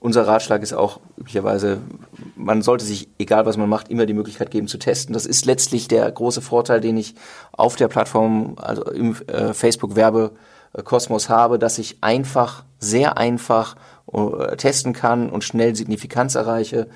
unser 0.02 0.26
Ratschlag 0.26 0.64
ist 0.64 0.74
auch 0.74 1.00
üblicherweise, 1.16 1.80
man 2.36 2.64
sollte 2.64 2.84
sich, 2.84 3.08
egal 3.20 3.46
was 3.46 3.56
man 3.56 3.70
macht, 3.70 3.90
immer 3.90 4.08
die 4.08 4.16
Möglichkeit 4.16 4.50
geben 4.50 4.68
zu 4.68 4.80
testen. 4.80 5.14
Das 5.14 5.28
ist 5.28 5.46
letztlich 5.46 5.88
der 5.88 6.12
große 6.12 6.42
Vorteil, 6.42 6.82
den 6.82 6.98
ich 6.98 7.14
auf 7.52 7.76
der 7.76 7.88
Plattform, 7.88 8.56
also 8.60 8.84
im 8.86 9.16
äh, 9.28 9.54
Facebook-Werbekosmos 9.54 11.30
habe, 11.30 11.60
dass 11.60 11.78
ich 11.78 12.00
einfach, 12.02 12.64
sehr 12.80 13.20
einfach 13.20 13.76
testen 14.58 14.94
kann 14.94 15.30
und 15.30 15.44
schnell 15.44 15.76
Signifikanz 15.76 16.36
erreiche. 16.36 16.88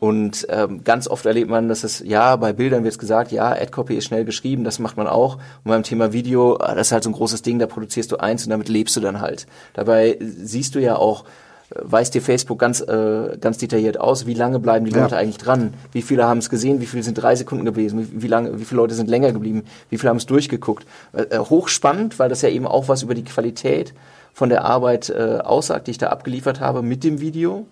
Und 0.00 0.46
ähm, 0.48 0.84
ganz 0.84 1.08
oft 1.08 1.26
erlebt 1.26 1.50
man, 1.50 1.68
dass 1.68 1.82
es, 1.82 2.00
ja, 2.00 2.36
bei 2.36 2.52
Bildern 2.52 2.84
wird 2.84 2.92
es 2.92 2.98
gesagt, 2.98 3.32
ja, 3.32 3.50
Ad-Copy 3.50 3.96
ist 3.96 4.04
schnell 4.04 4.24
geschrieben, 4.24 4.62
das 4.62 4.78
macht 4.78 4.96
man 4.96 5.08
auch. 5.08 5.36
Und 5.64 5.70
beim 5.70 5.82
Thema 5.82 6.12
Video, 6.12 6.56
äh, 6.56 6.76
das 6.76 6.88
ist 6.88 6.92
halt 6.92 7.02
so 7.02 7.10
ein 7.10 7.14
großes 7.14 7.42
Ding, 7.42 7.58
da 7.58 7.66
produzierst 7.66 8.12
du 8.12 8.18
eins 8.18 8.44
und 8.44 8.50
damit 8.50 8.68
lebst 8.68 8.94
du 8.96 9.00
dann 9.00 9.20
halt. 9.20 9.46
Dabei 9.74 10.16
siehst 10.20 10.76
du 10.76 10.78
ja 10.78 10.94
auch, 10.94 11.24
äh, 11.70 11.80
weiß 11.82 12.12
dir 12.12 12.22
Facebook 12.22 12.60
ganz, 12.60 12.80
äh, 12.80 13.38
ganz 13.40 13.58
detailliert 13.58 13.98
aus, 13.98 14.24
wie 14.26 14.34
lange 14.34 14.60
bleiben 14.60 14.84
die 14.84 14.92
Leute 14.92 15.16
eigentlich 15.16 15.38
dran, 15.38 15.74
wie 15.90 16.02
viele 16.02 16.26
haben 16.26 16.38
es 16.38 16.48
gesehen, 16.48 16.80
wie 16.80 16.86
viele 16.86 17.02
sind 17.02 17.14
drei 17.14 17.34
Sekunden 17.34 17.64
gewesen, 17.64 17.98
wie, 17.98 18.22
wie, 18.22 18.28
lange, 18.28 18.60
wie 18.60 18.64
viele 18.64 18.80
Leute 18.80 18.94
sind 18.94 19.10
länger 19.10 19.32
geblieben, 19.32 19.64
wie 19.90 19.98
viele 19.98 20.10
haben 20.10 20.18
es 20.18 20.26
durchgeguckt. 20.26 20.86
Äh, 21.12 21.38
hochspannend, 21.40 22.20
weil 22.20 22.28
das 22.28 22.42
ja 22.42 22.50
eben 22.50 22.68
auch 22.68 22.86
was 22.86 23.02
über 23.02 23.14
die 23.14 23.24
Qualität 23.24 23.94
von 24.38 24.50
der 24.50 24.64
Arbeit 24.64 25.10
äh, 25.10 25.40
aussagt, 25.42 25.88
die 25.88 25.90
ich 25.90 25.98
da 25.98 26.10
abgeliefert 26.10 26.60
habe 26.60 26.80
mit 26.80 27.02
dem 27.02 27.20
Video, 27.20 27.66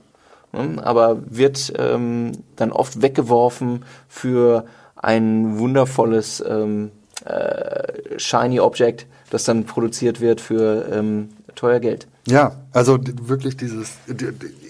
ne? 0.52 0.84
aber 0.84 1.18
wird 1.30 1.72
ähm, 1.78 2.32
dann 2.56 2.72
oft 2.72 3.02
weggeworfen 3.02 3.84
für 4.08 4.64
ein 4.96 5.60
wundervolles 5.60 6.42
ähm, 6.44 6.90
äh, 7.24 8.18
shiny 8.18 8.58
Object, 8.58 9.06
das 9.30 9.44
dann 9.44 9.62
produziert 9.62 10.20
wird 10.20 10.40
für 10.40 10.88
ähm, 10.90 11.28
teuer 11.54 11.78
Geld. 11.78 12.08
Ja, 12.26 12.56
also 12.72 12.98
wirklich 13.22 13.56
dieses, 13.56 13.92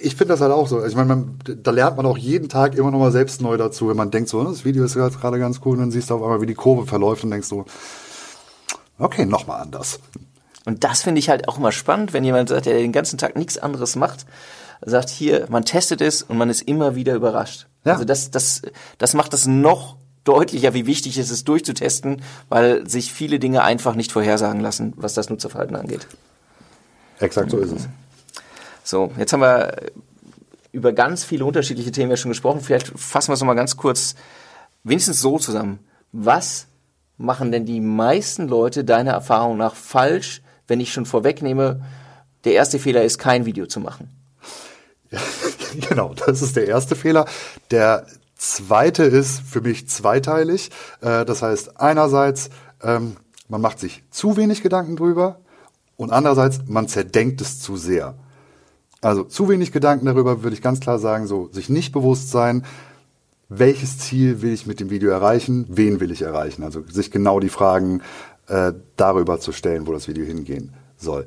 ich 0.03 0.17
finde 0.17 0.35
das 0.35 0.43
halt 0.43 0.53
auch 0.53 0.69
so. 0.69 0.85
Ich 0.85 0.95
meine, 0.95 1.25
da 1.63 1.71
lernt 1.71 1.97
man 1.97 2.05
auch 2.05 2.19
jeden 2.19 2.51
Tag 2.51 2.75
immer 2.75 2.91
noch 2.91 2.99
mal 2.99 3.11
selbst 3.11 3.41
neu 3.41 3.57
dazu, 3.57 3.89
wenn 3.89 3.97
man 3.97 4.11
denkt 4.11 4.29
so, 4.29 4.45
das 4.45 4.67
Video 4.67 4.85
ist 4.85 4.97
gerade 4.97 5.39
ganz 5.39 5.63
cool, 5.65 5.73
und 5.73 5.79
dann 5.79 5.91
siehst 5.91 6.11
du 6.11 6.17
auf 6.17 6.23
einmal, 6.23 6.43
wie 6.43 6.47
die 6.47 6.53
Kurve 6.53 6.85
verläuft 6.85 7.25
und 7.25 7.31
denkst 7.31 7.49
so, 7.49 7.65
okay, 8.99 9.25
nochmal 9.25 9.63
anders. 9.63 9.99
Und 10.66 10.85
das 10.85 11.02
finde 11.02 11.20
ich 11.20 11.31
halt 11.31 11.48
auch 11.48 11.57
immer 11.57 11.72
spannend, 11.72 12.12
wenn 12.12 12.24
jemand 12.24 12.50
sagt, 12.50 12.66
der 12.66 12.74
den 12.74 12.92
ganzen 12.92 13.16
Tag 13.16 13.37
nichts 13.37 13.57
anderes 13.57 13.96
macht, 13.96 14.26
sagt 14.85 15.09
hier, 15.09 15.46
man 15.48 15.64
testet 15.64 16.02
es 16.02 16.22
und 16.22 16.37
man 16.37 16.50
ist 16.50 16.62
immer 16.62 16.94
wieder 16.94 17.14
überrascht. 17.14 17.66
Ja. 17.85 17.92
Also 17.94 18.05
das, 18.05 18.31
das, 18.31 18.62
das 18.98 19.14
macht 19.14 19.33
es 19.33 19.46
noch 19.46 19.96
deutlicher, 20.24 20.74
wie 20.74 20.87
wichtig 20.87 21.16
es 21.18 21.31
ist, 21.31 21.46
durchzutesten, 21.48 22.20
weil 22.48 22.87
sich 22.88 23.12
viele 23.12 23.38
Dinge 23.38 23.62
einfach 23.62 23.94
nicht 23.94 24.11
vorhersagen 24.12 24.61
lassen, 24.61 24.92
was 24.96 25.14
das 25.14 25.31
Nutzerverhalten 25.31 25.76
angeht. 25.76 26.07
Exakt 27.20 27.50
so 27.50 27.59
ist 27.59 27.72
es. 27.72 27.88
So, 28.83 29.12
jetzt 29.16 29.33
haben 29.33 29.40
wir 29.40 29.76
über 30.72 30.92
ganz 30.92 31.24
viele 31.24 31.44
unterschiedliche 31.44 31.92
Themen 31.92 32.11
ja 32.11 32.16
schon 32.16 32.33
gesprochen. 32.33 32.61
Vielleicht 32.61 32.92
fassen 32.98 33.29
wir 33.29 33.35
es 33.35 33.40
nochmal 33.40 33.57
ganz 33.57 33.76
kurz, 33.76 34.16
wenigstens 34.83 35.20
so 35.20 35.38
zusammen. 35.38 35.79
Was 36.12 36.66
machen 37.16 37.52
denn 37.52 37.64
die 37.64 37.81
meisten 37.81 38.48
Leute 38.48 38.85
deiner 38.85 39.12
Erfahrung 39.12 39.57
nach 39.57 39.74
falsch, 39.74 40.42
wenn 40.68 40.81
ich 40.81 40.92
schon 40.92 41.07
vorwegnehme, 41.07 41.83
der 42.44 42.55
erste 42.55 42.79
Fehler 42.79 43.05
ist, 43.05 43.18
kein 43.18 43.46
Video 43.46 43.66
zu 43.66 43.81
machen. 43.81 44.09
Ja, 45.11 45.20
genau, 45.88 46.14
das 46.14 46.42
ist 46.42 46.57
der 46.57 46.66
erste 46.66 46.96
Fehler. 46.96 47.26
Der 47.70 48.07
zweite 48.37 49.05
ist 49.05 49.40
für 49.40 49.61
mich 49.61 49.88
zweiteilig. 49.88 50.70
Äh, 51.00 51.24
das 51.24 51.42
heißt, 51.42 51.81
einerseits, 51.81 52.50
ähm, 52.83 53.16
man 53.48 53.61
macht 53.61 53.79
sich 53.79 54.02
zu 54.11 54.37
wenig 54.37 54.62
Gedanken 54.62 54.96
drüber 54.96 55.40
und 55.96 56.10
andererseits, 56.10 56.60
man 56.67 56.88
zerdenkt 56.88 57.40
es 57.40 57.60
zu 57.60 57.77
sehr. 57.77 58.14
Also 59.00 59.25
zu 59.25 59.48
wenig 59.48 59.73
Gedanken 59.73 60.06
darüber 60.06 60.42
würde 60.42 60.54
ich 60.54 60.62
ganz 60.62 60.81
klar 60.81 60.98
sagen, 60.98 61.27
so 61.27 61.48
sich 61.52 61.69
nicht 61.69 61.92
bewusst 61.92 62.31
sein, 62.31 62.64
welches 63.48 63.98
Ziel 63.98 64.42
will 64.42 64.52
ich 64.52 64.67
mit 64.67 64.81
dem 64.81 64.90
Video 64.90 65.10
erreichen, 65.10 65.67
wen 65.69 66.00
will 66.00 66.10
ich 66.10 66.23
erreichen. 66.23 66.64
Also 66.64 66.83
sich 66.88 67.10
genau 67.10 67.38
die 67.38 67.48
Fragen 67.48 68.02
äh, 68.49 68.73
darüber 68.97 69.40
zu 69.40 69.53
stellen, 69.53 69.87
wo 69.87 69.92
das 69.92 70.09
Video 70.09 70.25
hingehen 70.25 70.73
soll. 70.97 71.27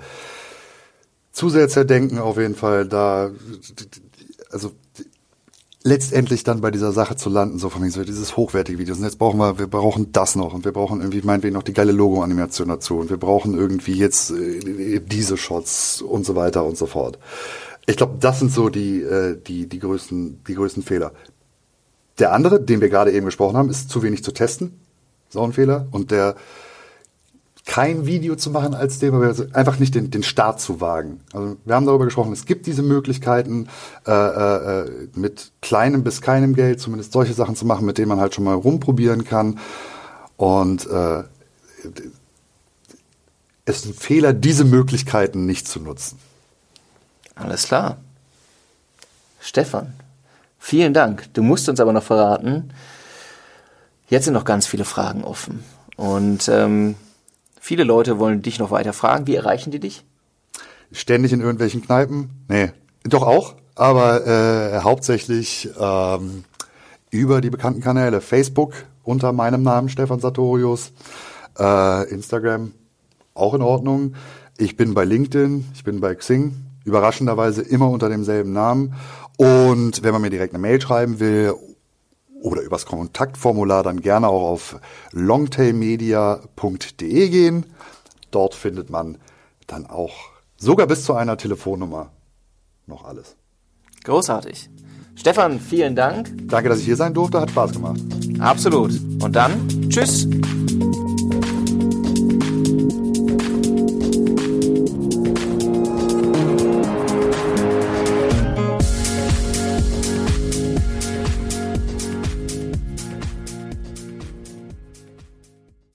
Zu 1.32 1.49
sehr 1.49 1.70
zerdenken 1.70 2.20
auf 2.20 2.38
jeden 2.38 2.55
Fall, 2.55 2.88
da, 2.88 3.32
also 4.51 4.72
letztendlich 5.84 6.43
dann 6.43 6.61
bei 6.61 6.72
dieser 6.72 6.91
Sache 6.91 7.15
zu 7.15 7.30
landen, 7.30 7.59
so 7.59 7.70
von 7.70 7.82
mir 7.82 7.91
so 7.91 8.03
dieses 8.03 8.36
hochwertige 8.36 8.78
Videos. 8.80 8.97
Und 8.97 9.05
jetzt 9.05 9.17
brauchen 9.20 9.39
wir, 9.39 9.59
wir 9.59 9.67
brauchen 9.67 10.11
das 10.11 10.36
noch 10.36 10.53
und 10.53 10.65
wir 10.65 10.72
brauchen 10.72 10.99
irgendwie 10.99 11.22
meinetwegen 11.22 11.53
noch 11.53 11.63
die 11.63 11.74
geile 11.74 11.91
Logo-Animation 11.91 12.67
dazu 12.67 12.97
und 12.97 13.09
wir 13.09 13.17
brauchen 13.17 13.53
irgendwie 13.53 13.93
jetzt 13.93 14.32
äh, 14.32 14.99
diese 14.99 15.38
Shots 15.38 16.01
und 16.01 16.26
so 16.26 16.36
weiter 16.36 16.65
und 16.65 16.78
so 16.78 16.86
fort. 16.86 17.17
Ich 17.86 17.95
glaube, 17.95 18.17
das 18.20 18.39
sind 18.39 18.51
so 18.51 18.70
die, 18.70 19.01
äh, 19.01 19.38
die, 19.41 19.67
die 19.67 19.80
größten, 19.80 20.43
die 20.47 20.55
größten 20.55 20.84
Fehler. 20.84 21.13
Der 22.20 22.34
andere, 22.34 22.61
den 22.61 22.82
wir 22.82 22.89
gerade 22.89 23.11
eben 23.11 23.26
gesprochen 23.26 23.55
haben, 23.55 23.70
ist 23.70 23.89
zu 23.89 24.03
wenig 24.03 24.24
zu 24.24 24.34
testen. 24.34 24.80
Auch 25.34 25.45
ein 25.45 25.53
Fehler. 25.53 25.88
Und 25.91 26.11
der, 26.11 26.36
kein 27.70 28.07
Video 28.07 28.36
zu 28.36 28.49
machen 28.49 28.74
als 28.74 28.97
dem, 28.97 29.13
aber 29.13 29.32
einfach 29.53 29.78
nicht 29.78 29.93
den, 29.93 30.09
den 30.09 30.24
Start 30.24 30.59
zu 30.59 30.82
wagen. 30.82 31.20
Also 31.32 31.55
wir 31.65 31.76
haben 31.76 31.86
darüber 31.86 32.05
gesprochen, 32.05 32.34
es 32.34 32.47
gibt 32.47 32.65
diese 32.65 32.82
Möglichkeiten, 32.82 33.67
äh, 34.07 34.11
äh, 34.11 35.07
mit 35.13 35.51
kleinem 35.61 36.03
bis 36.03 36.20
keinem 36.20 36.55
Geld 36.55 36.82
zumindest 36.82 37.11
solche 37.11 37.36
Sachen 37.36 37.55
zu 37.55 37.67
machen, 37.67 37.86
mit 37.86 37.99
denen 37.99 38.09
man 38.09 38.20
halt 38.20 38.34
schon 38.34 38.43
mal 38.43 38.55
rumprobieren 38.55 39.24
kann. 39.24 39.59
Und 40.36 40.88
äh, 40.88 41.24
es 43.65 43.78
ist 43.78 43.86
ein 43.86 43.93
Fehler, 43.93 44.34
diese 44.34 44.65
Möglichkeiten 44.65 45.45
nicht 45.45 45.67
zu 45.67 45.80
nutzen. 45.80 46.17
Alles 47.36 47.67
klar. 47.67 47.97
Stefan, 49.41 49.93
vielen 50.57 50.95
Dank. 50.95 51.32
Du 51.36 51.43
musst 51.43 51.70
uns 51.70 51.80
aber 51.80 51.93
noch 51.93 52.03
verraten, 52.03 52.72
jetzt 54.09 54.26
sind 54.26 54.34
noch 54.34 54.43
ganz 54.43 54.65
viele 54.65 54.86
Fragen 54.86 55.24
offen. 55.24 55.63
Und 55.97 56.49
ähm, 56.49 56.95
Viele 57.60 57.84
Leute 57.84 58.20
wollen 58.20 58.41
dich 58.41 58.57
noch 58.57 58.72
weiter 58.72 58.93
fragen. 58.93 59.28
Wie 59.28 59.36
erreichen 59.36 59.72
die 59.72 59.80
dich? 59.80 60.03
Ständig 60.91 61.34
in 61.34 61.41
irgendwelchen 61.41 61.84
Kneipen? 61.84 62.30
Nee, 62.47 62.72
doch 63.03 63.24
auch, 63.24 63.55
aber 63.76 64.26
äh, 64.26 64.80
hauptsächlich 64.80 65.70
ähm, 65.80 66.45
über 67.12 67.41
die 67.41 67.49
bekannten 67.49 67.82
Kanäle. 67.82 68.22
Facebook 68.22 68.74
unter 69.03 69.34
meinem 69.34 69.62
Namen 69.62 69.89
Stefan 69.89 70.20
Sartorius, 70.20 70.91
äh, 71.60 72.10
Instagram 72.10 72.72
auch 73.34 73.53
in 73.53 73.62
Ordnung. 73.62 74.16
Ich 74.57 74.76
bin 74.76 74.93
bei 74.93 75.05
LinkedIn, 75.05 75.66
ich 75.74 75.84
bin 75.84 75.99
bei 75.99 76.16
Xing, 76.16 76.55
überraschenderweise 76.86 77.62
immer 77.62 77.89
unter 77.89 78.10
demselben 78.10 78.53
Namen. 78.53 78.93
Und 79.38 80.03
wenn 80.03 80.12
man 80.12 80.22
mir 80.22 80.30
direkt 80.30 80.53
eine 80.53 80.62
Mail 80.62 80.82
schreiben 80.82 81.20
will 81.20 81.53
oder 82.41 82.61
übers 82.61 82.85
Kontaktformular 82.85 83.83
dann 83.83 84.01
gerne 84.01 84.27
auch 84.27 84.49
auf 84.49 84.81
longtailmedia.de 85.11 87.29
gehen. 87.29 87.65
Dort 88.31 88.55
findet 88.55 88.89
man 88.89 89.19
dann 89.67 89.85
auch 89.85 90.15
sogar 90.57 90.87
bis 90.87 91.05
zu 91.05 91.13
einer 91.13 91.37
Telefonnummer 91.37 92.09
noch 92.87 93.05
alles. 93.05 93.35
Großartig. 94.03 94.69
Stefan, 95.15 95.59
vielen 95.59 95.95
Dank. 95.95 96.31
Danke, 96.47 96.69
dass 96.69 96.79
ich 96.79 96.85
hier 96.85 96.95
sein 96.95 97.13
durfte. 97.13 97.41
Hat 97.41 97.51
Spaß 97.51 97.73
gemacht. 97.73 98.01
Absolut. 98.39 98.91
Und 99.21 99.35
dann, 99.35 99.67
tschüss. 99.89 100.27